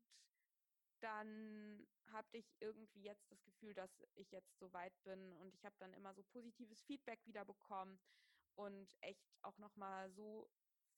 dann 1.00 1.86
habe 2.06 2.28
ich 2.38 2.56
irgendwie 2.60 3.02
jetzt 3.02 3.28
das 3.30 3.42
Gefühl, 3.42 3.74
dass 3.74 4.04
ich 4.14 4.30
jetzt 4.30 4.56
so 4.58 4.72
weit 4.72 4.94
bin 5.02 5.32
und 5.32 5.52
ich 5.52 5.64
habe 5.64 5.74
dann 5.80 5.92
immer 5.94 6.14
so 6.14 6.22
positives 6.22 6.82
Feedback 6.82 7.26
wieder 7.26 7.44
bekommen 7.44 7.98
und 8.54 8.94
echt 9.00 9.36
auch 9.42 9.58
noch 9.58 9.74
mal 9.76 10.10
so 10.12 10.48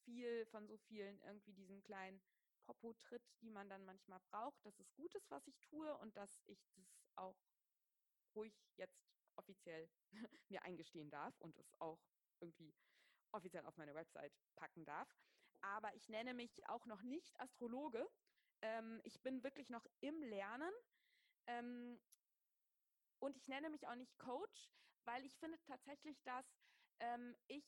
viel 0.05 0.47
von 0.47 0.69
so 0.69 0.77
vielen 0.77 1.21
irgendwie 1.23 1.55
diesen 1.55 1.83
kleinen 1.83 2.21
Popo-Tritt, 2.67 3.25
die 3.41 3.51
man 3.51 3.69
dann 3.71 3.85
manchmal 3.87 4.21
braucht, 4.21 4.65
dass 4.67 4.79
es 4.79 4.93
gut 4.95 5.15
ist, 5.15 5.31
was 5.31 5.47
ich 5.47 5.59
tue 5.61 5.97
und 5.99 6.17
dass 6.19 6.43
ich 6.47 6.69
das 6.75 7.03
auch 7.17 7.39
ruhig 8.35 8.55
jetzt 8.77 9.18
offiziell 9.39 9.91
mir 10.49 10.63
eingestehen 10.63 11.11
darf 11.11 11.39
und 11.41 11.57
es 11.57 11.73
auch 11.81 12.05
irgendwie 12.41 12.75
offiziell 13.33 13.65
auf 13.67 13.77
meine 13.77 13.95
Website 13.95 14.33
packen 14.57 14.85
darf. 14.85 15.09
Aber 15.61 15.95
ich 15.95 16.09
nenne 16.09 16.35
mich 16.35 16.69
auch 16.69 16.87
noch 16.87 17.03
nicht 17.03 17.39
Astrologe. 17.41 18.07
Ähm, 18.63 19.01
ich 19.05 19.23
bin 19.23 19.43
wirklich 19.43 19.71
noch 19.71 19.87
im 20.01 20.23
Lernen. 20.23 20.73
Ähm, 21.47 22.01
und 23.21 23.37
ich 23.37 23.49
nenne 23.49 23.71
mich 23.71 23.87
auch 23.89 23.97
nicht 23.97 24.19
Coach, 24.19 24.71
weil 25.05 25.25
ich 25.25 25.39
finde 25.39 25.59
tatsächlich, 25.65 26.23
dass 26.23 26.47
ähm, 27.01 27.37
ich 27.49 27.65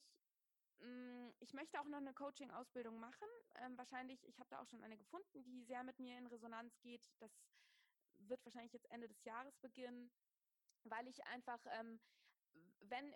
mm, 0.80 1.30
ich 1.40 1.52
möchte 1.52 1.80
auch 1.80 1.86
noch 1.86 1.98
eine 1.98 2.14
Coaching-Ausbildung 2.14 2.98
machen. 3.00 3.28
Ähm, 3.56 3.76
wahrscheinlich, 3.76 4.24
ich 4.28 4.38
habe 4.38 4.50
da 4.50 4.60
auch 4.60 4.66
schon 4.66 4.82
eine 4.82 4.96
gefunden, 4.96 5.42
die 5.44 5.62
sehr 5.64 5.82
mit 5.84 5.98
mir 5.98 6.18
in 6.18 6.26
Resonanz 6.26 6.80
geht. 6.80 7.02
Das 7.18 7.32
wird 8.18 8.44
wahrscheinlich 8.44 8.72
jetzt 8.72 8.90
Ende 8.90 9.08
des 9.08 9.24
Jahres 9.24 9.56
beginnen, 9.58 10.10
weil 10.84 11.06
ich 11.08 11.24
einfach, 11.26 11.60
ähm, 11.78 12.00
wenn, 12.80 13.14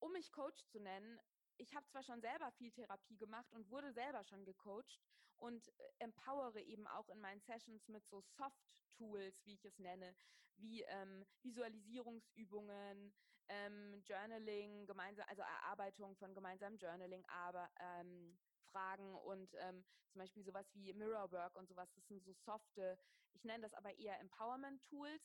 um 0.00 0.12
mich 0.12 0.32
Coach 0.32 0.64
zu 0.66 0.80
nennen, 0.80 1.20
ich 1.56 1.74
habe 1.74 1.86
zwar 1.86 2.02
schon 2.02 2.20
selber 2.20 2.50
viel 2.52 2.72
Therapie 2.72 3.16
gemacht 3.16 3.52
und 3.52 3.70
wurde 3.70 3.92
selber 3.92 4.24
schon 4.24 4.44
gecoacht 4.44 5.00
und 5.36 5.68
äh, 5.68 5.92
empowere 5.98 6.60
eben 6.62 6.86
auch 6.86 7.08
in 7.08 7.20
meinen 7.20 7.40
Sessions 7.40 7.88
mit 7.88 8.06
so 8.06 8.20
Soft-Tools, 8.20 9.44
wie 9.44 9.54
ich 9.54 9.64
es 9.64 9.78
nenne, 9.78 10.16
wie 10.56 10.82
ähm, 10.82 11.26
Visualisierungsübungen, 11.42 13.12
ähm, 13.48 14.02
Journaling, 14.04 14.86
gemeinsam, 14.86 15.26
also 15.28 15.42
Erarbeitung 15.42 16.16
von 16.16 16.34
gemeinsamem 16.34 16.78
Journaling, 16.78 17.24
aber 17.26 17.70
ähm, 17.78 18.38
Fragen 18.70 19.14
und 19.14 19.54
ähm, 19.54 19.84
zum 20.10 20.20
Beispiel 20.20 20.44
sowas 20.44 20.72
wie 20.74 20.92
Mirrorwork 20.92 21.54
und 21.56 21.68
sowas. 21.68 21.92
Das 21.94 22.06
sind 22.06 22.22
so 22.22 22.32
softe, 22.32 22.98
ich 23.32 23.44
nenne 23.44 23.62
das 23.62 23.74
aber 23.74 23.96
eher 23.98 24.18
Empowerment-Tools, 24.20 25.22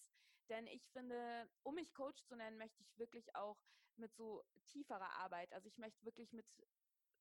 denn 0.49 0.67
ich 0.67 0.87
finde, 0.89 1.49
um 1.63 1.75
mich 1.75 1.93
Coach 1.93 2.23
zu 2.25 2.35
nennen, 2.35 2.57
möchte 2.57 2.81
ich 2.81 2.97
wirklich 2.97 3.35
auch 3.35 3.57
mit 3.97 4.15
so 4.15 4.43
tieferer 4.65 5.11
Arbeit, 5.17 5.51
also 5.53 5.67
ich 5.67 5.77
möchte 5.77 6.03
wirklich 6.05 6.31
mit 6.31 6.45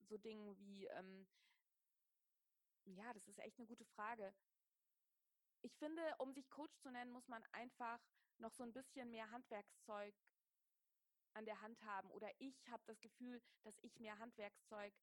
so 0.00 0.16
Dingen 0.16 0.56
wie, 0.58 0.86
ähm, 0.86 1.26
ja, 2.84 3.12
das 3.12 3.28
ist 3.28 3.38
echt 3.40 3.58
eine 3.58 3.66
gute 3.66 3.84
Frage. 3.84 4.34
Ich 5.60 5.76
finde, 5.76 6.02
um 6.18 6.32
sich 6.32 6.48
Coach 6.50 6.76
zu 6.78 6.90
nennen, 6.90 7.10
muss 7.10 7.28
man 7.28 7.44
einfach 7.52 8.00
noch 8.38 8.52
so 8.52 8.62
ein 8.62 8.72
bisschen 8.72 9.10
mehr 9.10 9.30
Handwerkszeug 9.30 10.14
an 11.34 11.44
der 11.44 11.60
Hand 11.60 11.82
haben 11.82 12.10
oder 12.10 12.30
ich 12.38 12.68
habe 12.68 12.82
das 12.86 13.00
Gefühl, 13.00 13.42
dass 13.62 13.78
ich 13.82 13.98
mehr 13.98 14.18
Handwerkszeug 14.18 14.94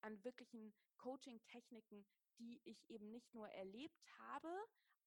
an 0.00 0.22
wirklichen 0.24 0.74
Coaching-Techniken, 0.96 2.06
die 2.38 2.60
ich 2.64 2.88
eben 2.88 3.10
nicht 3.10 3.32
nur 3.34 3.48
erlebt 3.50 4.02
habe 4.18 4.54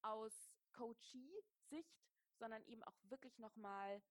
aus 0.02 0.32
Coachee-Sicht, 0.72 2.13
sondern 2.38 2.64
eben 2.64 2.82
auch 2.84 2.96
wirklich 3.04 3.38
nochmal 3.38 4.02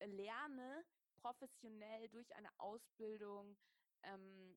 lerne, 0.00 0.84
professionell 1.16 2.08
durch 2.08 2.34
eine 2.36 2.50
Ausbildung, 2.58 3.56
ähm, 4.02 4.56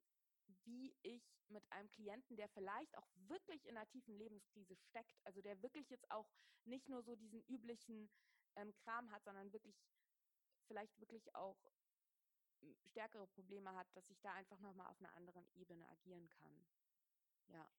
wie 0.64 0.96
ich 1.02 1.24
mit 1.50 1.64
einem 1.72 1.90
Klienten, 1.92 2.36
der 2.38 2.50
vielleicht 2.50 2.96
auch 2.98 3.08
wirklich 3.28 3.66
in 3.66 3.78
einer 3.78 3.88
tiefen 3.88 4.16
Lebenskrise 4.16 4.76
steckt, 4.76 5.20
also 5.26 5.42
der 5.42 5.62
wirklich 5.62 5.90
jetzt 5.90 6.10
auch 6.12 6.30
nicht 6.66 6.88
nur 6.90 7.04
so 7.04 7.16
diesen 7.16 7.42
üblichen 7.46 8.10
ähm, 8.56 8.74
Kram 8.76 9.12
hat, 9.12 9.24
sondern 9.24 9.52
wirklich 9.54 9.76
vielleicht 10.68 11.00
wirklich 11.00 11.34
auch 11.36 11.58
hm, 12.62 12.76
stärkere 12.86 13.28
Probleme 13.28 13.74
hat, 13.76 13.88
dass 13.96 14.10
ich 14.10 14.20
da 14.22 14.34
einfach 14.34 14.60
nochmal 14.60 14.88
auf 14.88 15.00
einer 15.00 15.14
anderen 15.14 15.48
Ebene 15.54 15.88
agieren 15.90 16.30
kann. 16.30 16.68
Ja. 17.48 17.70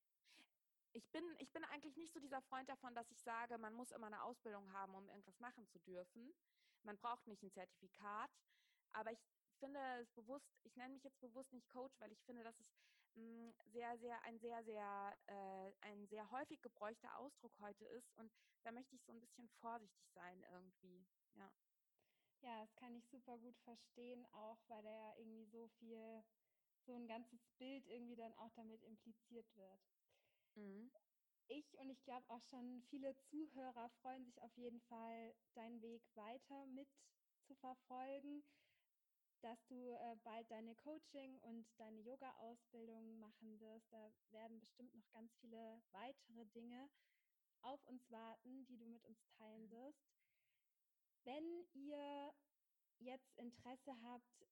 Ich 0.95 1.09
bin, 1.11 1.25
ich 1.39 1.51
bin 1.53 1.65
eigentlich 1.65 1.97
nicht 1.97 2.13
so 2.13 2.21
dieser 2.21 2.43
Freund 2.43 2.69
davon, 2.69 2.95
dass 2.95 3.11
ich 3.11 3.21
sage, 3.23 3.57
man 3.57 3.73
muss 3.73 3.93
immer 3.93 4.09
eine 4.09 4.23
Ausbildung 4.23 4.71
haben, 4.73 4.95
um 4.95 5.09
irgendwas 5.09 5.41
machen 5.41 5.67
zu 5.69 5.79
dürfen. 5.81 6.35
Man 6.83 6.99
braucht 6.99 7.27
nicht 7.27 7.43
ein 7.43 7.51
Zertifikat. 7.51 8.31
Aber 8.93 9.11
ich 9.11 9.21
finde 9.59 9.81
es 10.01 10.11
bewusst, 10.11 10.53
ich 10.65 10.77
nenne 10.77 10.93
mich 10.93 11.05
jetzt 11.05 11.21
bewusst 11.21 11.53
nicht 11.53 11.69
Coach, 11.71 11.99
weil 12.01 12.13
ich 12.13 12.23
finde, 12.25 12.43
dass 12.43 12.59
es 12.61 12.67
mh, 13.15 13.23
hm, 13.23 13.55
sehr, 13.67 13.97
sehr, 13.99 14.23
ein 14.25 14.39
sehr, 14.39 14.63
sehr, 14.65 15.17
äh, 15.29 15.73
ein 15.81 16.07
sehr 16.09 16.31
häufig 16.31 16.61
gebräuchter 16.61 17.17
Ausdruck 17.17 17.59
heute 17.61 17.87
ist. 17.87 18.13
Und 18.17 18.31
da 18.63 18.73
möchte 18.73 18.95
ich 18.95 19.03
so 19.03 19.13
ein 19.13 19.21
bisschen 19.21 19.49
vorsichtig 19.61 20.11
sein 20.11 20.45
irgendwie. 20.51 21.07
Ja. 21.35 21.51
Ja, 22.43 22.61
das 22.61 22.75
kann 22.75 22.95
ich 22.97 23.07
super 23.09 23.39
gut 23.39 23.57
verstehen, 23.61 24.27
auch 24.33 24.59
weil 24.69 24.83
da 24.83 24.91
ja 24.91 25.17
irgendwie 25.17 25.47
so 25.47 25.69
viel, 25.79 26.25
so 26.85 26.95
ein 26.97 27.07
ganzes 27.07 27.41
Bild 27.59 27.87
irgendwie 27.87 28.17
dann 28.17 28.35
auch 28.35 28.51
damit 28.57 28.83
impliziert 28.83 29.47
wird. 29.55 29.92
Mhm. 30.55 30.91
Ich 31.49 31.79
und 31.79 31.91
ich 31.91 32.03
glaube 32.05 32.29
auch 32.31 32.43
schon 32.45 32.83
viele 32.89 33.15
Zuhörer 33.31 33.91
freuen 34.01 34.25
sich 34.25 34.41
auf 34.43 34.57
jeden 34.57 34.81
Fall, 34.83 35.35
deinen 35.55 35.83
Weg 35.83 36.03
weiter 36.15 36.67
mit 36.67 36.89
zu 37.47 37.55
verfolgen, 37.57 38.45
dass 39.43 39.59
du 39.67 39.91
äh, 39.91 40.17
bald 40.23 40.51
deine 40.51 40.75
Coaching 40.77 41.39
und 41.41 41.67
deine 41.79 42.01
Yoga-Ausbildung 42.01 43.19
machen 43.19 43.59
wirst. 43.61 43.93
Da 43.93 44.13
werden 44.31 44.61
bestimmt 44.61 44.95
noch 44.95 45.11
ganz 45.11 45.35
viele 45.41 45.83
weitere 45.91 46.47
Dinge 46.47 46.89
auf 47.63 47.85
uns 47.87 48.11
warten, 48.11 48.65
die 48.67 48.77
du 48.77 48.87
mit 48.87 49.05
uns 49.05 49.19
teilen 49.39 49.65
mhm. 49.65 49.71
wirst. 49.71 50.05
Wenn 51.25 51.67
ihr 51.75 52.35
jetzt 52.99 53.37
Interesse 53.37 54.01
habt 54.03 54.47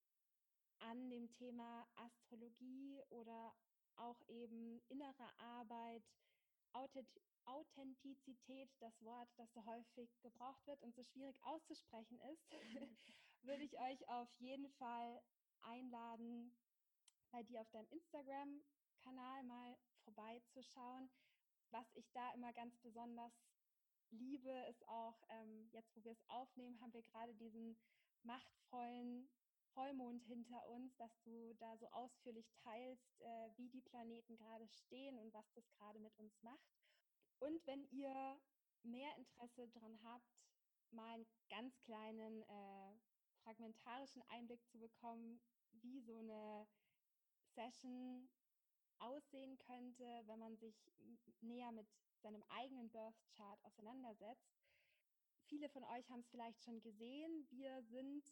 an 0.79 1.09
dem 1.09 1.31
Thema 1.31 1.87
Astrologie 1.95 3.01
oder 3.09 3.55
auch 3.97 4.21
eben 4.27 4.81
innere 4.89 5.39
Arbeit, 5.39 6.03
Authentizität, 7.45 8.69
das 8.79 9.01
Wort, 9.01 9.29
das 9.37 9.51
so 9.53 9.65
häufig 9.65 10.09
gebraucht 10.21 10.65
wird 10.67 10.81
und 10.83 10.95
so 10.95 11.03
schwierig 11.03 11.37
auszusprechen 11.43 12.19
ist, 12.33 12.51
würde 13.41 13.63
ich 13.63 13.79
euch 13.79 14.07
auf 14.09 14.29
jeden 14.39 14.69
Fall 14.73 15.21
einladen, 15.61 16.57
bei 17.31 17.43
dir 17.43 17.61
auf 17.61 17.69
deinem 17.71 17.87
Instagram-Kanal 17.89 19.43
mal 19.43 19.77
vorbeizuschauen. 20.03 21.09
Was 21.71 21.85
ich 21.93 22.11
da 22.11 22.33
immer 22.33 22.53
ganz 22.53 22.77
besonders 22.81 23.33
liebe, 24.11 24.51
ist 24.69 24.87
auch, 24.87 25.23
ähm, 25.29 25.69
jetzt 25.71 25.95
wo 25.95 26.03
wir 26.03 26.11
es 26.13 26.29
aufnehmen, 26.29 26.79
haben 26.81 26.93
wir 26.93 27.03
gerade 27.03 27.33
diesen 27.35 27.77
machtvollen 28.23 29.29
Vollmond 29.73 30.23
hinter 30.23 30.67
uns, 30.67 30.95
dass 30.97 31.21
du 31.21 31.53
da 31.55 31.77
so 31.77 31.87
ausführlich 31.91 32.51
teilst, 32.63 33.21
äh, 33.21 33.49
wie 33.57 33.69
die 33.69 33.81
Planeten 33.81 34.35
gerade 34.37 34.67
stehen 34.67 35.17
und 35.19 35.33
was 35.33 35.51
das 35.53 35.69
gerade 35.71 35.99
mit 35.99 36.17
uns 36.17 36.41
macht. 36.41 36.71
Und 37.39 37.65
wenn 37.65 37.87
ihr 37.91 38.39
mehr 38.83 39.15
Interesse 39.17 39.67
daran 39.69 39.99
habt, 40.03 40.31
mal 40.91 41.13
einen 41.13 41.27
ganz 41.49 41.79
kleinen 41.81 42.43
äh, 42.43 42.93
fragmentarischen 43.43 44.23
Einblick 44.29 44.63
zu 44.67 44.79
bekommen, 44.79 45.41
wie 45.71 46.01
so 46.01 46.17
eine 46.17 46.67
Session 47.55 48.29
aussehen 48.99 49.57
könnte, 49.57 50.03
wenn 50.25 50.39
man 50.39 50.57
sich 50.57 50.91
näher 51.41 51.71
mit 51.71 51.87
seinem 52.21 52.43
eigenen 52.49 52.89
Birth 52.89 53.19
Chart 53.35 53.63
auseinandersetzt. 53.63 54.61
Viele 55.45 55.69
von 55.69 55.83
euch 55.85 56.09
haben 56.09 56.19
es 56.21 56.29
vielleicht 56.29 56.61
schon 56.63 56.81
gesehen. 56.81 57.47
Wir 57.49 57.81
sind 57.83 58.31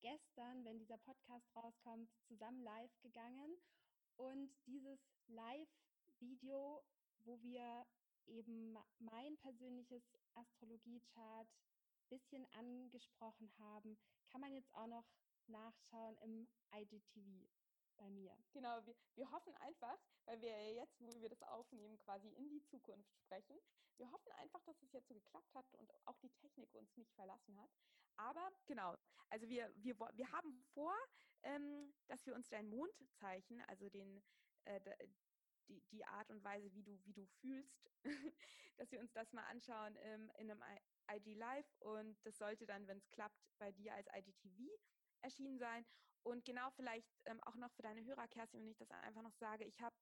gestern, 0.00 0.64
wenn 0.64 0.78
dieser 0.78 0.98
Podcast 0.98 1.46
rauskommt, 1.56 2.10
zusammen 2.26 2.62
live 2.62 3.00
gegangen. 3.00 3.56
Und 4.16 4.50
dieses 4.66 5.00
Live-Video, 5.28 6.82
wo 7.20 7.40
wir 7.42 7.86
eben 8.26 8.76
mein 8.98 9.36
persönliches 9.38 10.02
Astrologie-Chart 10.34 11.48
bisschen 12.10 12.44
angesprochen 12.52 13.50
haben, 13.58 13.96
kann 14.30 14.40
man 14.40 14.52
jetzt 14.52 14.74
auch 14.74 14.86
noch 14.86 15.06
nachschauen 15.46 16.16
im 16.18 16.48
IGTV 16.74 17.48
bei 17.96 18.10
mir. 18.10 18.36
Genau, 18.52 18.84
wir, 18.84 18.94
wir 19.14 19.30
hoffen 19.30 19.54
einfach, 19.56 19.98
weil 20.24 20.40
wir 20.40 20.74
jetzt, 20.74 21.00
wo 21.00 21.20
wir 21.20 21.28
das 21.28 21.42
aufnehmen, 21.42 21.98
quasi 21.98 22.28
in 22.30 22.48
die 22.48 22.62
Zukunft 22.64 23.14
sprechen, 23.16 23.56
wir 23.96 24.10
hoffen 24.10 24.32
einfach, 24.32 24.62
dass 24.64 24.80
es 24.82 24.92
jetzt 24.92 25.08
so 25.08 25.14
geklappt 25.14 25.54
hat 25.54 25.66
und 25.74 25.92
auch 26.06 26.18
die 26.18 26.30
Technik 26.30 26.74
uns 26.74 26.96
nicht 26.96 27.12
verlassen 27.14 27.60
hat. 27.60 27.70
Aber 28.16 28.50
genau, 28.66 28.96
also 29.28 29.48
wir, 29.48 29.72
wir, 29.76 29.96
wir 29.98 30.32
haben 30.32 30.52
vor, 30.74 30.94
ähm, 31.42 31.92
dass 32.08 32.26
wir 32.26 32.34
uns 32.34 32.48
dein 32.48 32.68
Mondzeichen, 32.68 33.60
also 33.62 33.88
den, 33.88 34.22
äh, 34.64 34.80
die, 35.68 35.82
die 35.90 36.04
Art 36.04 36.30
und 36.30 36.42
Weise, 36.44 36.72
wie 36.74 36.82
du, 36.82 36.98
wie 37.04 37.12
du 37.12 37.26
fühlst, 37.40 37.90
dass 38.76 38.90
wir 38.92 39.00
uns 39.00 39.12
das 39.12 39.32
mal 39.32 39.44
anschauen 39.44 39.96
ähm, 40.00 40.30
in 40.38 40.50
einem 40.50 40.62
IG 41.10 41.34
Live 41.34 41.66
und 41.80 42.16
das 42.24 42.38
sollte 42.38 42.66
dann, 42.66 42.86
wenn 42.86 42.98
es 42.98 43.10
klappt, 43.10 43.40
bei 43.58 43.72
dir 43.72 43.94
als 43.94 44.08
IGTV 44.14 44.70
erschienen 45.22 45.58
sein. 45.58 45.84
Und 46.22 46.44
genau 46.44 46.70
vielleicht 46.70 47.08
ähm, 47.24 47.40
auch 47.44 47.56
noch 47.56 47.72
für 47.72 47.82
deine 47.82 48.04
Hörer, 48.04 48.28
Kerstin, 48.28 48.60
wenn 48.62 48.70
ich 48.70 48.76
das 48.76 48.90
einfach 48.90 49.22
noch 49.22 49.34
sage, 49.34 49.64
ich 49.64 49.80
habe 49.80 49.96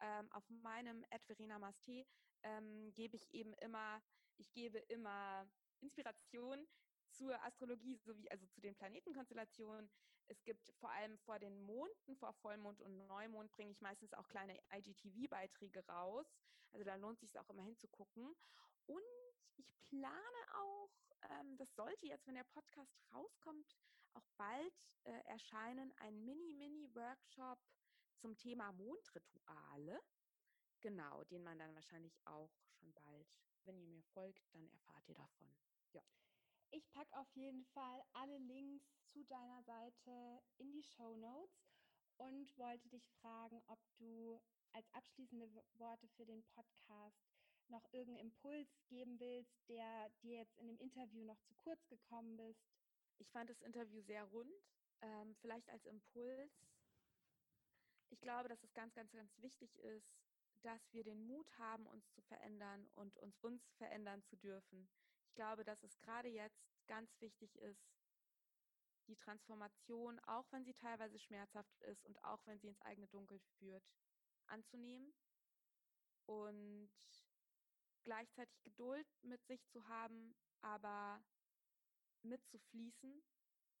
ähm, 0.00 0.30
auf 0.32 0.48
meinem 0.48 1.04
Verena 1.26 1.58
Masté 1.58 2.06
ähm, 2.42 2.92
gebe 2.94 3.16
ich 3.16 3.32
eben 3.32 3.54
immer, 3.54 4.02
ich 4.36 4.52
gebe 4.52 4.78
immer 4.78 5.48
Inspiration 5.80 6.66
zur 7.14 7.42
Astrologie 7.42 7.96
sowie 7.96 8.28
also 8.30 8.46
zu 8.46 8.60
den 8.60 8.74
Planetenkonstellationen. 8.74 9.90
Es 10.26 10.42
gibt 10.44 10.72
vor 10.80 10.90
allem 10.90 11.18
vor 11.18 11.38
den 11.38 11.60
Monden, 11.60 12.16
vor 12.16 12.32
Vollmond 12.34 12.80
und 12.80 13.06
Neumond 13.06 13.50
bringe 13.52 13.70
ich 13.70 13.80
meistens 13.80 14.14
auch 14.14 14.28
kleine 14.28 14.58
IGTV-Beiträge 14.72 15.86
raus. 15.86 16.26
Also 16.72 16.84
da 16.84 16.96
lohnt 16.96 17.20
sich 17.20 17.38
auch 17.38 17.48
immer 17.50 17.62
hinzugucken. 17.62 18.34
Und 18.86 19.02
ich 19.56 19.72
plane 19.82 20.54
auch, 20.54 20.90
ähm, 21.30 21.56
das 21.56 21.74
sollte 21.74 22.06
jetzt, 22.06 22.26
wenn 22.26 22.34
der 22.34 22.44
Podcast 22.44 22.98
rauskommt, 23.12 23.76
auch 24.14 24.26
bald 24.36 24.88
äh, 25.04 25.12
erscheinen, 25.26 25.92
ein 25.98 26.24
Mini-Mini-Workshop 26.24 27.58
zum 28.16 28.36
Thema 28.36 28.72
Mondrituale. 28.72 30.00
Genau, 30.80 31.24
den 31.24 31.42
man 31.42 31.58
dann 31.58 31.74
wahrscheinlich 31.74 32.18
auch 32.26 32.50
schon 32.72 32.92
bald, 32.94 33.28
wenn 33.64 33.78
ihr 33.78 33.88
mir 33.88 34.02
folgt, 34.02 34.42
dann 34.52 34.68
erfahrt 34.68 35.08
ihr 35.08 35.14
davon. 35.14 35.48
Ja. 35.92 36.02
Ich 36.76 36.90
packe 36.90 37.16
auf 37.16 37.30
jeden 37.36 37.64
Fall 37.66 38.02
alle 38.14 38.36
Links 38.36 38.84
zu 39.12 39.22
deiner 39.26 39.62
Seite 39.62 40.42
in 40.58 40.72
die 40.72 40.82
Show 40.82 41.14
Notes 41.18 41.70
und 42.16 42.58
wollte 42.58 42.88
dich 42.88 43.08
fragen, 43.20 43.62
ob 43.68 43.78
du 43.98 44.40
als 44.72 44.92
abschließende 44.92 45.48
Worte 45.74 46.08
für 46.16 46.26
den 46.26 46.42
Podcast 46.42 47.22
noch 47.68 47.84
irgendeinen 47.92 48.26
Impuls 48.26 48.68
geben 48.88 49.20
willst, 49.20 49.56
der 49.68 50.10
dir 50.24 50.38
jetzt 50.38 50.56
in 50.56 50.66
dem 50.66 50.80
Interview 50.80 51.22
noch 51.22 51.40
zu 51.42 51.54
kurz 51.54 51.86
gekommen 51.86 52.40
ist? 52.40 52.66
Ich 53.18 53.30
fand 53.30 53.48
das 53.48 53.62
Interview 53.62 54.00
sehr 54.00 54.24
rund. 54.24 54.52
Ähm, 55.00 55.36
vielleicht 55.36 55.70
als 55.70 55.86
Impuls. 55.86 56.50
Ich 58.10 58.20
glaube, 58.20 58.48
dass 58.48 58.64
es 58.64 58.74
ganz, 58.74 58.92
ganz, 58.94 59.12
ganz 59.12 59.30
wichtig 59.38 59.76
ist, 59.76 60.12
dass 60.62 60.92
wir 60.92 61.04
den 61.04 61.24
Mut 61.24 61.46
haben, 61.56 61.86
uns 61.86 62.10
zu 62.10 62.22
verändern 62.22 62.88
und 62.96 63.16
uns 63.18 63.38
uns 63.38 63.62
verändern 63.76 64.24
zu 64.24 64.36
dürfen. 64.38 64.88
Glaube, 65.34 65.64
dass 65.64 65.82
es 65.82 65.98
gerade 65.98 66.28
jetzt 66.28 66.64
ganz 66.86 67.20
wichtig 67.20 67.56
ist, 67.56 67.92
die 69.08 69.16
Transformation, 69.16 70.18
auch 70.20 70.46
wenn 70.52 70.64
sie 70.64 70.74
teilweise 70.74 71.18
schmerzhaft 71.18 71.80
ist 71.82 72.04
und 72.06 72.22
auch 72.24 72.40
wenn 72.46 72.58
sie 72.60 72.68
ins 72.68 72.80
eigene 72.82 73.08
Dunkel 73.08 73.40
führt, 73.58 73.84
anzunehmen 74.46 75.12
und 76.26 76.90
gleichzeitig 78.04 78.62
Geduld 78.62 79.06
mit 79.22 79.44
sich 79.46 79.66
zu 79.68 79.86
haben, 79.88 80.34
aber 80.60 81.22
mitzufließen 82.22 83.22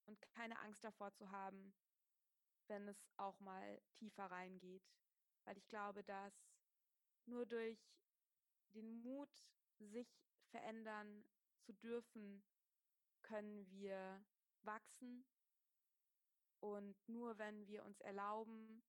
und 0.06 0.20
keine 0.32 0.58
Angst 0.60 0.84
davor 0.84 1.12
zu 1.14 1.30
haben, 1.30 1.72
wenn 2.66 2.88
es 2.88 2.98
auch 3.16 3.38
mal 3.40 3.80
tiefer 3.94 4.26
reingeht. 4.26 4.82
Weil 5.44 5.56
ich 5.56 5.68
glaube, 5.68 6.02
dass 6.04 6.34
nur 7.26 7.46
durch 7.46 7.78
den 8.74 9.02
Mut, 9.02 9.30
sich 9.78 10.08
verändern 10.50 11.24
zu 11.64 11.74
dürfen, 11.74 12.44
können 13.22 13.70
wir 13.70 14.24
wachsen 14.62 15.24
Und 16.60 16.96
nur 17.08 17.38
wenn 17.38 17.66
wir 17.68 17.84
uns 17.84 18.00
erlauben, 18.00 18.84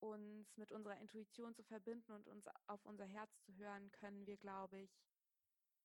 uns 0.00 0.56
mit 0.56 0.72
unserer 0.72 0.98
Intuition 1.00 1.54
zu 1.54 1.64
verbinden 1.64 2.12
und 2.12 2.28
uns 2.28 2.46
auf 2.66 2.84
unser 2.86 3.06
Herz 3.06 3.32
zu 3.46 3.54
hören, 3.56 3.90
können 3.92 4.26
wir, 4.26 4.36
glaube 4.38 4.80
ich, 4.80 4.90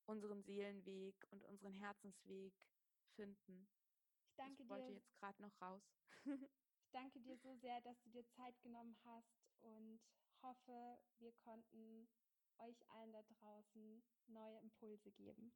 unseren 0.08 0.44
Seelenweg 0.44 1.16
und 1.32 1.44
unseren 1.46 1.74
Herzensweg 1.74 2.54
finden. 3.16 3.70
Ich 4.26 4.36
danke 4.36 4.64
ich 4.64 4.70
wollte 4.70 4.92
dir. 4.92 4.94
jetzt 4.94 5.14
gerade 5.14 5.42
noch 5.42 5.62
raus. 5.62 5.84
ich 6.82 6.92
danke 6.92 7.22
dir 7.22 7.38
so 7.40 7.56
sehr, 7.58 7.82
dass 7.82 8.02
du 8.04 8.10
dir 8.12 8.28
Zeit 8.30 8.60
genommen 8.62 8.98
hast 9.06 9.48
und 9.62 10.02
hoffe, 10.42 11.00
wir 11.20 11.34
konnten 11.34 12.10
euch 12.60 12.78
allen 12.90 13.12
da 13.12 13.22
draußen 13.40 14.04
neue 14.28 14.60
Impulse 14.60 15.12
geben. 15.12 15.52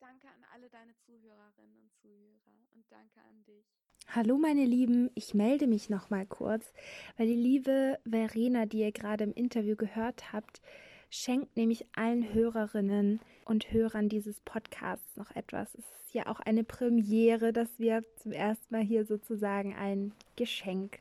Danke 0.00 0.28
an 0.28 0.44
alle 0.52 0.68
deine 0.68 0.94
Zuhörerinnen 1.06 1.76
und 1.78 1.92
Zuhörer 2.02 2.68
und 2.74 2.84
danke 2.90 3.20
an 3.20 3.44
dich. 3.44 3.64
Hallo 4.08 4.36
meine 4.36 4.66
Lieben, 4.66 5.10
ich 5.14 5.32
melde 5.34 5.66
mich 5.66 5.88
noch 5.88 6.10
mal 6.10 6.26
kurz, 6.26 6.72
weil 7.16 7.26
die 7.26 7.34
liebe 7.34 7.98
Verena, 8.04 8.66
die 8.66 8.80
ihr 8.80 8.92
gerade 8.92 9.24
im 9.24 9.32
Interview 9.32 9.76
gehört 9.76 10.32
habt, 10.32 10.60
schenkt 11.08 11.56
nämlich 11.56 11.86
allen 11.96 12.34
Hörerinnen 12.34 13.20
und 13.44 13.72
Hörern 13.72 14.08
dieses 14.08 14.40
Podcasts 14.40 15.16
noch 15.16 15.30
etwas. 15.34 15.74
Es 15.74 15.84
ist 15.84 16.12
ja 16.12 16.26
auch 16.26 16.40
eine 16.40 16.64
Premiere, 16.64 17.52
dass 17.52 17.78
wir 17.78 18.04
zum 18.16 18.32
ersten 18.32 18.74
Mal 18.74 18.82
hier 18.82 19.04
sozusagen 19.06 19.74
ein 19.74 20.12
Geschenk 20.36 21.00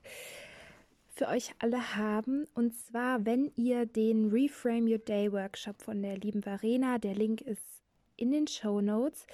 für 1.13 1.27
euch 1.27 1.53
alle 1.59 1.95
haben. 1.95 2.45
Und 2.55 2.75
zwar, 2.75 3.25
wenn 3.25 3.51
ihr 3.55 3.85
den 3.85 4.29
Reframe 4.31 4.91
Your 4.91 4.97
Day 4.97 5.31
Workshop 5.31 5.81
von 5.81 6.01
der 6.01 6.17
lieben 6.17 6.41
Verena, 6.41 6.97
der 6.97 7.15
Link 7.15 7.41
ist 7.41 7.83
in 8.15 8.31
den 8.31 8.47
Show 8.47 8.81
Notes. 8.81 9.25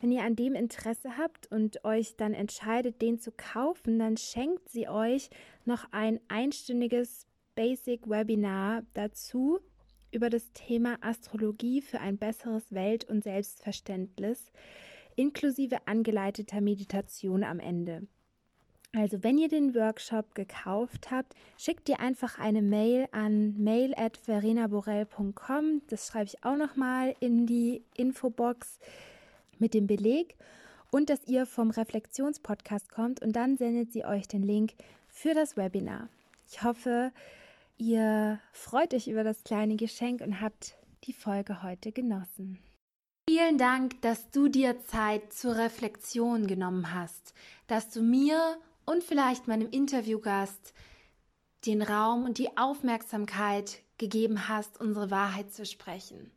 Wenn 0.00 0.12
ihr 0.12 0.22
an 0.22 0.36
dem 0.36 0.54
Interesse 0.54 1.16
habt 1.16 1.50
und 1.50 1.84
euch 1.84 2.16
dann 2.16 2.34
entscheidet, 2.34 3.00
den 3.00 3.18
zu 3.18 3.32
kaufen, 3.32 3.98
dann 3.98 4.16
schenkt 4.16 4.68
sie 4.68 4.88
euch 4.88 5.30
noch 5.64 5.86
ein 5.92 6.20
einstündiges 6.28 7.26
Basic 7.54 8.08
Webinar 8.08 8.82
dazu 8.92 9.60
über 10.10 10.30
das 10.30 10.52
Thema 10.52 10.98
Astrologie 11.00 11.80
für 11.80 12.00
ein 12.00 12.18
besseres 12.18 12.72
Welt- 12.72 13.04
und 13.04 13.24
Selbstverständnis, 13.24 14.52
inklusive 15.16 15.86
angeleiteter 15.86 16.60
Meditation 16.60 17.42
am 17.42 17.58
Ende. 17.58 18.06
Also, 18.96 19.24
wenn 19.24 19.38
ihr 19.38 19.48
den 19.48 19.74
Workshop 19.74 20.36
gekauft 20.36 21.10
habt, 21.10 21.34
schickt 21.58 21.88
ihr 21.88 21.98
einfach 21.98 22.38
eine 22.38 22.62
Mail 22.62 23.08
an 23.10 23.58
mail@verenaborell.com. 23.58 25.82
Das 25.88 26.06
schreibe 26.06 26.26
ich 26.26 26.44
auch 26.44 26.56
noch 26.56 26.76
mal 26.76 27.16
in 27.18 27.44
die 27.46 27.82
Infobox 27.96 28.78
mit 29.58 29.74
dem 29.74 29.88
Beleg 29.88 30.36
und 30.92 31.10
dass 31.10 31.26
ihr 31.26 31.44
vom 31.44 31.70
Reflexionspodcast 31.70 32.88
kommt 32.88 33.20
und 33.20 33.34
dann 33.34 33.56
sendet 33.56 33.92
sie 33.92 34.04
euch 34.04 34.28
den 34.28 34.44
Link 34.44 34.74
für 35.08 35.34
das 35.34 35.56
Webinar. 35.56 36.08
Ich 36.48 36.62
hoffe, 36.62 37.10
ihr 37.78 38.38
freut 38.52 38.94
euch 38.94 39.08
über 39.08 39.24
das 39.24 39.42
kleine 39.42 39.74
Geschenk 39.74 40.20
und 40.20 40.40
habt 40.40 40.76
die 41.02 41.12
Folge 41.12 41.64
heute 41.64 41.90
genossen. 41.90 42.60
Vielen 43.28 43.58
Dank, 43.58 44.00
dass 44.02 44.30
du 44.30 44.46
dir 44.48 44.84
Zeit 44.84 45.32
zur 45.32 45.56
Reflexion 45.56 46.46
genommen 46.46 46.94
hast, 46.94 47.34
dass 47.66 47.90
du 47.90 48.00
mir 48.02 48.56
und 48.86 49.02
vielleicht 49.02 49.48
meinem 49.48 49.70
Interviewgast 49.70 50.74
den 51.66 51.82
Raum 51.82 52.24
und 52.24 52.38
die 52.38 52.56
Aufmerksamkeit 52.56 53.80
gegeben 53.98 54.48
hast, 54.48 54.80
unsere 54.80 55.10
Wahrheit 55.10 55.52
zu 55.52 55.64
sprechen. 55.64 56.30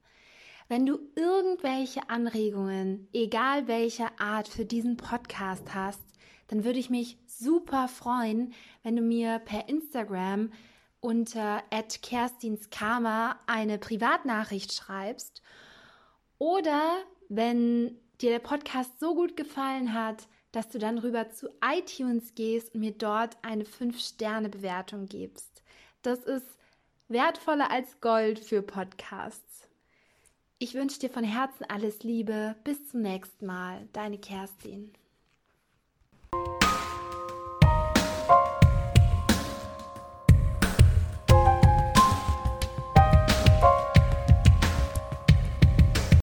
Wenn 0.70 0.86
du 0.86 1.00
irgendwelche 1.16 2.10
Anregungen, 2.10 3.08
egal 3.14 3.68
welcher 3.68 4.20
Art, 4.20 4.48
für 4.48 4.66
diesen 4.66 4.98
Podcast 4.98 5.74
hast, 5.74 6.04
dann 6.48 6.64
würde 6.64 6.80
ich 6.80 6.90
mich 6.90 7.18
super 7.26 7.88
freuen, 7.88 8.54
wenn 8.84 8.96
du 8.96 9.02
mir 9.02 9.40
per 9.40 9.70
Instagram 9.70 10.52
unter 11.00 11.64
@kerstinskarma 12.02 13.40
eine 13.48 13.78
Privatnachricht 13.78 14.74
schreibst 14.74 15.42
oder 16.38 16.98
wenn 17.30 17.98
dir 18.20 18.32
der 18.32 18.40
Podcast 18.40 19.00
so 19.00 19.14
gut 19.14 19.38
gefallen 19.38 19.94
hat, 19.94 20.28
dass 20.52 20.70
du 20.70 20.80
dann 20.80 20.98
rüber 20.98 21.30
zu 21.30 21.50
iTunes 21.64 22.36
gehst 22.36 22.74
und 22.74 22.82
mir 22.82 22.94
dort 22.94 23.38
eine 23.42 23.64
5-Sterne-Bewertung 23.64 25.08
gibst. 25.08 25.64
Das 26.02 26.20
ist 26.20 26.48
wertvoller 27.08 27.72
als 27.72 28.00
Gold 28.02 28.40
für 28.40 28.62
Podcasts. 28.62 29.68
Ich 30.60 30.74
wünsche 30.74 31.00
dir 31.00 31.10
von 31.10 31.24
Herzen 31.24 31.66
alles 31.70 32.04
Liebe. 32.04 32.56
Bis 32.64 32.90
zum 32.90 33.02
nächsten 33.02 33.46
Mal. 33.46 33.88
Deine 33.94 34.18
Kerstin. 34.18 34.92